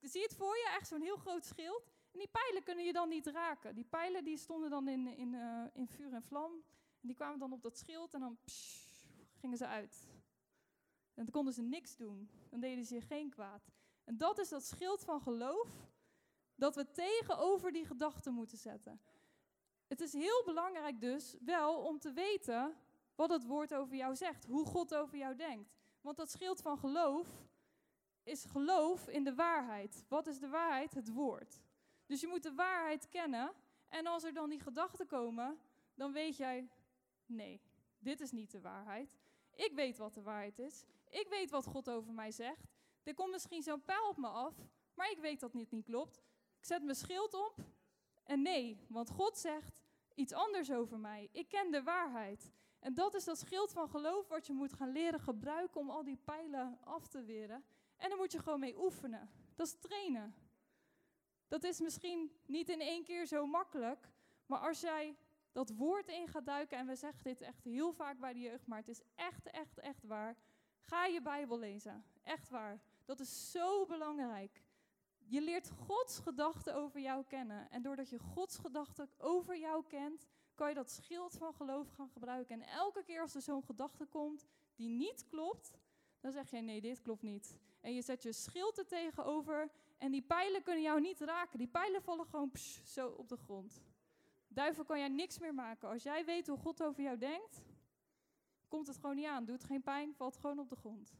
Zie 0.00 0.20
je 0.20 0.26
het 0.26 0.36
voor 0.36 0.56
je? 0.56 0.74
Echt 0.78 0.88
zo'n 0.88 1.02
heel 1.02 1.16
groot 1.16 1.44
schild. 1.44 1.92
En 2.12 2.18
die 2.18 2.28
pijlen 2.28 2.62
kunnen 2.62 2.84
je 2.84 2.92
dan 2.92 3.08
niet 3.08 3.26
raken. 3.26 3.74
Die 3.74 3.84
pijlen 3.84 4.24
die 4.24 4.36
stonden 4.36 4.70
dan 4.70 4.88
in, 4.88 5.06
in, 5.06 5.32
uh, 5.32 5.64
in 5.72 5.88
vuur 5.88 6.12
en 6.12 6.22
vlam. 6.22 6.52
En 7.00 7.06
die 7.08 7.14
kwamen 7.14 7.38
dan 7.38 7.52
op 7.52 7.62
dat 7.62 7.78
schild 7.78 8.14
en 8.14 8.20
dan 8.20 8.38
gingen 9.34 9.56
ze 9.56 9.66
uit. 9.66 10.06
En 11.14 11.24
dan 11.24 11.30
konden 11.30 11.52
ze 11.52 11.62
niks 11.62 11.96
doen. 11.96 12.30
Dan 12.50 12.60
deden 12.60 12.84
ze 12.84 12.94
je 12.94 13.00
geen 13.00 13.30
kwaad. 13.30 13.70
En 14.04 14.16
dat 14.16 14.38
is 14.38 14.48
dat 14.48 14.64
schild 14.64 15.04
van 15.04 15.20
geloof 15.20 15.68
dat 16.56 16.74
we 16.74 16.90
tegenover 16.90 17.72
die 17.72 17.86
gedachten 17.86 18.32
moeten 18.32 18.58
zetten. 18.58 19.00
Het 19.86 20.00
is 20.00 20.12
heel 20.12 20.42
belangrijk 20.44 21.00
dus 21.00 21.36
wel 21.40 21.84
om 21.84 21.98
te 21.98 22.12
weten 22.12 22.76
wat 23.14 23.30
het 23.30 23.46
woord 23.46 23.74
over 23.74 23.96
jou 23.96 24.16
zegt, 24.16 24.44
hoe 24.44 24.66
God 24.66 24.94
over 24.94 25.18
jou 25.18 25.36
denkt. 25.36 25.74
Want 26.00 26.16
dat 26.16 26.30
schild 26.30 26.62
van 26.62 26.78
geloof 26.78 27.28
is 28.22 28.44
geloof 28.44 29.08
in 29.08 29.24
de 29.24 29.34
waarheid. 29.34 30.04
Wat 30.08 30.26
is 30.26 30.38
de 30.38 30.48
waarheid? 30.48 30.94
Het 30.94 31.12
woord. 31.12 31.60
Dus 32.06 32.20
je 32.20 32.26
moet 32.26 32.42
de 32.42 32.54
waarheid 32.54 33.08
kennen. 33.08 33.52
En 33.88 34.06
als 34.06 34.24
er 34.24 34.32
dan 34.32 34.50
die 34.50 34.60
gedachten 34.60 35.06
komen, 35.06 35.58
dan 35.94 36.12
weet 36.12 36.36
jij, 36.36 36.68
nee, 37.26 37.60
dit 37.98 38.20
is 38.20 38.30
niet 38.30 38.50
de 38.50 38.60
waarheid. 38.60 39.18
Ik 39.54 39.72
weet 39.74 39.96
wat 39.96 40.14
de 40.14 40.22
waarheid 40.22 40.58
is. 40.58 40.84
Ik 41.08 41.26
weet 41.28 41.50
wat 41.50 41.66
God 41.66 41.90
over 41.90 42.12
mij 42.12 42.30
zegt. 42.30 42.74
Er 43.02 43.14
komt 43.14 43.30
misschien 43.30 43.62
zo'n 43.62 43.84
pijl 43.84 44.08
op 44.08 44.16
me 44.16 44.28
af, 44.28 44.54
maar 44.94 45.10
ik 45.10 45.18
weet 45.18 45.40
dat 45.40 45.52
dit 45.52 45.70
niet 45.70 45.84
klopt. 45.84 46.22
Zet 46.66 46.82
mijn 46.82 46.96
schild 46.96 47.34
op 47.34 47.54
en 48.24 48.42
nee, 48.42 48.86
want 48.88 49.10
God 49.10 49.38
zegt 49.38 49.82
iets 50.14 50.32
anders 50.32 50.72
over 50.72 50.98
mij. 50.98 51.28
Ik 51.32 51.48
ken 51.48 51.70
de 51.70 51.82
waarheid. 51.82 52.50
En 52.78 52.94
dat 52.94 53.14
is 53.14 53.24
dat 53.24 53.38
schild 53.38 53.72
van 53.72 53.88
geloof 53.88 54.28
wat 54.28 54.46
je 54.46 54.52
moet 54.52 54.72
gaan 54.72 54.92
leren 54.92 55.20
gebruiken 55.20 55.80
om 55.80 55.90
al 55.90 56.04
die 56.04 56.16
pijlen 56.24 56.78
af 56.84 57.06
te 57.06 57.24
weren. 57.24 57.64
En 57.96 58.08
daar 58.08 58.18
moet 58.18 58.32
je 58.32 58.38
gewoon 58.38 58.60
mee 58.60 58.78
oefenen. 58.78 59.30
Dat 59.54 59.66
is 59.66 59.78
trainen. 59.78 60.34
Dat 61.48 61.64
is 61.64 61.80
misschien 61.80 62.32
niet 62.46 62.68
in 62.68 62.80
één 62.80 63.04
keer 63.04 63.26
zo 63.26 63.46
makkelijk, 63.46 64.10
maar 64.46 64.58
als 64.58 64.80
jij 64.80 65.16
dat 65.52 65.70
woord 65.70 66.08
in 66.08 66.28
gaat 66.28 66.46
duiken, 66.46 66.78
en 66.78 66.86
we 66.86 66.96
zeggen 66.96 67.24
dit 67.24 67.40
echt 67.40 67.64
heel 67.64 67.92
vaak 67.92 68.18
bij 68.18 68.32
de 68.32 68.40
jeugd, 68.40 68.66
maar 68.66 68.78
het 68.78 68.88
is 68.88 69.02
echt, 69.14 69.50
echt, 69.50 69.78
echt 69.78 70.04
waar. 70.04 70.36
Ga 70.80 71.04
je 71.04 71.22
Bijbel 71.22 71.58
lezen. 71.58 72.04
Echt 72.22 72.48
waar. 72.48 72.80
Dat 73.04 73.20
is 73.20 73.50
zo 73.50 73.86
belangrijk. 73.86 74.65
Je 75.28 75.40
leert 75.40 75.70
Gods 75.70 76.18
gedachten 76.18 76.74
over 76.74 77.00
jou 77.00 77.24
kennen. 77.24 77.70
En 77.70 77.82
doordat 77.82 78.08
je 78.08 78.18
Gods 78.18 78.58
gedachten 78.58 79.08
over 79.18 79.58
jou 79.58 79.84
kent, 79.88 80.26
kan 80.54 80.68
je 80.68 80.74
dat 80.74 80.90
schild 80.90 81.36
van 81.36 81.54
geloof 81.54 81.90
gaan 81.90 82.08
gebruiken. 82.08 82.62
En 82.62 82.68
elke 82.68 83.02
keer 83.02 83.20
als 83.20 83.34
er 83.34 83.42
zo'n 83.42 83.62
gedachte 83.62 84.06
komt 84.06 84.46
die 84.74 84.88
niet 84.88 85.26
klopt, 85.28 85.78
dan 86.20 86.32
zeg 86.32 86.50
je 86.50 86.60
nee, 86.60 86.80
dit 86.80 87.00
klopt 87.00 87.22
niet. 87.22 87.58
En 87.80 87.94
je 87.94 88.02
zet 88.02 88.22
je 88.22 88.32
schild 88.32 88.78
er 88.78 88.86
tegenover 88.86 89.70
en 89.98 90.10
die 90.10 90.22
pijlen 90.22 90.62
kunnen 90.62 90.82
jou 90.82 91.00
niet 91.00 91.20
raken. 91.20 91.58
Die 91.58 91.68
pijlen 91.68 92.02
vallen 92.02 92.26
gewoon 92.26 92.52
zo 92.84 93.08
op 93.08 93.28
de 93.28 93.36
grond. 93.36 93.82
Duivel 94.48 94.84
kan 94.84 94.98
jij 94.98 95.08
niks 95.08 95.38
meer 95.38 95.54
maken. 95.54 95.88
Als 95.88 96.02
jij 96.02 96.24
weet 96.24 96.46
hoe 96.46 96.58
God 96.58 96.82
over 96.82 97.02
jou 97.02 97.18
denkt, 97.18 97.62
komt 98.68 98.86
het 98.86 98.96
gewoon 98.96 99.16
niet 99.16 99.26
aan. 99.26 99.44
Doet 99.44 99.64
geen 99.64 99.82
pijn, 99.82 100.14
valt 100.14 100.36
gewoon 100.36 100.58
op 100.58 100.68
de 100.68 100.76
grond. 100.76 101.14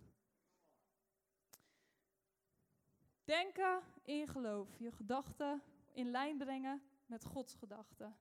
Denken 3.26 3.82
in 4.02 4.28
geloof. 4.28 4.68
Je 4.78 4.92
gedachten 4.92 5.62
in 5.92 6.10
lijn 6.10 6.38
brengen 6.38 6.82
met 7.06 7.24
Gods 7.24 7.54
gedachten. 7.54 8.16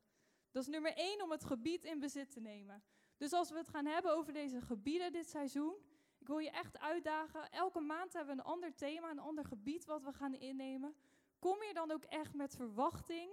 Dat 0.51 0.63
is 0.63 0.69
nummer 0.69 0.93
één 0.93 1.21
om 1.21 1.31
het 1.31 1.43
gebied 1.45 1.83
in 1.83 1.99
bezit 1.99 2.31
te 2.31 2.39
nemen. 2.39 2.83
Dus 3.17 3.31
als 3.31 3.49
we 3.49 3.57
het 3.57 3.67
gaan 3.67 3.85
hebben 3.85 4.15
over 4.15 4.33
deze 4.33 4.61
gebieden 4.61 5.11
dit 5.11 5.29
seizoen, 5.29 5.75
ik 6.17 6.27
wil 6.27 6.37
je 6.37 6.49
echt 6.49 6.79
uitdagen. 6.79 7.51
Elke 7.51 7.79
maand 7.79 8.13
hebben 8.13 8.35
we 8.35 8.41
een 8.41 8.47
ander 8.47 8.75
thema, 8.75 9.09
een 9.09 9.19
ander 9.19 9.45
gebied 9.45 9.85
wat 9.85 10.03
we 10.03 10.13
gaan 10.13 10.33
innemen. 10.33 10.95
Kom 11.39 11.63
je 11.63 11.73
dan 11.73 11.91
ook 11.91 12.03
echt 12.03 12.33
met 12.33 12.55
verwachting? 12.55 13.31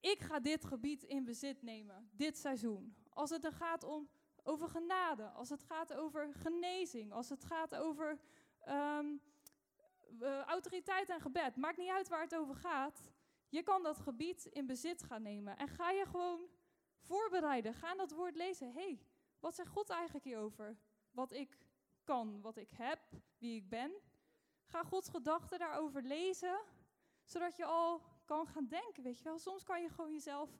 Ik 0.00 0.20
ga 0.20 0.40
dit 0.40 0.64
gebied 0.64 1.02
in 1.02 1.24
bezit 1.24 1.62
nemen, 1.62 2.10
dit 2.12 2.38
seizoen. 2.38 2.96
Als 3.08 3.30
het 3.30 3.44
er 3.44 3.52
gaat 3.52 3.84
om 3.84 4.08
over 4.42 4.68
genade, 4.68 5.28
als 5.28 5.48
het 5.48 5.62
gaat 5.62 5.92
over 5.94 6.34
genezing, 6.34 7.12
als 7.12 7.28
het 7.28 7.44
gaat 7.44 7.74
over 7.74 8.18
um, 8.68 9.20
autoriteit 10.46 11.08
en 11.08 11.20
gebed. 11.20 11.56
Maakt 11.56 11.76
niet 11.76 11.90
uit 11.90 12.08
waar 12.08 12.20
het 12.20 12.34
over 12.34 12.54
gaat. 12.54 13.10
Je 13.48 13.62
kan 13.62 13.82
dat 13.82 13.98
gebied 13.98 14.44
in 14.44 14.66
bezit 14.66 15.02
gaan 15.02 15.22
nemen. 15.22 15.56
En 15.56 15.68
ga 15.68 15.90
je 15.90 16.06
gewoon 16.06 16.48
voorbereiden. 16.98 17.74
Ga 17.74 17.94
dat 17.94 18.10
woord 18.12 18.34
lezen. 18.34 18.72
hey, 18.72 19.00
wat 19.40 19.54
zegt 19.54 19.70
God 19.70 19.90
eigenlijk 19.90 20.24
hierover? 20.24 20.76
Wat 21.10 21.32
ik 21.32 21.58
kan, 22.04 22.40
wat 22.40 22.56
ik 22.56 22.70
heb, 22.70 23.00
wie 23.38 23.56
ik 23.56 23.68
ben. 23.68 23.92
Ga 24.64 24.82
Gods 24.82 25.08
gedachten 25.08 25.58
daarover 25.58 26.02
lezen, 26.02 26.60
zodat 27.24 27.56
je 27.56 27.64
al 27.64 28.02
kan 28.24 28.46
gaan 28.46 28.66
denken. 28.66 29.02
Weet 29.02 29.18
je 29.18 29.24
wel, 29.24 29.38
soms 29.38 29.62
kan 29.62 29.82
je 29.82 29.88
gewoon 29.88 30.12
jezelf 30.12 30.50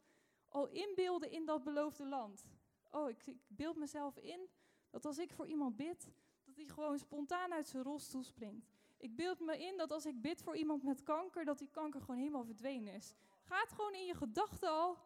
al 0.49 0.69
inbeelden 0.69 1.31
in 1.31 1.47
dat 1.47 1.65
beloofde 1.65 2.07
land. 2.07 2.45
Oh, 2.91 3.09
ik, 3.09 3.27
ik 3.27 3.39
beeld 3.47 3.77
mezelf 3.77 4.17
in 4.17 4.49
dat 4.91 5.05
als 5.05 5.19
ik 5.19 5.33
voor 5.33 5.47
iemand 5.47 5.77
bid, 5.77 6.11
dat 6.45 6.57
hij 6.57 6.65
gewoon 6.65 6.99
spontaan 6.99 7.53
uit 7.53 7.69
zijn 7.69 7.83
rolstoel 7.83 8.23
springt. 8.23 8.76
Ik 8.97 9.17
beeld 9.17 9.41
me 9.41 9.59
in 9.59 9.77
dat 9.77 9.91
als 9.91 10.07
ik 10.07 10.21
bid 10.21 10.43
voor 10.43 10.57
iemand 10.57 10.83
met 10.83 11.03
kanker, 11.03 11.45
dat 11.45 11.59
die 11.59 11.71
kanker 11.71 12.01
gewoon 12.01 12.17
helemaal 12.17 12.45
verdwenen 12.45 12.95
is. 12.95 13.15
Ga 13.43 13.61
het 13.61 13.73
gewoon 13.73 13.95
in 13.95 14.07
je 14.07 14.15
gedachten 14.15 14.71
al 14.71 14.99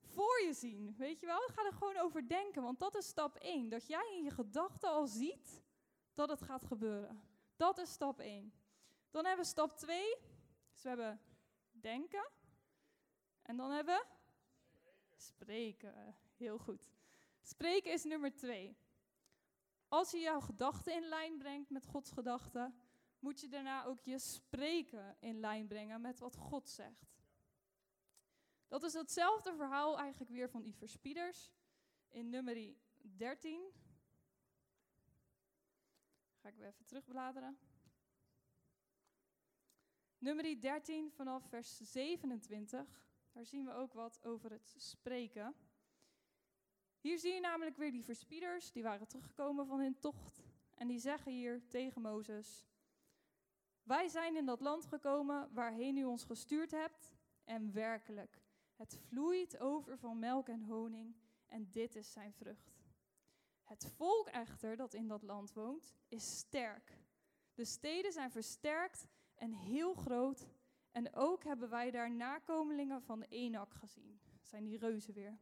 voor 0.00 0.42
je 0.46 0.52
zien, 0.52 0.94
weet 0.96 1.20
je 1.20 1.26
wel? 1.26 1.40
Ga 1.40 1.64
er 1.64 1.72
gewoon 1.72 1.96
over 1.96 2.28
denken, 2.28 2.62
want 2.62 2.78
dat 2.78 2.96
is 2.96 3.06
stap 3.06 3.36
1. 3.36 3.68
Dat 3.68 3.86
jij 3.86 4.14
in 4.16 4.22
je 4.22 4.30
gedachten 4.30 4.90
al 4.90 5.06
ziet 5.06 5.62
dat 6.14 6.28
het 6.28 6.42
gaat 6.42 6.64
gebeuren. 6.64 7.22
Dat 7.56 7.78
is 7.78 7.92
stap 7.92 8.18
1. 8.18 8.52
Dan 9.10 9.24
hebben 9.24 9.44
we 9.44 9.50
stap 9.50 9.76
2. 9.76 10.16
Dus 10.72 10.82
we 10.82 10.88
hebben 10.88 11.20
denken. 11.70 12.28
En 13.42 13.56
dan 13.56 13.70
hebben 13.70 14.06
we 14.74 15.16
spreken. 15.16 16.16
Heel 16.36 16.58
goed. 16.58 16.90
Spreken 17.42 17.92
is 17.92 18.04
nummer 18.04 18.34
2. 18.34 18.76
Als 19.88 20.10
je 20.10 20.18
jouw 20.18 20.40
gedachten 20.40 20.94
in 20.94 21.08
lijn 21.08 21.38
brengt 21.38 21.70
met 21.70 21.86
Gods 21.86 22.10
gedachten, 22.10 22.74
moet 23.24 23.40
je 23.40 23.48
daarna 23.48 23.84
ook 23.84 24.00
je 24.00 24.18
spreken 24.18 25.16
in 25.20 25.40
lijn 25.40 25.66
brengen 25.66 26.00
met 26.00 26.18
wat 26.18 26.36
God 26.36 26.68
zegt. 26.68 27.22
Dat 28.68 28.82
is 28.82 28.92
hetzelfde 28.92 29.54
verhaal 29.54 29.98
eigenlijk 29.98 30.30
weer 30.30 30.50
van 30.50 30.62
die 30.62 30.74
verspieders 30.74 31.52
in 32.08 32.30
nummer 32.30 32.74
13. 33.16 33.72
Ga 36.40 36.48
ik 36.48 36.56
weer 36.56 36.66
even 36.66 36.84
terugbladeren. 36.84 37.58
Nummer 40.18 40.60
13 40.60 41.12
vanaf 41.12 41.48
vers 41.48 41.76
27. 41.76 43.08
Daar 43.32 43.46
zien 43.46 43.64
we 43.64 43.72
ook 43.72 43.92
wat 43.92 44.24
over 44.24 44.50
het 44.50 44.74
spreken. 44.76 45.54
Hier 47.00 47.18
zie 47.18 47.32
je 47.32 47.40
namelijk 47.40 47.76
weer 47.76 47.92
die 47.92 48.04
verspieders, 48.04 48.72
die 48.72 48.82
waren 48.82 49.08
teruggekomen 49.08 49.66
van 49.66 49.80
hun 49.80 49.98
tocht. 49.98 50.42
En 50.74 50.86
die 50.86 50.98
zeggen 50.98 51.32
hier 51.32 51.68
tegen 51.68 52.02
Mozes: 52.02 52.64
Wij 53.84 54.08
zijn 54.08 54.36
in 54.36 54.46
dat 54.46 54.60
land 54.60 54.86
gekomen 54.86 55.48
waarheen 55.52 55.96
u 55.96 56.04
ons 56.04 56.24
gestuurd 56.24 56.70
hebt. 56.70 57.14
En 57.44 57.72
werkelijk, 57.72 58.42
het 58.76 58.98
vloeit 59.08 59.58
over 59.58 59.98
van 59.98 60.18
melk 60.18 60.48
en 60.48 60.62
honing. 60.62 61.16
En 61.46 61.70
dit 61.70 61.96
is 61.96 62.12
zijn 62.12 62.32
vrucht. 62.32 62.82
Het 63.64 63.86
volk 63.96 64.28
echter 64.28 64.76
dat 64.76 64.94
in 64.94 65.08
dat 65.08 65.22
land 65.22 65.52
woont, 65.52 65.94
is 66.08 66.36
sterk. 66.36 66.98
De 67.54 67.64
steden 67.64 68.12
zijn 68.12 68.30
versterkt 68.30 69.06
en 69.34 69.52
heel 69.52 69.94
groot. 69.94 70.48
En 70.90 71.14
ook 71.14 71.44
hebben 71.44 71.70
wij 71.70 71.90
daar 71.90 72.10
nakomelingen 72.10 73.02
van 73.02 73.22
Enak 73.22 73.74
gezien. 73.74 74.20
Zijn 74.42 74.64
die 74.64 74.78
reuzen 74.78 75.14
weer. 75.14 75.38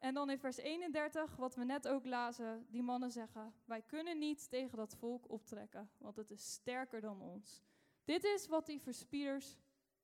En 0.00 0.14
dan 0.14 0.30
in 0.30 0.38
vers 0.38 0.56
31, 0.56 1.36
wat 1.36 1.54
we 1.54 1.64
net 1.64 1.88
ook 1.88 2.04
lazen, 2.04 2.66
die 2.70 2.82
mannen 2.82 3.10
zeggen: 3.10 3.54
Wij 3.64 3.82
kunnen 3.82 4.18
niet 4.18 4.50
tegen 4.50 4.76
dat 4.76 4.94
volk 4.94 5.30
optrekken, 5.30 5.90
want 5.98 6.16
het 6.16 6.30
is 6.30 6.52
sterker 6.52 7.00
dan 7.00 7.20
ons. 7.20 7.62
Dit 8.04 8.24
is 8.24 8.46
wat 8.46 8.66
die 8.66 8.80
verspieders 8.80 9.58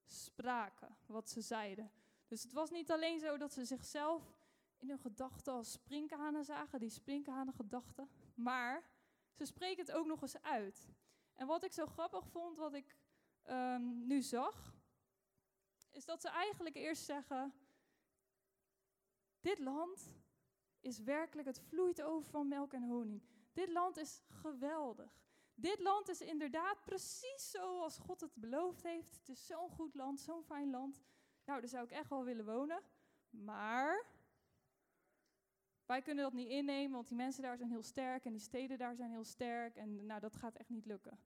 spraken, 0.05 0.97
wat 1.07 1.31
ze 1.31 1.41
zeiden. 1.41 1.91
Dus 2.27 2.43
het 2.43 2.53
was 2.53 2.71
niet 2.71 2.91
alleen 2.91 3.19
zo 3.19 3.37
dat 3.37 3.53
ze 3.53 3.65
zichzelf 3.65 4.35
in 4.77 4.89
hun 4.89 4.99
gedachten 4.99 5.53
als 5.53 5.73
sprinkhanen 5.73 6.45
zagen, 6.45 6.79
die 6.79 6.91
sprinkhanen 6.91 7.55
gedachten, 7.55 8.09
maar 8.35 8.91
ze 9.33 9.45
spreken 9.45 9.85
het 9.85 9.95
ook 9.95 10.07
nog 10.07 10.23
eens 10.23 10.43
uit. 10.43 10.89
En 11.35 11.47
wat 11.47 11.65
ik 11.65 11.73
zo 11.73 11.87
grappig 11.87 12.27
vond, 12.27 12.57
wat 12.57 12.75
ik 12.75 12.97
um, 13.51 14.07
nu 14.07 14.23
zag, 14.23 14.75
is 15.91 16.05
dat 16.05 16.21
ze 16.21 16.29
eigenlijk 16.29 16.77
eerst 16.77 17.05
zeggen: 17.05 17.53
Dit 19.47 19.59
land 19.59 20.13
is 20.81 20.99
werkelijk, 20.99 21.49
het 21.49 21.61
vloeit 21.61 22.03
over 22.03 22.31
van 22.31 22.49
melk 22.49 22.73
en 22.73 22.83
honing. 22.83 23.23
Dit 23.53 23.73
land 23.73 23.97
is 23.97 24.23
geweldig. 24.29 25.25
Dit 25.55 25.81
land 25.81 26.09
is 26.09 26.21
inderdaad 26.21 26.85
precies 26.85 27.51
zoals 27.51 27.99
God 27.99 28.21
het 28.21 28.35
beloofd 28.35 28.83
heeft. 28.83 29.17
Het 29.17 29.29
is 29.29 29.47
zo'n 29.47 29.71
goed 29.71 29.95
land, 29.95 30.21
zo'n 30.21 30.43
fijn 30.43 30.71
land. 30.71 31.03
Nou, 31.45 31.61
daar 31.61 31.69
zou 31.69 31.85
ik 31.85 31.91
echt 31.91 32.09
wel 32.09 32.25
willen 32.25 32.45
wonen. 32.45 32.83
Maar 33.31 34.07
wij 35.85 36.03
kunnen 36.03 36.25
dat 36.25 36.33
niet 36.33 36.49
innemen, 36.49 36.93
want 36.93 37.09
die 37.09 37.17
mensen 37.17 37.43
daar 37.43 37.57
zijn 37.57 37.71
heel 37.71 37.83
sterk 37.83 38.25
en 38.25 38.33
die 38.33 38.41
steden 38.41 38.79
daar 38.79 38.97
zijn 38.97 39.11
heel 39.11 39.25
sterk. 39.25 39.77
En 39.77 40.07
nou, 40.07 40.21
dat 40.21 40.37
gaat 40.37 40.57
echt 40.57 40.69
niet 40.69 40.87
lukken. 40.87 41.19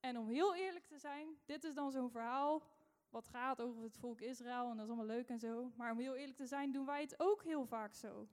En 0.00 0.18
om 0.18 0.28
heel 0.28 0.54
eerlijk 0.54 0.86
te 0.86 0.98
zijn, 0.98 1.38
dit 1.44 1.64
is 1.64 1.74
dan 1.74 1.90
zo'n 1.90 2.10
verhaal 2.10 2.62
wat 3.10 3.28
gaat 3.28 3.60
over 3.60 3.82
het 3.82 3.96
volk 3.96 4.20
Israël 4.20 4.70
en 4.70 4.76
dat 4.76 4.84
is 4.84 4.92
allemaal 4.92 5.16
leuk 5.16 5.28
en 5.28 5.38
zo. 5.38 5.72
Maar 5.76 5.92
om 5.92 5.98
heel 5.98 6.14
eerlijk 6.14 6.36
te 6.36 6.46
zijn, 6.46 6.72
doen 6.72 6.86
wij 6.86 7.00
het 7.00 7.14
ook 7.20 7.42
heel 7.42 7.66
vaak 7.66 7.94
zo. 7.94 8.28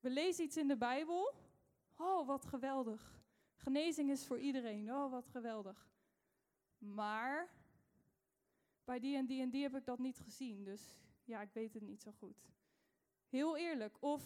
We 0.00 0.10
lezen 0.10 0.44
iets 0.44 0.56
in 0.56 0.68
de 0.68 0.76
Bijbel. 0.76 1.34
Oh, 1.96 2.26
wat 2.26 2.44
geweldig. 2.44 3.22
Genezing 3.54 4.10
is 4.10 4.26
voor 4.26 4.38
iedereen. 4.38 4.92
Oh, 4.92 5.10
wat 5.10 5.28
geweldig. 5.28 5.88
Maar 6.78 7.48
bij 8.84 8.98
die 8.98 9.16
en 9.16 9.26
die 9.26 9.42
en 9.42 9.50
die 9.50 9.62
heb 9.62 9.76
ik 9.76 9.84
dat 9.84 9.98
niet 9.98 10.18
gezien. 10.18 10.64
Dus 10.64 11.00
ja, 11.24 11.40
ik 11.40 11.52
weet 11.52 11.74
het 11.74 11.82
niet 11.82 12.02
zo 12.02 12.12
goed. 12.12 12.48
Heel 13.28 13.56
eerlijk. 13.56 13.96
Of 14.00 14.24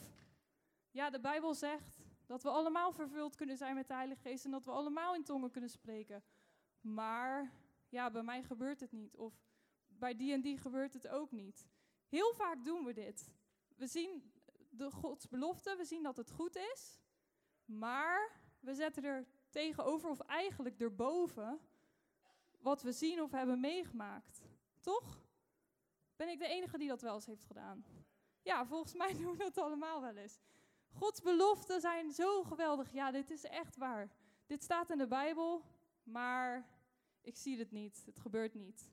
ja, 0.90 1.10
de 1.10 1.20
Bijbel 1.20 1.54
zegt 1.54 2.04
dat 2.26 2.42
we 2.42 2.48
allemaal 2.48 2.92
vervuld 2.92 3.34
kunnen 3.34 3.56
zijn 3.56 3.74
met 3.74 3.88
de 3.88 3.94
Heilige 3.94 4.20
Geest 4.20 4.44
en 4.44 4.50
dat 4.50 4.64
we 4.64 4.70
allemaal 4.70 5.14
in 5.14 5.24
tongen 5.24 5.50
kunnen 5.50 5.70
spreken. 5.70 6.22
Maar 6.80 7.52
ja, 7.94 8.10
bij 8.10 8.22
mij 8.22 8.42
gebeurt 8.42 8.80
het 8.80 8.92
niet. 8.92 9.16
Of 9.16 9.34
bij 9.86 10.16
die 10.16 10.32
en 10.32 10.40
die 10.40 10.58
gebeurt 10.58 10.92
het 10.92 11.08
ook 11.08 11.30
niet. 11.30 11.66
Heel 12.08 12.34
vaak 12.34 12.64
doen 12.64 12.84
we 12.84 12.92
dit. 12.92 13.32
We 13.76 13.86
zien 13.86 14.32
de 14.70 14.90
Gods 14.90 15.28
belofte, 15.28 15.76
we 15.76 15.84
zien 15.84 16.02
dat 16.02 16.16
het 16.16 16.30
goed 16.30 16.56
is, 16.56 17.00
maar 17.64 18.40
we 18.60 18.74
zetten 18.74 19.04
er 19.04 19.26
tegenover, 19.50 20.10
of 20.10 20.20
eigenlijk 20.20 20.80
erboven, 20.80 21.60
wat 22.58 22.82
we 22.82 22.92
zien 22.92 23.22
of 23.22 23.30
hebben 23.30 23.60
meegemaakt. 23.60 24.42
Toch? 24.80 25.22
Ben 26.16 26.28
ik 26.28 26.38
de 26.38 26.48
enige 26.48 26.78
die 26.78 26.88
dat 26.88 27.02
wel 27.02 27.14
eens 27.14 27.26
heeft 27.26 27.44
gedaan? 27.44 27.84
Ja, 28.42 28.66
volgens 28.66 28.94
mij 28.94 29.14
doen 29.18 29.32
we 29.32 29.36
dat 29.36 29.58
allemaal 29.58 30.00
wel 30.00 30.16
eens. 30.16 30.40
Gods 30.92 31.20
beloften 31.20 31.80
zijn 31.80 32.12
zo 32.12 32.42
geweldig. 32.42 32.92
Ja, 32.92 33.10
dit 33.10 33.30
is 33.30 33.44
echt 33.44 33.76
waar. 33.76 34.10
Dit 34.46 34.62
staat 34.62 34.90
in 34.90 34.98
de 34.98 35.06
Bijbel, 35.06 35.62
maar 36.02 36.73
ik 37.24 37.36
zie 37.36 37.58
het 37.58 37.70
niet. 37.70 38.02
Het 38.06 38.18
gebeurt 38.18 38.54
niet. 38.54 38.92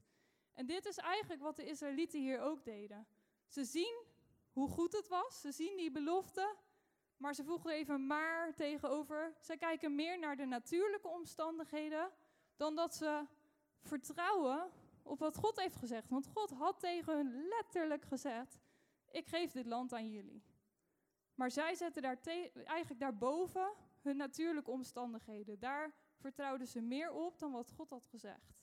En 0.54 0.66
dit 0.66 0.86
is 0.86 0.98
eigenlijk 0.98 1.42
wat 1.42 1.56
de 1.56 1.66
Israëlieten 1.66 2.20
hier 2.20 2.40
ook 2.40 2.64
deden. 2.64 3.08
Ze 3.48 3.64
zien 3.64 4.04
hoe 4.52 4.70
goed 4.70 4.92
het 4.92 5.08
was, 5.08 5.42
ze 5.42 5.52
zien 5.52 5.78
die 5.78 5.92
belofte, 5.92 6.56
maar 7.18 7.34
ze 7.34 7.44
voegen 7.44 7.72
even 7.72 8.08
maar 8.08 8.54
tegenover. 8.56 9.36
Zij 9.40 9.58
kijken 9.58 9.96
meer 9.96 10.20
naar 10.20 10.36
de 10.36 10.46
natuurlijke 10.46 11.08
omstandigheden 11.08 12.12
dan 12.56 12.76
dat 12.76 12.96
ze 12.96 13.26
vertrouwen 13.82 14.72
op 15.04 15.20
wat 15.20 15.36
God 15.36 15.60
heeft 15.60 15.76
gezegd. 15.76 16.10
Want 16.10 16.28
God 16.28 16.50
had 16.52 16.80
tegen 16.80 17.16
hun 17.16 17.48
letterlijk 17.48 18.06
gezegd: 18.06 18.60
Ik 19.12 19.28
geef 19.28 19.52
dit 19.52 19.66
land 19.66 19.94
aan 19.94 20.10
jullie. 20.10 20.44
Maar 21.36 21.52
zij 21.52 21.76
zetten 21.76 22.02
daar 22.02 22.20
eigenlijk 22.54 23.00
daarboven 23.00 23.74
hun 24.02 24.18
natuurlijke 24.18 24.72
omstandigheden. 24.72 25.60
Daar 25.60 25.94
vertrouwden 26.22 26.68
ze 26.68 26.82
meer 26.82 27.12
op 27.12 27.40
dan 27.40 27.52
wat 27.52 27.72
God 27.72 27.90
had 27.90 28.06
gezegd. 28.06 28.60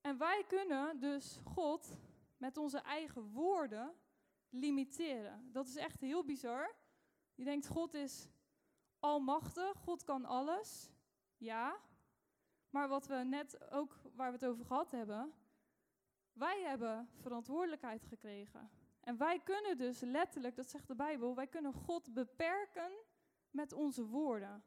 En 0.00 0.18
wij 0.18 0.44
kunnen 0.48 1.00
dus 1.00 1.40
God 1.44 1.96
met 2.36 2.56
onze 2.56 2.78
eigen 2.78 3.22
woorden 3.22 3.94
limiteren. 4.48 5.52
Dat 5.52 5.66
is 5.66 5.76
echt 5.76 6.00
heel 6.00 6.24
bizar. 6.24 6.74
Je 7.34 7.44
denkt, 7.44 7.66
God 7.66 7.94
is 7.94 8.28
almachtig, 8.98 9.78
God 9.78 10.04
kan 10.04 10.24
alles. 10.24 10.90
Ja, 11.36 11.80
maar 12.70 12.88
wat 12.88 13.06
we 13.06 13.14
net 13.14 13.70
ook, 13.70 13.96
waar 14.14 14.28
we 14.28 14.38
het 14.38 14.46
over 14.46 14.64
gehad 14.64 14.90
hebben, 14.90 15.32
wij 16.32 16.62
hebben 16.62 17.08
verantwoordelijkheid 17.14 18.04
gekregen. 18.04 18.70
En 19.00 19.16
wij 19.16 19.40
kunnen 19.40 19.76
dus 19.76 20.00
letterlijk, 20.00 20.56
dat 20.56 20.70
zegt 20.70 20.88
de 20.88 20.94
Bijbel, 20.94 21.34
wij 21.34 21.46
kunnen 21.46 21.72
God 21.72 22.14
beperken 22.14 22.92
met 23.50 23.72
onze 23.72 24.04
woorden. 24.04 24.64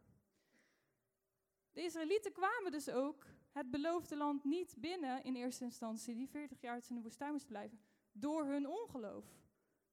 De 1.72 1.84
Israëlieten 1.84 2.32
kwamen 2.32 2.72
dus 2.72 2.90
ook 2.90 3.26
het 3.52 3.72
beloofde 3.72 4.18
land 4.18 4.44
niet 4.44 4.76
binnen 4.78 5.24
in 5.24 5.36
eerste 5.36 5.64
instantie, 5.64 6.16
die 6.16 6.30
40 6.30 6.62
jaar 6.62 6.82
in 6.90 6.96
de 6.96 7.02
woestijn 7.02 7.32
moesten 7.32 7.50
blijven, 7.50 7.80
door 8.12 8.46
hun 8.46 8.68
ongeloof. 8.68 9.26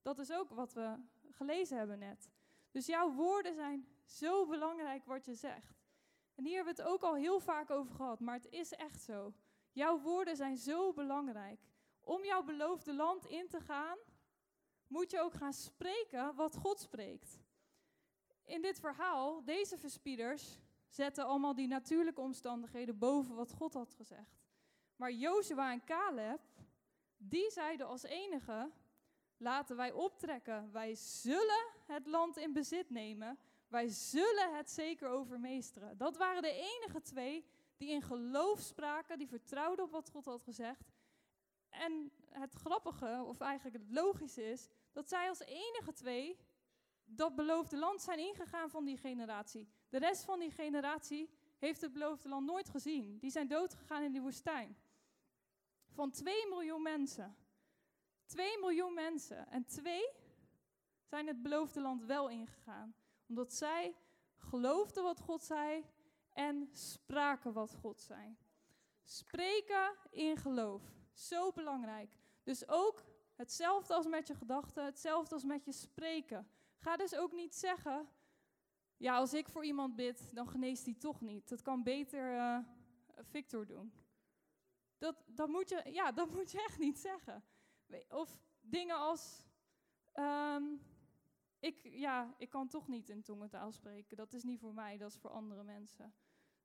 Dat 0.03 0.19
is 0.19 0.33
ook 0.33 0.51
wat 0.51 0.73
we 0.73 0.97
gelezen 1.31 1.77
hebben 1.77 1.99
net. 1.99 2.31
Dus 2.71 2.87
jouw 2.87 3.13
woorden 3.13 3.55
zijn 3.55 3.89
zo 4.05 4.47
belangrijk 4.47 5.05
wat 5.05 5.25
je 5.25 5.35
zegt. 5.35 5.87
En 6.35 6.45
hier 6.45 6.55
hebben 6.57 6.75
we 6.75 6.83
het 6.83 6.91
ook 6.91 7.03
al 7.03 7.15
heel 7.15 7.41
vaak 7.41 7.71
over 7.71 7.95
gehad, 7.95 8.21
maar 8.21 8.35
het 8.35 8.51
is 8.51 8.73
echt 8.73 9.03
zo. 9.03 9.35
Jouw 9.73 10.01
woorden 10.01 10.37
zijn 10.37 10.57
zo 10.57 10.93
belangrijk. 10.93 11.61
Om 12.01 12.25
jouw 12.25 12.43
beloofde 12.43 12.95
land 12.95 13.27
in 13.27 13.49
te 13.49 13.61
gaan, 13.61 13.99
moet 14.87 15.11
je 15.11 15.21
ook 15.21 15.35
gaan 15.35 15.53
spreken 15.53 16.35
wat 16.35 16.57
God 16.57 16.81
spreekt. 16.81 17.41
In 18.45 18.63
dit 18.63 18.81
verhaal, 18.81 19.45
deze 19.45 19.79
verspieders 19.79 20.59
zetten 20.89 21.25
allemaal 21.25 21.55
die 21.55 21.67
natuurlijke 21.67 22.21
omstandigheden 22.21 22.99
boven 22.99 23.35
wat 23.35 23.53
God 23.53 23.75
had 23.75 23.95
gezegd. 23.95 24.39
Maar 24.97 25.13
Jozua 25.13 25.73
en 25.73 25.85
Caleb, 25.85 26.41
die 27.17 27.51
zeiden 27.51 27.87
als 27.87 28.03
enige, 28.03 28.71
laten 29.37 29.77
wij 29.77 29.93
optrekken. 29.93 30.73
Wij 30.73 30.95
zullen 30.95 31.67
het 31.87 32.07
land 32.07 32.37
in 32.37 32.53
bezit 32.53 32.91
nemen. 32.91 33.39
Wij 33.69 33.89
zullen 33.89 34.57
het 34.57 34.71
zeker 34.71 35.09
overmeesteren. 35.09 35.97
Dat 35.97 36.17
waren 36.17 36.43
de 36.43 36.53
enige 36.83 37.03
twee 37.03 37.45
die 37.77 37.89
in 37.89 38.03
geloof 38.03 38.61
spraken, 38.61 39.19
die 39.19 39.29
vertrouwden 39.29 39.85
op 39.85 39.91
wat 39.91 40.11
God 40.11 40.25
had 40.25 40.43
gezegd. 40.43 40.93
En 41.69 42.13
het 42.31 42.55
grappige, 42.55 43.23
of 43.27 43.41
eigenlijk 43.41 43.77
het 43.77 43.95
logische 43.95 44.51
is, 44.51 44.69
dat 44.93 45.09
zij 45.09 45.29
als 45.29 45.41
enige 45.41 45.93
twee 45.93 46.39
dat 47.11 47.35
beloofde 47.35 47.79
land 47.79 48.03
zijn 48.03 48.19
ingegaan 48.19 48.71
van 48.71 48.85
die 48.85 48.97
generatie. 48.97 49.69
De 49.89 49.99
rest 49.99 50.25
van 50.25 50.39
die 50.39 50.51
generatie 50.51 51.31
heeft 51.59 51.81
het 51.81 51.93
beloofde 51.93 52.29
land 52.29 52.47
nooit 52.47 52.69
gezien. 52.69 53.19
Die 53.19 53.31
zijn 53.31 53.49
doodgegaan 53.49 54.03
in 54.03 54.13
die 54.13 54.21
woestijn. 54.21 54.77
Van 55.89 56.11
2 56.11 56.49
miljoen 56.49 56.83
mensen. 56.83 57.37
2 58.27 58.59
miljoen 58.59 58.95
mensen. 58.95 59.51
En 59.51 59.65
twee 59.65 60.09
zijn 61.05 61.27
het 61.27 61.43
beloofde 61.43 61.81
land 61.81 62.05
wel 62.05 62.29
ingegaan. 62.29 62.95
Omdat 63.29 63.53
zij 63.53 63.97
geloofden 64.37 65.03
wat 65.03 65.21
God 65.21 65.43
zei 65.43 65.85
en 66.33 66.69
spraken 66.73 67.53
wat 67.53 67.75
God 67.75 68.01
zei. 68.01 68.37
Spreken 69.05 69.97
in 70.11 70.37
geloof. 70.37 70.83
Zo 71.13 71.53
belangrijk. 71.53 72.11
Dus 72.43 72.69
ook 72.69 73.05
hetzelfde 73.35 73.95
als 73.95 74.07
met 74.07 74.27
je 74.27 74.35
gedachten, 74.35 74.85
hetzelfde 74.85 75.35
als 75.35 75.45
met 75.45 75.65
je 75.65 75.73
spreken. 75.73 76.49
Ga 76.79 76.97
dus 76.97 77.15
ook 77.15 77.33
niet 77.33 77.55
zeggen, 77.55 78.09
ja, 78.97 79.17
als 79.17 79.35
ik 79.35 79.49
voor 79.49 79.65
iemand 79.65 79.97
bid, 79.97 80.29
dan 80.35 80.49
geneest 80.49 80.85
hij 80.85 80.95
toch 80.95 81.21
niet. 81.21 81.49
Dat 81.49 81.63
kan 81.63 81.83
beter 81.83 82.35
uh, 82.35 82.59
Victor 83.17 83.67
doen. 83.67 83.93
Dat, 84.99 85.17
dat, 85.27 85.49
moet 85.49 85.69
je, 85.69 85.83
ja, 85.93 86.13
dat 86.21 86.31
moet 86.31 86.51
je 86.51 86.63
echt 86.63 86.79
niet 86.79 86.99
zeggen. 86.99 87.45
Of 88.09 88.39
dingen 88.61 88.97
als, 88.97 89.47
ehm, 90.13 90.65
ik, 91.59 91.81
ja, 91.83 92.35
ik 92.39 92.51
kan 92.51 92.69
toch 92.69 92.89
niet 92.89 93.09
in 93.09 93.23
tongentaal 93.23 93.73
spreken. 93.73 94.17
Dat 94.17 94.33
is 94.33 94.43
niet 94.43 94.61
voor 94.61 94.75
mij, 94.75 94.97
dat 94.97 95.11
is 95.11 95.19
voor 95.19 95.31
andere 95.31 95.63
mensen. 95.63 96.15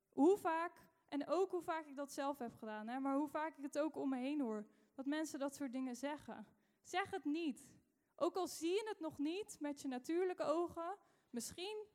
Hoe 0.08 0.38
vaak, 0.38 0.88
en 1.08 1.26
ook 1.26 1.50
hoe 1.50 1.62
vaak 1.62 1.86
ik 1.86 1.96
dat 1.96 2.12
zelf 2.12 2.38
heb 2.38 2.54
gedaan, 2.54 2.88
hè, 2.88 3.00
maar 3.00 3.16
hoe 3.16 3.28
vaak 3.28 3.56
ik 3.56 3.62
het 3.62 3.78
ook 3.78 3.96
om 3.96 4.08
me 4.08 4.18
heen 4.18 4.40
hoor, 4.40 4.66
dat 4.94 5.06
mensen 5.06 5.38
dat 5.38 5.54
soort 5.54 5.72
dingen 5.72 5.96
zeggen. 5.96 6.46
Zeg 6.82 7.10
het 7.10 7.24
niet. 7.24 7.73
Ook 8.16 8.36
al 8.36 8.46
zie 8.46 8.70
je 8.70 8.84
het 8.88 9.00
nog 9.00 9.18
niet 9.18 9.56
met 9.60 9.80
je 9.80 9.88
natuurlijke 9.88 10.42
ogen, 10.42 10.96
misschien 11.30 11.86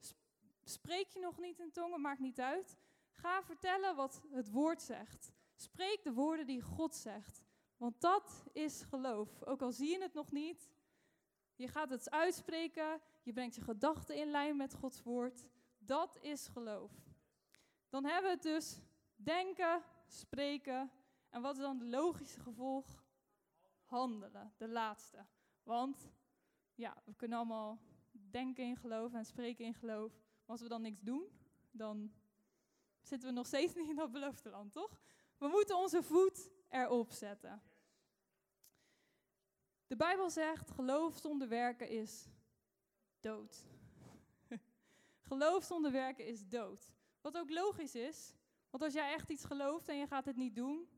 spreek 0.63 1.07
je 1.07 1.19
nog 1.19 1.37
niet 1.37 1.59
in 1.59 1.71
tongen, 1.71 2.01
maakt 2.01 2.19
niet 2.19 2.39
uit. 2.39 2.77
Ga 3.09 3.43
vertellen 3.43 3.95
wat 3.95 4.21
het 4.31 4.51
woord 4.51 4.81
zegt. 4.81 5.31
Spreek 5.55 6.03
de 6.03 6.13
woorden 6.13 6.45
die 6.45 6.61
God 6.61 6.95
zegt. 6.95 7.43
Want 7.77 8.01
dat 8.01 8.45
is 8.51 8.81
geloof. 8.81 9.43
Ook 9.43 9.61
al 9.61 9.71
zie 9.71 9.89
je 9.89 10.01
het 10.01 10.13
nog 10.13 10.31
niet, 10.31 10.69
je 11.55 11.67
gaat 11.67 11.89
het 11.89 12.09
uitspreken, 12.09 13.01
je 13.23 13.33
brengt 13.33 13.55
je 13.55 13.61
gedachten 13.61 14.15
in 14.15 14.31
lijn 14.31 14.57
met 14.57 14.73
Gods 14.73 15.03
woord. 15.03 15.47
Dat 15.77 16.17
is 16.21 16.47
geloof. 16.47 16.91
Dan 17.89 18.05
hebben 18.05 18.23
we 18.23 18.35
het 18.35 18.43
dus 18.43 18.81
denken, 19.15 19.83
spreken. 20.07 20.91
En 21.29 21.41
wat 21.41 21.55
is 21.55 21.61
dan 21.61 21.79
het 21.79 21.87
logische 21.87 22.39
gevolg? 22.39 23.03
Handelen, 23.83 24.53
de 24.57 24.67
laatste. 24.67 25.25
Want 25.69 26.09
ja, 26.75 27.01
we 27.05 27.13
kunnen 27.15 27.37
allemaal 27.37 27.79
denken 28.11 28.63
in 28.63 28.77
geloof 28.77 29.13
en 29.13 29.25
spreken 29.25 29.65
in 29.65 29.73
geloof. 29.73 30.11
Maar 30.13 30.45
als 30.45 30.61
we 30.61 30.67
dan 30.67 30.81
niks 30.81 31.01
doen, 31.01 31.23
dan 31.71 32.13
zitten 33.01 33.29
we 33.29 33.35
nog 33.35 33.45
steeds 33.45 33.73
niet 33.75 33.89
in 33.89 33.95
dat 33.95 34.11
beloofde 34.11 34.49
land, 34.49 34.71
toch? 34.71 35.01
We 35.37 35.47
moeten 35.47 35.77
onze 35.77 36.03
voet 36.03 36.49
erop 36.69 37.11
zetten. 37.11 37.61
De 39.87 39.95
Bijbel 39.95 40.29
zegt, 40.29 40.71
geloof 40.71 41.17
zonder 41.17 41.47
werken 41.47 41.89
is 41.89 42.27
dood. 43.19 43.65
geloof 45.29 45.63
zonder 45.63 45.91
werken 45.91 46.25
is 46.25 46.47
dood. 46.47 46.91
Wat 47.21 47.37
ook 47.37 47.49
logisch 47.49 47.95
is, 47.95 48.35
want 48.69 48.83
als 48.83 48.93
jij 48.93 49.13
echt 49.13 49.29
iets 49.29 49.45
gelooft 49.45 49.87
en 49.87 49.97
je 49.97 50.07
gaat 50.07 50.25
het 50.25 50.35
niet 50.35 50.55
doen, 50.55 50.89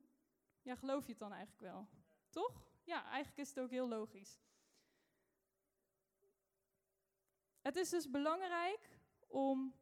ja, 0.62 0.76
geloof 0.76 1.06
je 1.06 1.12
het 1.12 1.20
dan 1.20 1.34
eigenlijk 1.34 1.62
wel? 1.62 1.88
Toch? 2.30 2.70
Ja, 2.84 3.04
eigenlijk 3.04 3.38
is 3.38 3.50
het 3.50 3.60
ook 3.60 3.70
heel 3.70 3.88
logisch. 3.88 4.40
Het 7.62 7.76
is 7.76 7.90
dus 7.90 8.10
belangrijk 8.10 9.00
om 9.28 9.76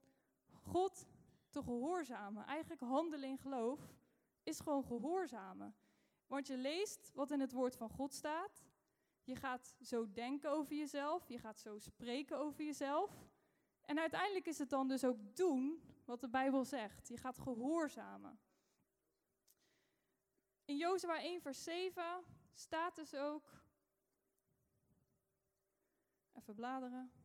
God 0.64 1.08
te 1.50 1.64
gehoorzamen. 1.64 2.46
Eigenlijk 2.46 2.82
handelen 2.82 3.30
in 3.30 3.38
geloof 3.38 3.80
is 4.44 4.60
gewoon 4.60 4.84
gehoorzamen. 4.84 5.76
Want 6.28 6.48
je 6.48 6.58
leest 6.58 7.12
wat 7.14 7.32
in 7.32 7.40
het 7.40 7.52
woord 7.52 7.76
van 7.76 7.90
God 7.90 8.14
staat. 8.14 8.64
Je 9.24 9.36
gaat 9.36 9.76
zo 9.82 10.12
denken 10.12 10.52
over 10.52 10.76
jezelf. 10.76 11.28
Je 11.28 11.40
gaat 11.40 11.60
zo 11.60 11.80
spreken 11.80 12.38
over 12.38 12.64
jezelf. 12.64 13.28
En 13.82 14.00
uiteindelijk 14.00 14.46
is 14.46 14.58
het 14.58 14.70
dan 14.70 14.88
dus 14.88 15.04
ook 15.04 15.36
doen 15.36 15.84
wat 16.06 16.22
de 16.22 16.30
Bijbel 16.30 16.66
zegt. 16.66 17.08
Je 17.08 17.18
gaat 17.18 17.38
gehoorzamen. 17.38 18.40
In 20.66 20.78
Jozua 20.78 21.22
1 21.22 21.42
vers 21.42 21.64
7 21.64 22.24
staat 22.54 22.96
dus 22.96 23.16
ook... 23.16 23.58
Even 26.34 26.56
bladeren. 26.56 27.19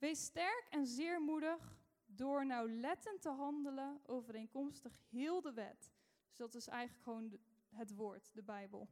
Wees 0.00 0.24
sterk 0.24 0.66
en 0.70 0.86
zeer 0.86 1.20
moedig 1.20 1.78
door 2.06 2.46
nauwlettend 2.46 3.22
te 3.22 3.28
handelen 3.28 4.00
overeenkomstig 4.06 4.92
heel 5.08 5.40
de 5.40 5.52
wet. 5.52 5.92
Dus 6.28 6.36
dat 6.36 6.54
is 6.54 6.68
eigenlijk 6.68 7.02
gewoon 7.02 7.38
het 7.70 7.94
woord, 7.94 8.34
de 8.34 8.42
Bijbel. 8.42 8.88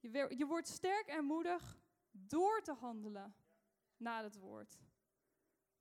Je, 0.00 0.34
je 0.36 0.46
wordt 0.46 0.68
sterk 0.68 1.06
en 1.06 1.24
moedig 1.24 1.78
door 2.10 2.62
te 2.62 2.72
handelen 2.72 3.34
naar 3.96 4.22
het 4.22 4.36
woord. 4.36 4.78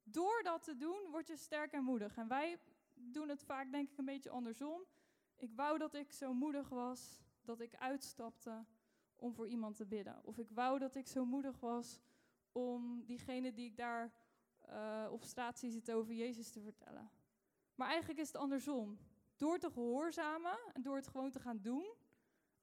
Door 0.04 0.42
dat 0.44 0.64
te 0.64 0.78
doen, 0.78 1.10
word 1.12 1.28
je 1.28 1.38
sterk 1.38 1.72
en 1.72 1.84
moedig. 1.84 2.18
En 2.18 2.28
wij 2.28 2.60
doen 2.94 3.30
het 3.30 3.44
vaak, 3.44 3.72
denk 3.72 3.90
ik, 3.90 3.98
een 3.98 4.06
beetje 4.06 4.30
andersom. 4.30 4.82
Ik 5.36 5.52
wou 5.56 5.78
dat 5.78 5.94
ik 5.94 6.12
zo 6.12 6.34
moedig 6.34 6.70
was 6.70 7.20
dat 7.42 7.60
ik 7.60 7.76
uitstapte 7.76 8.66
om 9.16 9.34
voor 9.34 9.48
iemand 9.48 9.76
te 9.76 9.86
bidden. 9.86 10.24
Of 10.24 10.38
ik 10.38 10.50
wou 10.50 10.80
dat 10.80 10.96
ik 10.96 11.08
zo 11.08 11.26
moedig 11.26 11.60
was 11.60 12.02
om 12.52 13.06
diegene 13.06 13.54
die 13.54 13.66
ik 13.66 13.78
daar 13.78 14.21
uh, 14.72 15.08
op 15.12 15.24
straat 15.24 15.60
zie 15.60 15.94
over 15.94 16.14
Jezus 16.14 16.50
te 16.50 16.62
vertellen. 16.62 17.12
Maar 17.76 17.90
eigenlijk 17.90 18.20
is 18.20 18.28
het 18.28 18.38
andersom. 18.38 19.00
Door 19.36 19.60
te 19.60 19.72
gehoorzamen 19.72 20.60
en 20.74 20.82
door 20.82 20.96
het 20.96 21.08
gewoon 21.08 21.32
te 21.32 21.40
gaan 21.40 21.60
doen, 21.62 21.94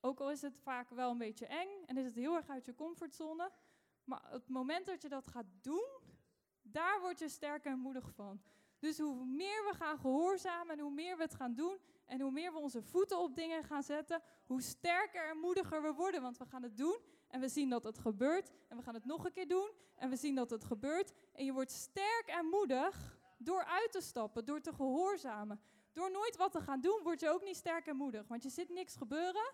ook 0.00 0.20
al 0.20 0.30
is 0.30 0.42
het 0.42 0.58
vaak 0.58 0.90
wel 0.90 1.10
een 1.10 1.18
beetje 1.18 1.46
eng 1.46 1.68
en 1.86 1.96
is 1.96 2.04
het 2.04 2.14
heel 2.14 2.34
erg 2.36 2.48
uit 2.48 2.66
je 2.66 2.74
comfortzone, 2.74 3.50
maar 4.04 4.22
het 4.30 4.48
moment 4.48 4.86
dat 4.86 5.02
je 5.02 5.08
dat 5.08 5.26
gaat 5.26 5.46
doen, 5.60 5.88
daar 6.62 7.00
word 7.00 7.18
je 7.18 7.28
sterker 7.28 7.72
en 7.72 7.78
moedig 7.78 8.10
van. 8.14 8.40
Dus 8.78 8.98
hoe 8.98 9.24
meer 9.24 9.64
we 9.70 9.74
gaan 9.74 9.98
gehoorzamen 9.98 10.76
en 10.76 10.80
hoe 10.80 10.92
meer 10.92 11.16
we 11.16 11.22
het 11.22 11.34
gaan 11.34 11.54
doen 11.54 11.78
en 12.04 12.20
hoe 12.20 12.30
meer 12.30 12.52
we 12.52 12.58
onze 12.58 12.82
voeten 12.82 13.18
op 13.18 13.34
dingen 13.34 13.64
gaan 13.64 13.82
zetten, 13.82 14.22
hoe 14.46 14.62
sterker 14.62 15.28
en 15.28 15.38
moediger 15.38 15.82
we 15.82 15.92
worden. 15.92 16.22
Want 16.22 16.38
we 16.38 16.46
gaan 16.46 16.62
het 16.62 16.76
doen 16.76 16.98
en 17.28 17.40
we 17.40 17.48
zien 17.48 17.68
dat 17.68 17.84
het 17.84 17.98
gebeurt 17.98 18.52
en 18.68 18.76
we 18.76 18.82
gaan 18.82 18.94
het 18.94 19.04
nog 19.04 19.24
een 19.24 19.32
keer 19.32 19.48
doen 19.48 19.70
en 19.94 20.10
we 20.10 20.16
zien 20.16 20.34
dat 20.34 20.50
het 20.50 20.64
gebeurt. 20.64 21.12
En 21.32 21.44
je 21.44 21.52
wordt 21.52 21.70
sterk 21.70 22.24
en 22.26 22.46
moedig 22.46 23.18
door 23.38 23.64
uit 23.64 23.92
te 23.92 24.00
stappen, 24.00 24.44
door 24.44 24.60
te 24.60 24.72
gehoorzamen. 24.72 25.60
Door 25.92 26.10
nooit 26.10 26.36
wat 26.36 26.52
te 26.52 26.60
gaan 26.60 26.80
doen, 26.80 27.00
word 27.02 27.20
je 27.20 27.30
ook 27.30 27.44
niet 27.44 27.56
sterk 27.56 27.86
en 27.86 27.96
moedig. 27.96 28.28
Want 28.28 28.42
je 28.42 28.48
ziet 28.48 28.68
niks 28.68 28.96
gebeuren, 28.96 29.52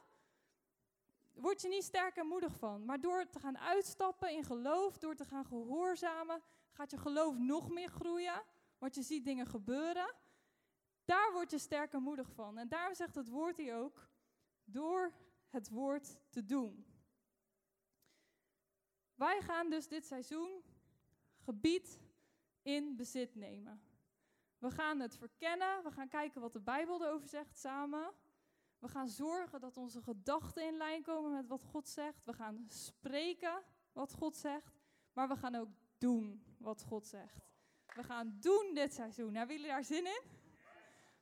word 1.32 1.62
je 1.62 1.68
niet 1.68 1.84
sterk 1.84 2.16
en 2.16 2.26
moedig 2.26 2.56
van. 2.56 2.84
Maar 2.84 3.00
door 3.00 3.28
te 3.30 3.38
gaan 3.38 3.58
uitstappen 3.58 4.30
in 4.30 4.44
geloof, 4.44 4.98
door 4.98 5.14
te 5.14 5.24
gaan 5.24 5.44
gehoorzamen, 5.44 6.42
gaat 6.72 6.90
je 6.90 6.98
geloof 6.98 7.38
nog 7.38 7.70
meer 7.70 7.88
groeien. 7.88 8.42
Want 8.78 8.94
je 8.94 9.02
ziet 9.02 9.24
dingen 9.24 9.46
gebeuren. 9.46 10.14
Daar 11.04 11.32
word 11.32 11.50
je 11.50 11.58
sterk 11.58 11.92
en 11.92 12.02
moedig 12.02 12.30
van. 12.30 12.58
En 12.58 12.68
daarom 12.68 12.94
zegt 12.94 13.14
het 13.14 13.28
woord 13.28 13.56
hier 13.56 13.76
ook, 13.76 14.08
door 14.64 15.12
het 15.48 15.68
woord 15.68 16.16
te 16.30 16.44
doen. 16.44 16.93
Wij 19.14 19.40
gaan 19.40 19.70
dus 19.70 19.88
dit 19.88 20.06
seizoen 20.06 20.62
gebied 21.36 22.00
in 22.62 22.96
bezit 22.96 23.34
nemen. 23.34 23.82
We 24.58 24.70
gaan 24.70 25.00
het 25.00 25.16
verkennen, 25.16 25.82
we 25.82 25.90
gaan 25.90 26.08
kijken 26.08 26.40
wat 26.40 26.52
de 26.52 26.60
Bijbel 26.60 27.04
erover 27.04 27.28
zegt 27.28 27.58
samen. 27.58 28.12
We 28.78 28.88
gaan 28.88 29.08
zorgen 29.08 29.60
dat 29.60 29.76
onze 29.76 30.02
gedachten 30.02 30.66
in 30.66 30.76
lijn 30.76 31.02
komen 31.02 31.32
met 31.32 31.46
wat 31.46 31.64
God 31.64 31.88
zegt. 31.88 32.24
We 32.24 32.32
gaan 32.32 32.64
spreken 32.68 33.62
wat 33.92 34.12
God 34.12 34.36
zegt, 34.36 34.80
maar 35.12 35.28
we 35.28 35.36
gaan 35.36 35.54
ook 35.54 35.68
doen 35.98 36.44
wat 36.58 36.82
God 36.82 37.06
zegt. 37.06 37.48
We 37.94 38.02
gaan 38.02 38.36
doen 38.40 38.70
dit 38.74 38.94
seizoen. 38.94 39.34
Hebben 39.34 39.56
jullie 39.56 39.70
daar 39.70 39.84
zin 39.84 40.06
in? 40.06 40.22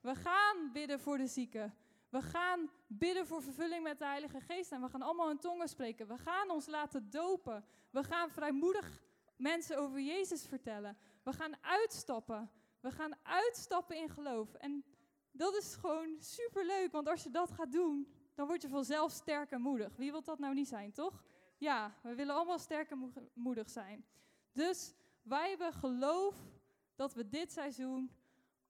We 0.00 0.14
gaan 0.14 0.72
bidden 0.72 1.00
voor 1.00 1.18
de 1.18 1.26
zieken. 1.26 1.74
We 2.12 2.22
gaan 2.22 2.70
bidden 2.86 3.26
voor 3.26 3.42
vervulling 3.42 3.82
met 3.82 3.98
de 3.98 4.04
Heilige 4.04 4.40
Geest 4.40 4.72
en 4.72 4.80
we 4.80 4.88
gaan 4.88 5.02
allemaal 5.02 5.30
in 5.30 5.38
tongen 5.38 5.68
spreken. 5.68 6.06
We 6.06 6.18
gaan 6.18 6.50
ons 6.50 6.66
laten 6.66 7.10
dopen. 7.10 7.64
We 7.90 8.02
gaan 8.04 8.30
vrijmoedig 8.30 9.02
mensen 9.36 9.78
over 9.78 10.00
Jezus 10.00 10.46
vertellen. 10.46 10.96
We 11.22 11.32
gaan 11.32 11.54
uitstappen. 11.60 12.50
We 12.80 12.90
gaan 12.90 13.14
uitstappen 13.22 13.96
in 13.96 14.08
geloof. 14.08 14.54
En 14.54 14.84
dat 15.30 15.54
is 15.54 15.74
gewoon 15.74 16.16
superleuk, 16.20 16.92
want 16.92 17.08
als 17.08 17.22
je 17.22 17.30
dat 17.30 17.50
gaat 17.50 17.72
doen, 17.72 18.08
dan 18.34 18.46
word 18.46 18.62
je 18.62 18.68
vanzelf 18.68 19.12
sterk 19.12 19.50
en 19.50 19.60
moedig. 19.60 19.96
Wie 19.96 20.10
wil 20.10 20.22
dat 20.22 20.38
nou 20.38 20.54
niet 20.54 20.68
zijn, 20.68 20.92
toch? 20.92 21.24
Ja, 21.58 21.94
we 22.02 22.14
willen 22.14 22.34
allemaal 22.34 22.58
sterk 22.58 22.90
en 22.90 23.12
moedig 23.32 23.70
zijn. 23.70 24.04
Dus 24.52 24.94
wij 25.22 25.48
hebben 25.48 25.72
geloof 25.72 26.34
dat 26.94 27.14
we 27.14 27.28
dit 27.28 27.52
seizoen 27.52 28.10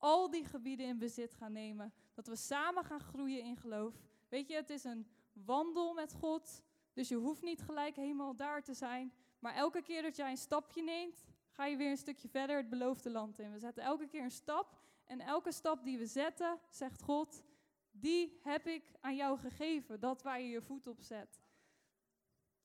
al 0.03 0.30
die 0.30 0.44
gebieden 0.44 0.86
in 0.86 0.98
bezit 0.98 1.34
gaan 1.34 1.53
nemen. 1.53 1.92
Dat 2.14 2.26
we 2.26 2.36
samen 2.36 2.84
gaan 2.84 3.00
groeien 3.00 3.42
in 3.42 3.57
geloof. 3.57 3.94
Weet 4.28 4.48
je, 4.48 4.55
het 4.55 4.70
is 4.70 4.84
een 4.84 5.07
wandel 5.32 5.94
met 5.94 6.12
God. 6.12 6.62
Dus 6.92 7.09
je 7.09 7.16
hoeft 7.16 7.42
niet 7.42 7.62
gelijk 7.62 7.96
helemaal 7.96 8.36
daar 8.36 8.62
te 8.62 8.74
zijn. 8.74 9.12
Maar 9.38 9.55
elke 9.55 9.82
keer 9.82 10.03
dat 10.03 10.16
jij 10.16 10.30
een 10.30 10.36
stapje 10.36 10.82
neemt, 10.82 11.24
ga 11.50 11.66
je 11.66 11.76
weer 11.76 11.90
een 11.90 11.96
stukje 11.96 12.28
verder 12.28 12.57
het 12.57 12.68
beloofde 12.68 13.11
land 13.11 13.38
in. 13.38 13.53
We 13.53 13.59
zetten 13.59 13.82
elke 13.82 14.07
keer 14.07 14.22
een 14.22 14.30
stap. 14.30 14.80
En 15.05 15.20
elke 15.20 15.53
stap 15.53 15.84
die 15.84 15.98
we 15.98 16.07
zetten, 16.07 16.61
zegt 16.68 17.03
God, 17.03 17.42
die 17.90 18.38
heb 18.42 18.66
ik 18.66 18.92
aan 19.00 19.16
jou 19.16 19.38
gegeven. 19.38 20.00
Dat 20.00 20.22
waar 20.22 20.40
je 20.40 20.48
je 20.48 20.62
voet 20.62 20.86
op 20.86 21.00
zet. 21.00 21.42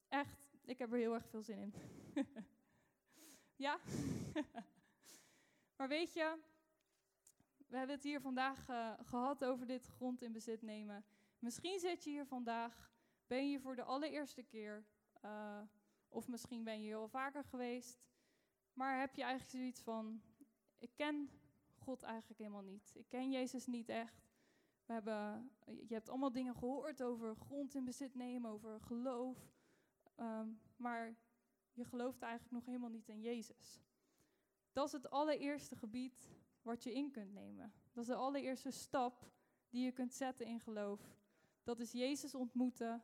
Echt, 0.07 0.53
ik 0.65 0.77
heb 0.77 0.91
er 0.91 0.97
heel 0.97 1.13
erg 1.13 1.27
veel 1.27 1.43
zin 1.43 1.59
in. 1.59 1.73
ja? 3.65 3.79
maar 5.77 5.87
weet 5.87 6.13
je, 6.13 6.37
we 7.67 7.77
hebben 7.77 7.95
het 7.95 8.03
hier 8.03 8.21
vandaag 8.21 8.69
uh, 8.69 8.93
gehad 9.01 9.45
over 9.45 9.65
dit 9.65 9.85
grond 9.85 10.21
in 10.21 10.31
bezit 10.31 10.61
nemen. 10.61 11.05
Misschien 11.39 11.79
zit 11.79 12.03
je 12.03 12.09
hier 12.09 12.25
vandaag, 12.25 12.91
ben 13.27 13.49
je 13.49 13.59
voor 13.59 13.75
de 13.75 13.83
allereerste 13.83 14.43
keer, 14.43 14.85
uh, 15.25 15.61
of 16.07 16.27
misschien 16.27 16.63
ben 16.63 16.73
je 16.73 16.85
hier 16.85 16.97
al 16.97 17.07
vaker 17.07 17.43
geweest, 17.43 17.99
maar 18.73 18.99
heb 18.99 19.15
je 19.15 19.21
eigenlijk 19.21 19.51
zoiets 19.51 19.81
van, 19.81 20.21
ik 20.77 20.91
ken 20.95 21.29
God 21.75 22.03
eigenlijk 22.03 22.39
helemaal 22.39 22.61
niet. 22.61 22.91
Ik 22.95 23.09
ken 23.09 23.31
Jezus 23.31 23.65
niet 23.65 23.89
echt. 23.89 24.35
We 24.85 24.93
hebben, 24.93 25.51
je 25.65 25.93
hebt 25.93 26.09
allemaal 26.09 26.31
dingen 26.31 26.55
gehoord 26.55 27.03
over 27.03 27.35
grond 27.35 27.75
in 27.75 27.85
bezit 27.85 28.15
nemen, 28.15 28.51
over 28.51 28.81
geloof, 28.81 29.51
um, 30.17 30.61
maar 30.75 31.15
je 31.73 31.85
gelooft 31.85 32.21
eigenlijk 32.21 32.53
nog 32.53 32.65
helemaal 32.65 32.89
niet 32.89 33.07
in 33.07 33.21
Jezus. 33.21 33.81
Dat 34.71 34.85
is 34.85 34.91
het 34.91 35.09
allereerste 35.09 35.75
gebied 35.75 36.36
wat 36.67 36.83
je 36.83 36.93
in 36.93 37.11
kunt 37.11 37.33
nemen. 37.33 37.73
Dat 37.93 38.03
is 38.03 38.09
de 38.09 38.15
allereerste 38.15 38.71
stap 38.71 39.31
die 39.69 39.83
je 39.83 39.91
kunt 39.91 40.13
zetten 40.13 40.45
in 40.45 40.59
geloof. 40.59 41.15
Dat 41.63 41.79
is 41.79 41.91
Jezus 41.91 42.35
ontmoeten, 42.35 43.03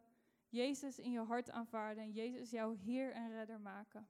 Jezus 0.50 1.00
in 1.00 1.12
je 1.12 1.20
hart 1.20 1.50
aanvaarden 1.50 2.04
en 2.04 2.12
Jezus 2.12 2.50
jouw 2.50 2.76
Heer 2.76 3.12
en 3.12 3.32
Redder 3.32 3.62
maken. 3.62 4.08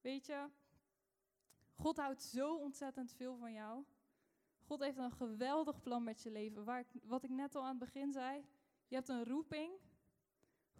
Weet 0.00 0.26
je, 0.26 0.48
God 1.74 1.96
houdt 1.96 2.22
zo 2.22 2.56
ontzettend 2.56 3.12
veel 3.12 3.36
van 3.36 3.52
jou. 3.52 3.84
God 4.66 4.80
heeft 4.80 4.98
een 4.98 5.12
geweldig 5.12 5.80
plan 5.80 6.04
met 6.04 6.22
je 6.22 6.30
leven. 6.30 6.64
Waar 6.64 6.86
wat 7.02 7.22
ik 7.22 7.30
net 7.30 7.54
al 7.54 7.62
aan 7.62 7.68
het 7.68 7.78
begin 7.78 8.12
zei, 8.12 8.44
je 8.86 8.94
hebt 8.94 9.08
een 9.08 9.24
roeping. 9.24 9.72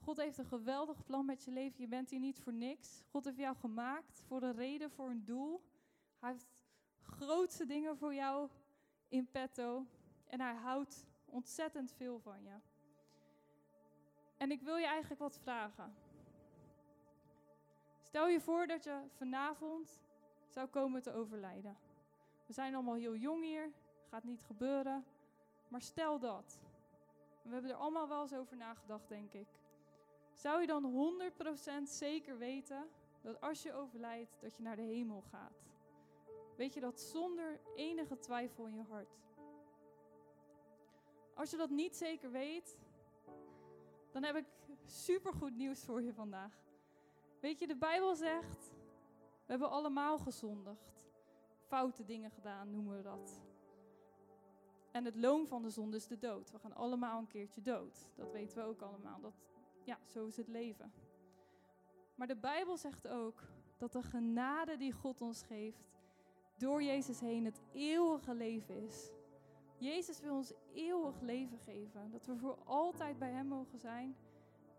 God 0.00 0.16
heeft 0.16 0.38
een 0.38 0.44
geweldig 0.46 1.04
plan 1.04 1.24
met 1.24 1.44
je 1.44 1.50
leven. 1.50 1.80
Je 1.80 1.88
bent 1.88 2.10
hier 2.10 2.20
niet 2.20 2.40
voor 2.40 2.52
niks. 2.52 3.04
God 3.10 3.24
heeft 3.24 3.36
jou 3.36 3.56
gemaakt 3.56 4.22
voor 4.26 4.42
een 4.42 4.54
reden, 4.54 4.90
voor 4.90 5.10
een 5.10 5.24
doel. 5.24 5.62
Hij 6.18 6.30
heeft 6.30 6.57
grootste 7.10 7.66
dingen 7.66 7.96
voor 7.96 8.14
jou 8.14 8.48
in 9.08 9.30
petto. 9.30 9.86
En 10.26 10.40
hij 10.40 10.54
houdt 10.54 11.06
ontzettend 11.24 11.92
veel 11.92 12.18
van 12.18 12.42
je. 12.42 12.56
En 14.36 14.50
ik 14.50 14.62
wil 14.62 14.76
je 14.76 14.86
eigenlijk 14.86 15.20
wat 15.20 15.38
vragen. 15.38 15.94
Stel 18.00 18.28
je 18.28 18.40
voor 18.40 18.66
dat 18.66 18.84
je 18.84 19.00
vanavond 19.16 20.00
zou 20.48 20.68
komen 20.68 21.02
te 21.02 21.12
overlijden. 21.12 21.76
We 22.46 22.52
zijn 22.52 22.74
allemaal 22.74 22.94
heel 22.94 23.16
jong 23.16 23.42
hier, 23.42 23.72
gaat 24.10 24.24
niet 24.24 24.42
gebeuren. 24.42 25.04
Maar 25.68 25.82
stel 25.82 26.18
dat. 26.18 26.60
We 27.42 27.52
hebben 27.52 27.70
er 27.70 27.76
allemaal 27.76 28.08
wel 28.08 28.22
eens 28.22 28.34
over 28.34 28.56
nagedacht, 28.56 29.08
denk 29.08 29.32
ik. 29.32 29.48
Zou 30.32 30.60
je 30.60 30.66
dan 30.66 31.12
100% 31.82 31.82
zeker 31.82 32.38
weten 32.38 32.88
dat 33.20 33.40
als 33.40 33.62
je 33.62 33.72
overlijdt, 33.72 34.36
dat 34.40 34.56
je 34.56 34.62
naar 34.62 34.76
de 34.76 34.82
hemel 34.82 35.20
gaat? 35.30 35.67
Weet 36.58 36.74
je 36.74 36.80
dat 36.80 37.00
zonder 37.00 37.60
enige 37.74 38.18
twijfel 38.18 38.66
in 38.66 38.74
je 38.74 38.82
hart. 38.82 39.18
Als 41.34 41.50
je 41.50 41.56
dat 41.56 41.70
niet 41.70 41.96
zeker 41.96 42.30
weet, 42.30 42.78
dan 44.10 44.22
heb 44.22 44.36
ik 44.36 44.46
supergoed 44.86 45.56
nieuws 45.56 45.84
voor 45.84 46.02
je 46.02 46.12
vandaag. 46.12 46.52
Weet 47.40 47.58
je, 47.58 47.66
de 47.66 47.76
Bijbel 47.76 48.14
zegt, 48.14 48.70
we 49.44 49.46
hebben 49.46 49.70
allemaal 49.70 50.18
gezondigd. 50.18 51.08
Foute 51.66 52.04
dingen 52.04 52.30
gedaan, 52.30 52.70
noemen 52.70 52.96
we 52.96 53.02
dat. 53.02 53.40
En 54.90 55.04
het 55.04 55.16
loon 55.16 55.46
van 55.46 55.62
de 55.62 55.70
zonde 55.70 55.96
is 55.96 56.06
de 56.06 56.18
dood. 56.18 56.50
We 56.50 56.58
gaan 56.58 56.74
allemaal 56.74 57.18
een 57.18 57.26
keertje 57.26 57.62
dood. 57.62 58.08
Dat 58.14 58.32
weten 58.32 58.58
we 58.58 58.64
ook 58.64 58.80
allemaal. 58.80 59.20
Dat, 59.20 59.34
ja, 59.84 59.98
zo 60.04 60.26
is 60.26 60.36
het 60.36 60.48
leven. 60.48 60.92
Maar 62.14 62.26
de 62.26 62.36
Bijbel 62.36 62.76
zegt 62.76 63.08
ook 63.08 63.42
dat 63.76 63.92
de 63.92 64.02
genade 64.02 64.76
die 64.76 64.92
God 64.92 65.20
ons 65.20 65.42
geeft, 65.42 65.97
door 66.58 66.82
Jezus 66.82 67.20
heen 67.20 67.44
het 67.44 67.60
eeuwige 67.72 68.34
leven 68.34 68.82
is. 68.82 69.12
Jezus 69.76 70.20
wil 70.20 70.36
ons 70.36 70.52
eeuwig 70.72 71.20
leven 71.20 71.58
geven. 71.58 72.10
Dat 72.10 72.26
we 72.26 72.36
voor 72.36 72.58
altijd 72.64 73.18
bij 73.18 73.30
Hem 73.30 73.46
mogen 73.46 73.78
zijn. 73.78 74.16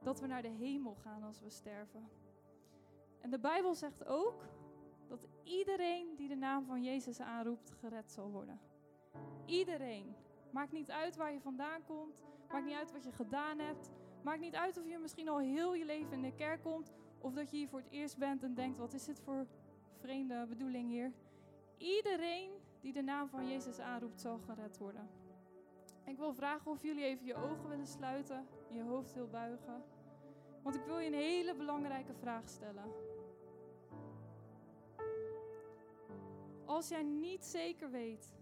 Dat 0.01 0.19
we 0.19 0.27
naar 0.27 0.41
de 0.41 0.47
hemel 0.47 0.95
gaan 0.95 1.23
als 1.23 1.41
we 1.41 1.49
sterven. 1.49 2.09
En 3.21 3.29
de 3.29 3.39
Bijbel 3.39 3.75
zegt 3.75 4.05
ook 4.05 4.45
dat 5.07 5.27
iedereen 5.43 6.15
die 6.15 6.27
de 6.27 6.35
naam 6.35 6.65
van 6.65 6.83
Jezus 6.83 7.19
aanroept, 7.19 7.71
gered 7.71 8.11
zal 8.11 8.31
worden. 8.31 8.59
Iedereen. 9.45 10.15
Maakt 10.51 10.71
niet 10.71 10.91
uit 10.91 11.15
waar 11.15 11.33
je 11.33 11.41
vandaan 11.41 11.83
komt. 11.85 12.21
Maakt 12.51 12.65
niet 12.65 12.75
uit 12.75 12.91
wat 12.91 13.03
je 13.03 13.11
gedaan 13.11 13.59
hebt. 13.59 13.91
Maakt 14.21 14.39
niet 14.39 14.55
uit 14.55 14.77
of 14.77 14.87
je 14.87 14.97
misschien 14.97 15.29
al 15.29 15.39
heel 15.39 15.75
je 15.75 15.85
leven 15.85 16.11
in 16.11 16.21
de 16.21 16.35
kerk 16.35 16.61
komt 16.61 16.91
of 17.21 17.33
dat 17.33 17.51
je 17.51 17.57
hier 17.57 17.67
voor 17.67 17.79
het 17.79 17.91
eerst 17.91 18.17
bent 18.17 18.43
en 18.43 18.53
denkt: 18.53 18.77
wat 18.77 18.93
is 18.93 19.05
dit 19.05 19.19
voor 19.19 19.47
vreemde 19.99 20.45
bedoeling 20.49 20.89
hier? 20.89 21.13
Iedereen 21.79 22.51
die 22.79 22.93
de 22.93 23.01
naam 23.01 23.29
van 23.29 23.47
Jezus 23.47 23.79
aanroept, 23.79 24.21
zal 24.21 24.37
gered 24.37 24.77
worden. 24.77 25.09
Ik 26.05 26.17
wil 26.17 26.33
vragen 26.33 26.71
of 26.71 26.83
jullie 26.83 27.03
even 27.03 27.25
je 27.25 27.35
ogen 27.35 27.69
willen 27.69 27.87
sluiten, 27.87 28.47
je 28.69 28.83
hoofd 28.83 29.13
wil 29.13 29.27
buigen. 29.27 29.83
Want 30.61 30.75
ik 30.75 30.83
wil 30.85 30.99
je 30.99 31.07
een 31.07 31.13
hele 31.13 31.55
belangrijke 31.55 32.13
vraag 32.13 32.49
stellen. 32.49 32.91
Als 36.65 36.87
jij 36.87 37.03
niet 37.03 37.45
zeker 37.45 37.91
weet 37.91 38.37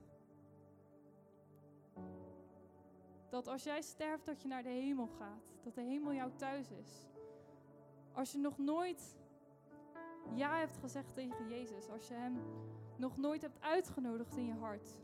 dat 3.29 3.47
als 3.47 3.63
jij 3.63 3.81
sterft 3.81 4.25
dat 4.25 4.41
je 4.41 4.47
naar 4.47 4.63
de 4.63 4.69
hemel 4.69 5.07
gaat, 5.07 5.57
dat 5.63 5.75
de 5.75 5.81
hemel 5.81 6.13
jouw 6.13 6.31
thuis 6.35 6.71
is. 6.71 7.05
Als 8.11 8.31
je 8.31 8.37
nog 8.37 8.57
nooit 8.57 9.15
ja 10.33 10.57
hebt 10.57 10.77
gezegd 10.77 11.13
tegen 11.13 11.49
Jezus, 11.49 11.89
als 11.89 12.07
je 12.07 12.13
hem 12.13 12.39
nog 12.99 13.17
nooit 13.17 13.41
hebt 13.41 13.61
uitgenodigd 13.61 14.35
in 14.35 14.45
je 14.45 14.53
hart, 14.53 14.99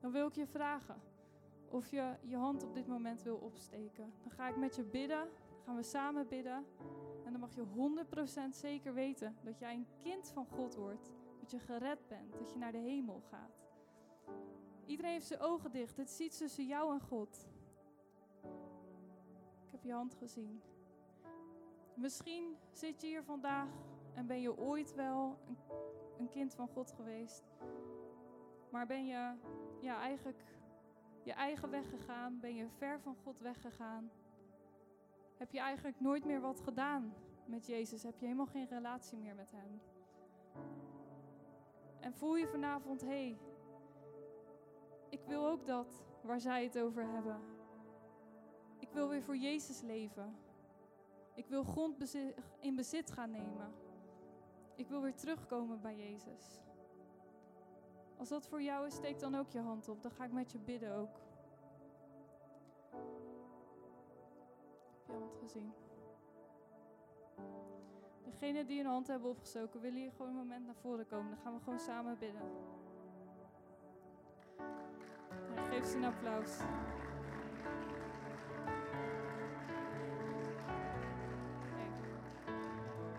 dan 0.00 0.12
wil 0.12 0.26
ik 0.26 0.34
je 0.34 0.46
vragen 0.46 1.00
of 1.68 1.90
je 1.90 2.14
je 2.22 2.36
hand 2.36 2.62
op 2.62 2.74
dit 2.74 2.86
moment 2.86 3.22
wil 3.22 3.36
opsteken. 3.36 4.12
Dan 4.22 4.30
ga 4.30 4.48
ik 4.48 4.56
met 4.56 4.76
je 4.76 4.84
bidden, 4.84 5.28
gaan 5.64 5.76
we 5.76 5.82
samen 5.82 6.28
bidden. 6.28 6.66
En 7.24 7.32
dan 7.32 7.40
mag 7.40 7.54
je 7.54 7.64
100% 8.50 8.54
zeker 8.54 8.94
weten 8.94 9.36
dat 9.42 9.58
jij 9.58 9.74
een 9.74 9.86
kind 10.02 10.30
van 10.30 10.46
God 10.46 10.74
wordt. 10.74 11.12
Dat 11.40 11.50
je 11.50 11.58
gered 11.58 12.08
bent, 12.08 12.38
dat 12.38 12.52
je 12.52 12.58
naar 12.58 12.72
de 12.72 12.78
hemel 12.78 13.22
gaat. 13.30 13.62
Iedereen 14.86 15.12
heeft 15.12 15.26
zijn 15.26 15.40
ogen 15.40 15.70
dicht. 15.70 15.96
Het 15.96 16.10
ziet 16.10 16.38
tussen 16.38 16.66
jou 16.66 16.92
en 16.92 17.00
God. 17.00 17.48
Ik 19.64 19.70
heb 19.70 19.82
je 19.82 19.92
hand 19.92 20.14
gezien. 20.14 20.62
Misschien 21.94 22.56
zit 22.72 23.00
je 23.00 23.06
hier 23.06 23.22
vandaag 23.22 23.68
en 24.14 24.26
ben 24.26 24.40
je 24.40 24.58
ooit 24.58 24.94
wel 24.94 25.38
een, 25.46 25.56
een 26.22 26.28
kind 26.28 26.54
van 26.54 26.68
God 26.68 26.92
geweest. 26.92 27.42
Maar 28.70 28.86
ben 28.86 29.06
je 29.06 29.34
ja, 29.80 30.00
eigenlijk 30.00 30.44
je 31.22 31.32
eigen 31.32 31.70
weg 31.70 31.88
gegaan? 31.88 32.40
Ben 32.40 32.54
je 32.54 32.68
ver 32.68 33.00
van 33.00 33.16
God 33.22 33.38
weggegaan? 33.40 34.10
Heb 35.36 35.52
je 35.52 35.60
eigenlijk 35.60 36.00
nooit 36.00 36.24
meer 36.24 36.40
wat 36.40 36.60
gedaan 36.60 37.14
met 37.44 37.66
Jezus? 37.66 38.02
Heb 38.02 38.18
je 38.18 38.24
helemaal 38.24 38.46
geen 38.46 38.68
relatie 38.68 39.18
meer 39.18 39.34
met 39.34 39.50
Hem? 39.50 39.80
En 42.00 42.14
voel 42.14 42.36
je 42.36 42.46
vanavond, 42.46 43.00
hé, 43.00 43.06
hey, 43.06 43.38
ik 45.08 45.20
wil 45.26 45.48
ook 45.48 45.66
dat 45.66 46.02
waar 46.20 46.40
zij 46.40 46.64
het 46.64 46.78
over 46.78 47.06
hebben. 47.06 47.40
Ik 48.78 48.88
wil 48.92 49.08
weer 49.08 49.22
voor 49.22 49.36
Jezus 49.36 49.80
leven. 49.80 50.36
Ik 51.34 51.46
wil 51.46 51.64
grond 51.64 52.16
in 52.60 52.76
bezit 52.76 53.10
gaan 53.10 53.30
nemen. 53.30 53.72
Ik 54.82 54.88
wil 54.88 55.02
weer 55.02 55.14
terugkomen 55.14 55.80
bij 55.80 55.96
Jezus. 55.96 56.60
Als 58.18 58.28
dat 58.28 58.46
voor 58.46 58.62
jou 58.62 58.86
is, 58.86 58.94
steek 58.94 59.18
dan 59.18 59.34
ook 59.34 59.50
je 59.50 59.60
hand 59.60 59.88
op. 59.88 60.02
Dan 60.02 60.10
ga 60.10 60.24
ik 60.24 60.32
met 60.32 60.52
je 60.52 60.58
bidden 60.58 60.94
ook. 60.94 61.16
Heb 64.96 65.06
je 65.06 65.12
hand 65.12 65.34
gezien? 65.42 65.72
Degenen 68.24 68.66
die 68.66 68.76
hun 68.76 68.86
hand 68.86 69.06
hebben 69.06 69.30
opgestoken, 69.30 69.80
willen 69.80 70.00
hier 70.00 70.10
gewoon 70.10 70.28
een 70.28 70.36
moment 70.36 70.66
naar 70.66 70.74
voren 70.74 71.06
komen. 71.06 71.30
Dan 71.30 71.40
gaan 71.40 71.54
we 71.54 71.60
gewoon 71.62 71.80
samen 71.80 72.18
bidden. 72.18 72.42
geef 75.70 75.84
ze 75.84 75.96
een 75.96 76.04
applaus. 76.04 76.58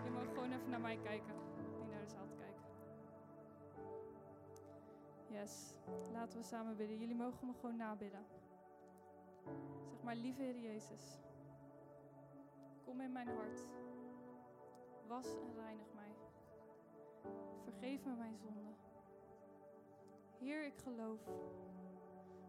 Je 0.04 0.10
mag 0.10 0.24
gewoon 0.34 0.52
even 0.52 0.70
naar 0.70 0.80
mij 0.80 0.98
kijken. 1.02 1.43
Yes. 5.34 5.74
Laten 6.12 6.38
we 6.38 6.44
samen 6.44 6.76
bidden. 6.76 6.98
Jullie 6.98 7.14
mogen 7.14 7.46
me 7.46 7.52
gewoon 7.54 7.76
nabidden. 7.76 8.24
Zeg 9.88 10.02
maar, 10.02 10.16
lieve 10.16 10.42
Heer 10.42 10.58
Jezus. 10.58 11.18
Kom 12.84 13.00
in 13.00 13.12
mijn 13.12 13.28
hart. 13.28 13.62
Was 15.06 15.26
en 15.26 15.54
reinig 15.54 15.92
mij. 15.94 16.14
Vergeef 17.64 18.04
me 18.04 18.14
mijn 18.14 18.36
zonde. 18.36 18.70
Heer, 20.38 20.64
ik 20.64 20.76
geloof 20.76 21.20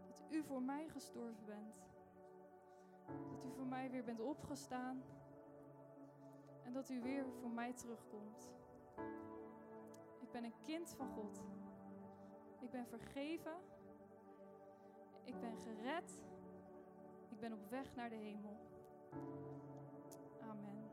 dat 0.08 0.22
u 0.32 0.44
voor 0.44 0.62
mij 0.62 0.88
gestorven 0.88 1.46
bent. 1.46 1.82
Dat 3.32 3.44
u 3.46 3.52
voor 3.56 3.68
mij 3.68 3.92
weer 3.92 4.04
bent 4.04 4.20
opgestaan. 4.20 5.04
En 6.64 6.74
dat 6.74 6.90
u 6.90 7.02
weer 7.02 7.26
voor 7.42 7.52
mij 7.52 7.74
terugkomt. 7.74 8.54
Ik 10.22 10.32
ben 10.32 10.44
een 10.44 10.62
kind 10.62 10.94
van 10.98 11.10
God. 11.10 11.42
Ik 12.66 12.72
ben 12.72 12.86
vergeven. 12.86 13.54
Ik 15.24 15.40
ben 15.40 15.58
gered. 15.58 16.22
Ik 17.30 17.40
ben 17.40 17.54
op 17.54 17.70
weg 17.70 17.96
naar 17.96 18.10
de 18.10 18.16
hemel. 18.16 18.58
Amen. 20.42 20.90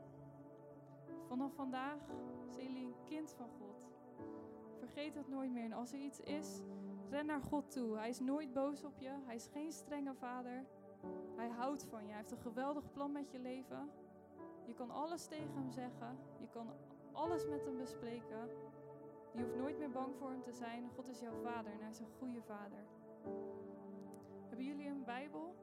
Vanaf 1.27 1.53
vandaag 1.53 1.99
zijn 2.49 2.67
jullie 2.67 2.85
een 2.85 3.03
kind 3.03 3.33
van 3.33 3.49
God. 3.59 3.87
Vergeet 4.79 5.13
dat 5.13 5.27
nooit 5.27 5.51
meer. 5.51 5.63
En 5.63 5.73
als 5.73 5.91
er 5.93 5.99
iets 5.99 6.19
is, 6.19 6.61
ren 7.09 7.25
naar 7.25 7.41
God 7.41 7.71
toe. 7.71 7.97
Hij 7.97 8.09
is 8.09 8.19
nooit 8.19 8.53
boos 8.53 8.83
op 8.83 8.97
je. 8.99 9.11
Hij 9.25 9.35
is 9.35 9.47
geen 9.47 9.71
strenge 9.71 10.13
vader. 10.13 10.65
Hij 11.35 11.49
houdt 11.49 11.85
van 11.85 12.01
je. 12.01 12.07
Hij 12.07 12.17
heeft 12.17 12.31
een 12.31 12.37
geweldig 12.37 12.91
plan 12.91 13.11
met 13.11 13.31
je 13.31 13.39
leven. 13.39 13.89
Je 14.65 14.73
kan 14.73 14.91
alles 14.91 15.25
tegen 15.25 15.53
hem 15.53 15.71
zeggen. 15.71 16.17
Je 16.39 16.47
kan 16.49 16.67
alles 17.11 17.45
met 17.47 17.65
hem 17.65 17.77
bespreken. 17.77 18.49
Je 19.33 19.41
hoeft 19.41 19.55
nooit 19.55 19.77
meer 19.77 19.91
bang 19.91 20.15
voor 20.15 20.29
hem 20.29 20.41
te 20.41 20.51
zijn. 20.51 20.89
God 20.95 21.07
is 21.07 21.19
jouw 21.19 21.41
vader 21.43 21.71
en 21.71 21.79
hij 21.79 21.89
is 21.89 21.99
een 21.99 22.13
goede 22.19 22.41
vader. 22.41 22.83
Hebben 24.47 24.65
jullie 24.65 24.87
een 24.87 25.03
Bijbel? 25.03 25.55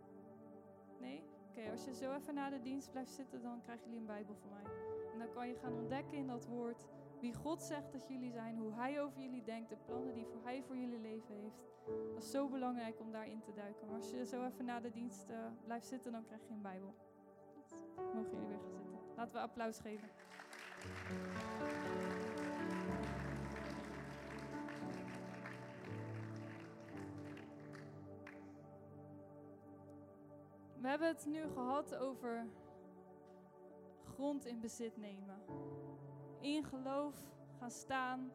Nee? 0.98 1.24
Oké, 1.48 1.70
als 1.70 1.84
je 1.84 1.94
zo 1.94 2.12
even 2.12 2.34
na 2.34 2.50
de 2.50 2.60
dienst 2.60 2.90
blijft 2.90 3.12
zitten, 3.12 3.42
dan 3.42 3.60
krijgen 3.60 3.84
jullie 3.84 4.00
een 4.00 4.06
Bijbel 4.06 4.34
van 4.34 4.50
mij. 4.50 4.72
En 5.12 5.18
dan 5.18 5.30
kan 5.30 5.48
je 5.48 5.54
gaan 5.54 5.72
ontdekken 5.72 6.16
in 6.16 6.26
dat 6.26 6.46
woord 6.46 6.88
wie 7.20 7.34
God 7.34 7.62
zegt 7.62 7.92
dat 7.92 8.08
jullie 8.08 8.32
zijn, 8.32 8.56
hoe 8.56 8.72
Hij 8.72 9.02
over 9.02 9.20
jullie 9.20 9.42
denkt, 9.42 9.68
de 9.68 9.76
plannen 9.86 10.14
die 10.14 10.26
Hij 10.42 10.62
voor 10.62 10.76
jullie 10.76 11.00
leven 11.00 11.34
heeft. 11.34 11.68
Dat 12.14 12.22
is 12.22 12.30
zo 12.30 12.48
belangrijk 12.48 13.00
om 13.00 13.12
daarin 13.12 13.40
te 13.40 13.52
duiken. 13.52 13.86
Maar 13.86 13.96
als 13.96 14.10
je 14.10 14.26
zo 14.26 14.44
even 14.44 14.64
na 14.64 14.80
de 14.80 14.90
dienst 14.90 15.30
uh, 15.30 15.36
blijft 15.64 15.86
zitten, 15.86 16.12
dan 16.12 16.24
krijg 16.24 16.40
je 16.46 16.52
een 16.52 16.62
Bijbel. 16.62 16.94
Mogen 17.96 18.30
jullie 18.30 18.46
weer 18.46 18.58
gaan 18.58 18.72
zitten. 18.72 18.98
Laten 19.16 19.34
we 19.34 19.40
applaus 19.40 19.78
geven. 19.78 20.08
We 30.80 30.88
hebben 30.88 31.08
het 31.08 31.26
nu 31.26 31.48
gehad 31.48 31.94
over 31.94 32.46
grond 34.04 34.46
in 34.46 34.60
bezit 34.60 34.96
nemen. 34.96 35.42
In 36.40 36.64
geloof 36.64 37.14
gaan 37.58 37.70
staan, 37.70 38.32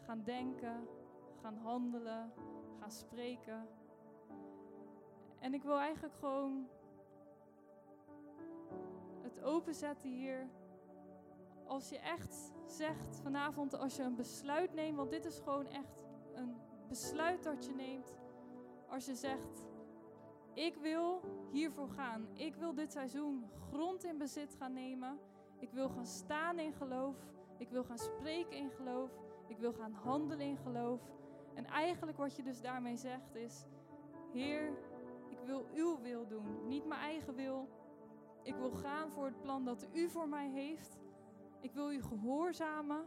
gaan 0.00 0.22
denken, 0.22 0.88
gaan 1.42 1.56
handelen, 1.56 2.32
gaan 2.80 2.90
spreken. 2.90 3.68
En 5.38 5.54
ik 5.54 5.62
wil 5.62 5.78
eigenlijk 5.78 6.14
gewoon 6.14 6.68
het 9.22 9.42
openzetten 9.42 10.10
hier. 10.10 10.48
Als 11.66 11.88
je 11.88 11.98
echt 11.98 12.52
zegt 12.66 13.20
vanavond, 13.20 13.74
als 13.74 13.96
je 13.96 14.02
een 14.02 14.16
besluit 14.16 14.74
neemt, 14.74 14.96
want 14.96 15.10
dit 15.10 15.24
is 15.24 15.38
gewoon 15.38 15.66
echt 15.66 15.98
een 16.34 16.56
besluit 16.88 17.42
dat 17.42 17.64
je 17.64 17.72
neemt. 17.72 18.18
Als 18.88 19.06
je 19.06 19.14
zegt, 19.14 19.67
ik 20.54 20.76
wil 20.76 21.20
hiervoor 21.50 21.88
gaan. 21.88 22.28
Ik 22.32 22.54
wil 22.54 22.74
dit 22.74 22.92
seizoen 22.92 23.44
grond 23.70 24.04
in 24.04 24.18
bezit 24.18 24.54
gaan 24.58 24.72
nemen. 24.72 25.18
Ik 25.58 25.70
wil 25.70 25.88
gaan 25.88 26.06
staan 26.06 26.58
in 26.58 26.72
geloof. 26.72 27.16
Ik 27.58 27.68
wil 27.68 27.84
gaan 27.84 27.98
spreken 27.98 28.56
in 28.56 28.70
geloof. 28.70 29.10
Ik 29.46 29.58
wil 29.58 29.72
gaan 29.72 29.92
handelen 29.92 30.46
in 30.46 30.56
geloof. 30.56 31.00
En 31.54 31.66
eigenlijk 31.66 32.18
wat 32.18 32.36
je 32.36 32.42
dus 32.42 32.60
daarmee 32.60 32.96
zegt 32.96 33.34
is: 33.34 33.66
Heer, 34.32 34.72
ik 35.28 35.38
wil 35.44 35.66
uw 35.74 36.00
wil 36.00 36.26
doen, 36.26 36.66
niet 36.66 36.86
mijn 36.86 37.00
eigen 37.00 37.34
wil. 37.34 37.68
Ik 38.42 38.54
wil 38.54 38.70
gaan 38.70 39.10
voor 39.10 39.24
het 39.24 39.40
plan 39.40 39.64
dat 39.64 39.86
u 39.92 40.08
voor 40.08 40.28
mij 40.28 40.48
heeft. 40.48 40.98
Ik 41.60 41.72
wil 41.72 41.92
u 41.92 42.02
gehoorzamen. 42.02 43.02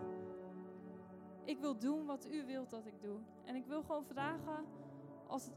Ik 1.44 1.60
wil 1.60 1.78
doen 1.78 2.06
wat 2.06 2.28
u 2.32 2.46
wilt 2.46 2.70
dat 2.70 2.86
ik 2.86 3.02
doe. 3.02 3.20
En 3.44 3.56
ik 3.56 3.66
wil 3.66 3.82
gewoon 3.82 4.06
vragen, 4.06 4.66
als 5.28 5.46
het 5.46 5.56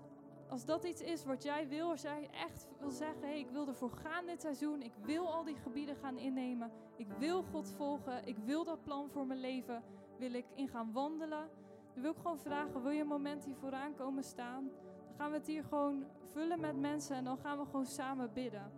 als 0.55 0.65
dat 0.65 0.85
iets 0.85 1.01
is 1.01 1.25
wat 1.25 1.43
jij 1.43 1.69
wil, 1.69 1.91
als 1.91 2.03
jij 2.03 2.29
echt 2.33 2.69
wil 2.79 2.91
zeggen: 2.91 3.23
hey, 3.23 3.39
ik 3.39 3.51
wil 3.51 3.69
ervoor 3.69 3.91
gaan 3.91 4.27
dit 4.27 4.41
seizoen, 4.41 4.83
ik 4.83 4.93
wil 5.03 5.33
al 5.33 5.45
die 5.45 5.57
gebieden 5.57 5.97
gaan 5.97 6.19
innemen, 6.19 6.71
ik 6.97 7.07
wil 7.19 7.43
God 7.43 7.73
volgen, 7.77 8.27
ik 8.27 8.37
wil 8.39 8.65
dat 8.65 8.83
plan 8.83 9.11
voor 9.11 9.27
mijn 9.27 9.41
leven, 9.41 9.83
wil 10.19 10.35
ik 10.35 10.45
in 10.55 10.69
gaan 10.69 10.93
wandelen. 10.93 11.49
Dan 11.93 12.03
wil 12.03 12.11
ik 12.11 12.17
gewoon 12.17 12.39
vragen: 12.39 12.83
wil 12.83 12.91
je 12.91 13.01
een 13.01 13.07
moment 13.07 13.45
hier 13.45 13.57
vooraan 13.57 13.95
komen 13.95 14.25
staan? 14.25 14.71
Dan 15.07 15.17
gaan 15.17 15.31
we 15.31 15.37
het 15.37 15.47
hier 15.47 15.65
gewoon 15.65 16.05
vullen 16.33 16.61
met 16.61 16.81
mensen 16.81 17.17
en 17.17 17.25
dan 17.25 17.39
gaan 17.39 17.59
we 17.59 17.65
gewoon 17.65 17.87
samen 17.87 18.33
bidden. 18.33 18.73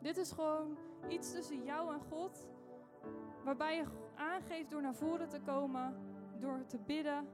Dit 0.00 0.16
is 0.16 0.32
gewoon 0.32 0.76
iets 1.08 1.32
tussen 1.32 1.64
jou 1.64 1.92
en 1.94 2.00
God. 2.00 2.48
Waarbij 3.44 3.76
je 3.76 3.84
aangeeft 4.14 4.70
door 4.70 4.82
naar 4.82 4.94
voren 4.94 5.28
te 5.28 5.40
komen, 5.40 5.96
door 6.38 6.66
te 6.66 6.78
bidden. 6.78 7.26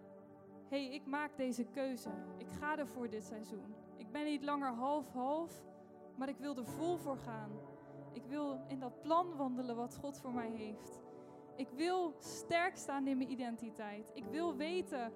Hé, 0.68 0.84
hey, 0.84 0.94
ik 0.94 1.06
maak 1.06 1.36
deze 1.36 1.64
keuze. 1.64 2.10
Ik 2.36 2.48
ga 2.48 2.78
ervoor 2.78 3.10
dit 3.10 3.24
seizoen. 3.24 3.74
Ik 3.96 4.10
ben 4.10 4.24
niet 4.24 4.42
langer 4.42 4.72
half-half, 4.72 5.64
maar 6.16 6.28
ik 6.28 6.38
wil 6.38 6.56
er 6.56 6.66
vol 6.66 6.96
voor 6.96 7.16
gaan. 7.16 7.50
Ik 8.12 8.24
wil 8.24 8.60
in 8.68 8.78
dat 8.78 9.00
plan 9.00 9.36
wandelen 9.36 9.76
wat 9.76 9.96
God 9.96 10.18
voor 10.18 10.32
mij 10.32 10.50
heeft. 10.50 11.00
Ik 11.56 11.68
wil 11.70 12.14
sterk 12.18 12.76
staan 12.76 13.06
in 13.06 13.16
mijn 13.16 13.30
identiteit. 13.30 14.10
Ik 14.14 14.24
wil 14.24 14.56
weten 14.56 15.12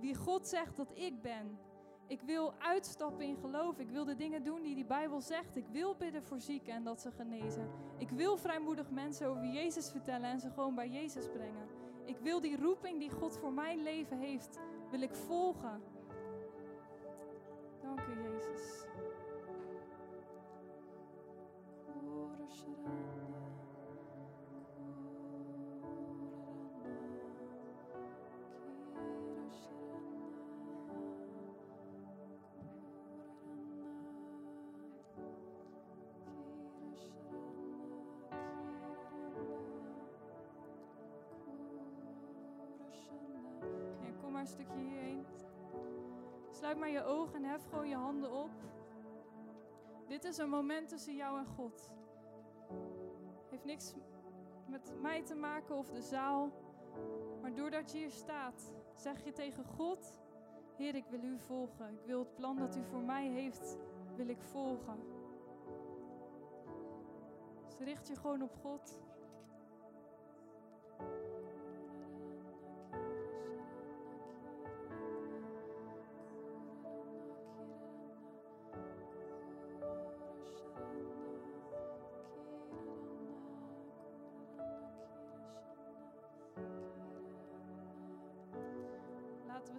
wie 0.00 0.14
God 0.14 0.46
zegt 0.46 0.76
dat 0.76 0.90
ik 0.94 1.22
ben. 1.22 1.58
Ik 2.06 2.20
wil 2.20 2.54
uitstappen 2.58 3.26
in 3.26 3.36
geloof. 3.36 3.78
Ik 3.78 3.88
wil 3.88 4.04
de 4.04 4.16
dingen 4.16 4.44
doen 4.44 4.62
die 4.62 4.74
die 4.74 4.84
Bijbel 4.84 5.20
zegt. 5.20 5.56
Ik 5.56 5.66
wil 5.66 5.96
bidden 5.96 6.22
voor 6.22 6.40
zieken 6.40 6.74
en 6.74 6.84
dat 6.84 7.00
ze 7.00 7.10
genezen. 7.10 7.70
Ik 7.98 8.10
wil 8.10 8.36
vrijmoedig 8.36 8.90
mensen 8.90 9.28
over 9.28 9.46
Jezus 9.46 9.90
vertellen 9.90 10.30
en 10.30 10.40
ze 10.40 10.50
gewoon 10.50 10.74
bij 10.74 10.88
Jezus 10.88 11.28
brengen. 11.28 11.73
Ik 12.04 12.16
wil 12.18 12.40
die 12.40 12.56
roeping 12.56 12.98
die 12.98 13.10
God 13.10 13.36
voor 13.36 13.52
mijn 13.52 13.82
leven 13.82 14.18
heeft, 14.18 14.58
wil 14.90 15.00
ik 15.00 15.14
volgen. 15.14 15.82
Dank 17.80 18.00
u, 18.00 18.22
Jezus. 18.22 18.86
Stukje 44.54 44.78
hierheen. 44.78 45.26
Sluit 46.50 46.78
maar 46.78 46.90
je 46.90 47.04
ogen 47.04 47.34
en 47.34 47.44
hef 47.44 47.64
gewoon 47.68 47.88
je 47.88 47.96
handen 47.96 48.32
op. 48.32 48.50
Dit 50.06 50.24
is 50.24 50.38
een 50.38 50.48
moment 50.48 50.88
tussen 50.88 51.16
jou 51.16 51.38
en 51.38 51.46
God. 51.46 51.90
Heeft 53.50 53.64
niks 53.64 53.94
met 54.66 54.92
mij 55.00 55.22
te 55.22 55.34
maken 55.34 55.76
of 55.76 55.90
de 55.90 56.02
zaal. 56.02 56.52
Maar 57.40 57.54
doordat 57.54 57.92
je 57.92 57.98
hier 57.98 58.10
staat, 58.10 58.72
zeg 58.94 59.24
je 59.24 59.32
tegen 59.32 59.64
God: 59.64 60.14
Heer, 60.76 60.94
ik 60.94 61.06
wil 61.06 61.22
u 61.22 61.38
volgen. 61.38 61.92
Ik 61.92 62.06
wil 62.06 62.18
het 62.18 62.34
plan 62.34 62.56
dat 62.56 62.76
u 62.76 62.84
voor 62.84 63.02
mij 63.02 63.28
heeft, 63.28 63.78
wil 64.16 64.28
ik 64.28 64.42
volgen. 64.42 64.98
Dus 67.66 67.78
richt 67.78 68.08
je 68.08 68.16
gewoon 68.16 68.42
op 68.42 68.54
God. 68.62 69.03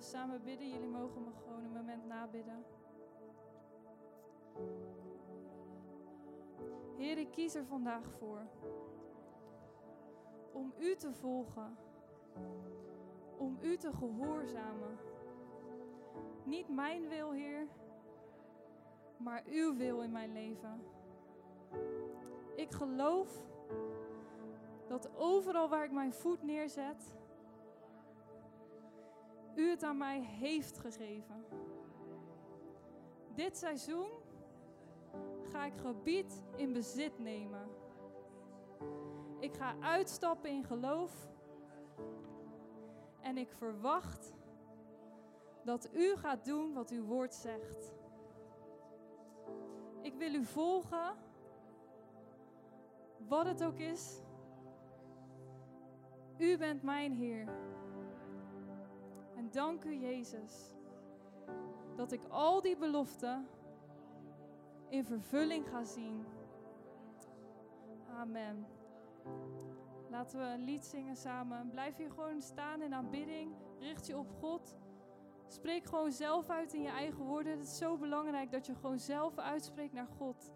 Samen 0.05 0.41
bidden. 0.43 0.69
Jullie 0.69 0.87
mogen 0.87 1.23
me 1.23 1.29
gewoon 1.43 1.63
een 1.63 1.73
moment 1.73 2.05
nabidden. 2.05 2.65
Heer, 6.97 7.17
ik 7.17 7.31
kies 7.31 7.55
er 7.55 7.65
vandaag 7.65 8.11
voor 8.19 8.47
om 10.51 10.73
U 10.79 10.95
te 10.95 11.13
volgen, 11.13 11.77
om 13.37 13.57
U 13.61 13.77
te 13.77 13.91
gehoorzamen. 13.93 14.97
Niet 16.43 16.69
mijn 16.69 17.07
wil, 17.07 17.31
Heer, 17.31 17.67
maar 19.17 19.43
Uw 19.47 19.75
wil 19.75 20.01
in 20.01 20.11
mijn 20.11 20.33
leven. 20.33 20.81
Ik 22.55 22.71
geloof 22.71 23.43
dat 24.87 25.09
overal 25.15 25.69
waar 25.69 25.83
ik 25.83 25.91
mijn 25.91 26.13
voet 26.13 26.43
neerzet, 26.43 27.15
u 29.55 29.69
het 29.69 29.83
aan 29.83 29.97
mij 29.97 30.21
heeft 30.21 30.77
gegeven. 30.77 31.45
Dit 33.33 33.57
seizoen 33.57 34.09
ga 35.41 35.65
ik 35.65 35.77
gebied 35.77 36.43
in 36.55 36.73
bezit 36.73 37.19
nemen. 37.19 37.69
Ik 39.39 39.55
ga 39.55 39.75
uitstappen 39.79 40.49
in 40.49 40.63
geloof. 40.63 41.33
En 43.21 43.37
ik 43.37 43.51
verwacht 43.51 44.33
dat 45.63 45.89
u 45.93 46.15
gaat 46.15 46.45
doen 46.45 46.73
wat 46.73 46.89
uw 46.89 47.03
woord 47.03 47.33
zegt. 47.33 47.93
Ik 50.01 50.15
wil 50.15 50.33
u 50.33 50.45
volgen, 50.45 51.15
wat 53.27 53.45
het 53.45 53.63
ook 53.63 53.77
is. 53.77 54.21
U 56.37 56.57
bent 56.57 56.83
mijn 56.83 57.13
Heer 57.13 57.47
dank 59.55 59.83
u, 59.83 59.95
Jezus, 59.95 60.73
dat 61.95 62.11
ik 62.11 62.21
al 62.29 62.61
die 62.61 62.77
beloften 62.77 63.47
in 64.89 65.05
vervulling 65.05 65.69
ga 65.69 65.83
zien. 65.83 66.25
Amen. 68.09 68.65
Laten 70.09 70.39
we 70.39 70.45
een 70.45 70.63
lied 70.63 70.85
zingen 70.85 71.15
samen. 71.15 71.69
Blijf 71.69 71.97
hier 71.97 72.11
gewoon 72.11 72.41
staan 72.41 72.81
in 72.81 72.93
aanbidding. 72.93 73.55
Richt 73.79 74.07
je 74.07 74.17
op 74.17 74.31
God. 74.39 74.75
Spreek 75.47 75.85
gewoon 75.85 76.11
zelf 76.11 76.49
uit 76.49 76.73
in 76.73 76.81
je 76.81 76.89
eigen 76.89 77.23
woorden. 77.23 77.51
Het 77.51 77.67
is 77.67 77.77
zo 77.77 77.97
belangrijk 77.97 78.51
dat 78.51 78.65
je 78.65 78.75
gewoon 78.75 78.99
zelf 78.99 79.37
uitspreekt 79.37 79.93
naar 79.93 80.09
God. 80.17 80.51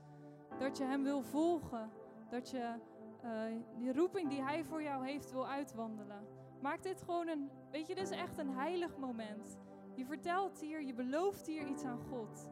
Dat 0.57 0.77
je 0.77 0.83
Hem 0.83 1.03
wil 1.03 1.21
volgen. 1.21 1.89
Dat 2.29 2.49
je 2.49 2.73
uh, 3.23 3.31
die 3.77 3.93
roeping 3.93 4.29
die 4.29 4.41
Hij 4.41 4.63
voor 4.63 4.83
jou 4.83 5.05
heeft 5.05 5.31
wil 5.31 5.47
uitwandelen. 5.47 6.27
Maak 6.62 6.84
dit 6.84 7.01
gewoon 7.01 7.28
een, 7.28 7.49
weet 7.72 7.88
je, 7.88 7.95
dit 7.95 8.10
is 8.12 8.18
echt 8.18 8.38
een 8.38 8.49
heilig 8.49 8.97
moment. 8.97 9.57
Je 9.95 10.05
vertelt 10.05 10.60
hier, 10.60 10.84
je 10.84 10.93
belooft 10.93 11.47
hier 11.47 11.68
iets 11.68 11.84
aan 11.84 11.99
God. 12.10 12.49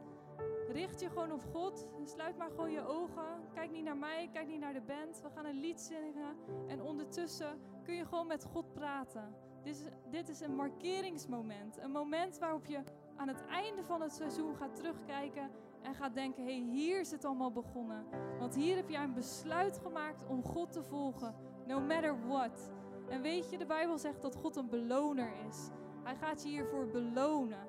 Richt 0.68 1.00
je 1.00 1.08
gewoon 1.08 1.32
op 1.32 1.44
God. 1.52 1.86
Sluit 2.04 2.36
maar 2.36 2.50
gewoon 2.50 2.70
je 2.70 2.86
ogen. 2.86 3.48
Kijk 3.54 3.70
niet 3.70 3.84
naar 3.84 3.96
mij, 3.96 4.28
kijk 4.32 4.46
niet 4.46 4.60
naar 4.60 4.72
de 4.72 4.80
band. 4.80 5.22
We 5.22 5.30
gaan 5.30 5.44
een 5.44 5.60
lied 5.60 5.80
zingen. 5.80 6.36
En 6.66 6.82
ondertussen 6.82 7.60
kun 7.82 7.94
je 7.94 8.06
gewoon 8.06 8.26
met 8.26 8.44
God 8.44 8.72
praten. 8.72 9.34
Dit 9.62 9.76
is, 9.76 9.86
dit 10.10 10.28
is 10.28 10.40
een 10.40 10.54
markeringsmoment. 10.54 11.78
Een 11.78 11.90
moment 11.90 12.38
waarop 12.38 12.66
je 12.66 12.82
aan 13.16 13.28
het 13.28 13.46
einde 13.46 13.84
van 13.84 14.00
het 14.00 14.12
seizoen 14.12 14.56
gaat 14.56 14.76
terugkijken 14.76 15.50
en 15.82 15.94
gaat 15.94 16.14
denken: 16.14 16.44
hé, 16.44 16.58
hey, 16.58 16.70
hier 16.70 17.00
is 17.00 17.10
het 17.10 17.24
allemaal 17.24 17.52
begonnen. 17.52 18.04
Want 18.38 18.54
hier 18.54 18.76
heb 18.76 18.88
jij 18.88 19.02
een 19.02 19.14
besluit 19.14 19.78
gemaakt 19.78 20.26
om 20.26 20.42
God 20.42 20.72
te 20.72 20.82
volgen, 20.82 21.34
no 21.66 21.80
matter 21.80 22.26
what. 22.26 22.70
En 23.10 23.22
weet 23.22 23.50
je, 23.50 23.58
de 23.58 23.66
Bijbel 23.66 23.98
zegt 23.98 24.22
dat 24.22 24.36
God 24.36 24.56
een 24.56 24.68
beloner 24.68 25.32
is. 25.48 25.68
Hij 26.02 26.16
gaat 26.16 26.42
je 26.42 26.48
hiervoor 26.48 26.86
belonen. 26.86 27.68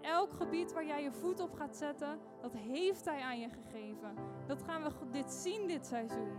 Elk 0.00 0.32
gebied 0.32 0.72
waar 0.72 0.86
jij 0.86 1.02
je 1.02 1.12
voet 1.12 1.40
op 1.40 1.54
gaat 1.54 1.76
zetten, 1.76 2.18
dat 2.42 2.52
heeft 2.52 3.04
Hij 3.04 3.20
aan 3.20 3.40
je 3.40 3.48
gegeven. 3.48 4.14
Dat 4.46 4.62
gaan 4.62 4.82
we 4.82 4.90
dit 5.10 5.32
zien 5.32 5.66
dit 5.66 5.86
seizoen. 5.86 6.32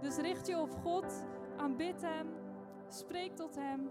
Dus 0.00 0.16
richt 0.16 0.46
je 0.46 0.58
op 0.58 0.72
God, 0.82 1.24
aanbid 1.56 2.02
Hem, 2.02 2.28
spreek 2.88 3.36
tot 3.36 3.54
Hem. 3.54 3.90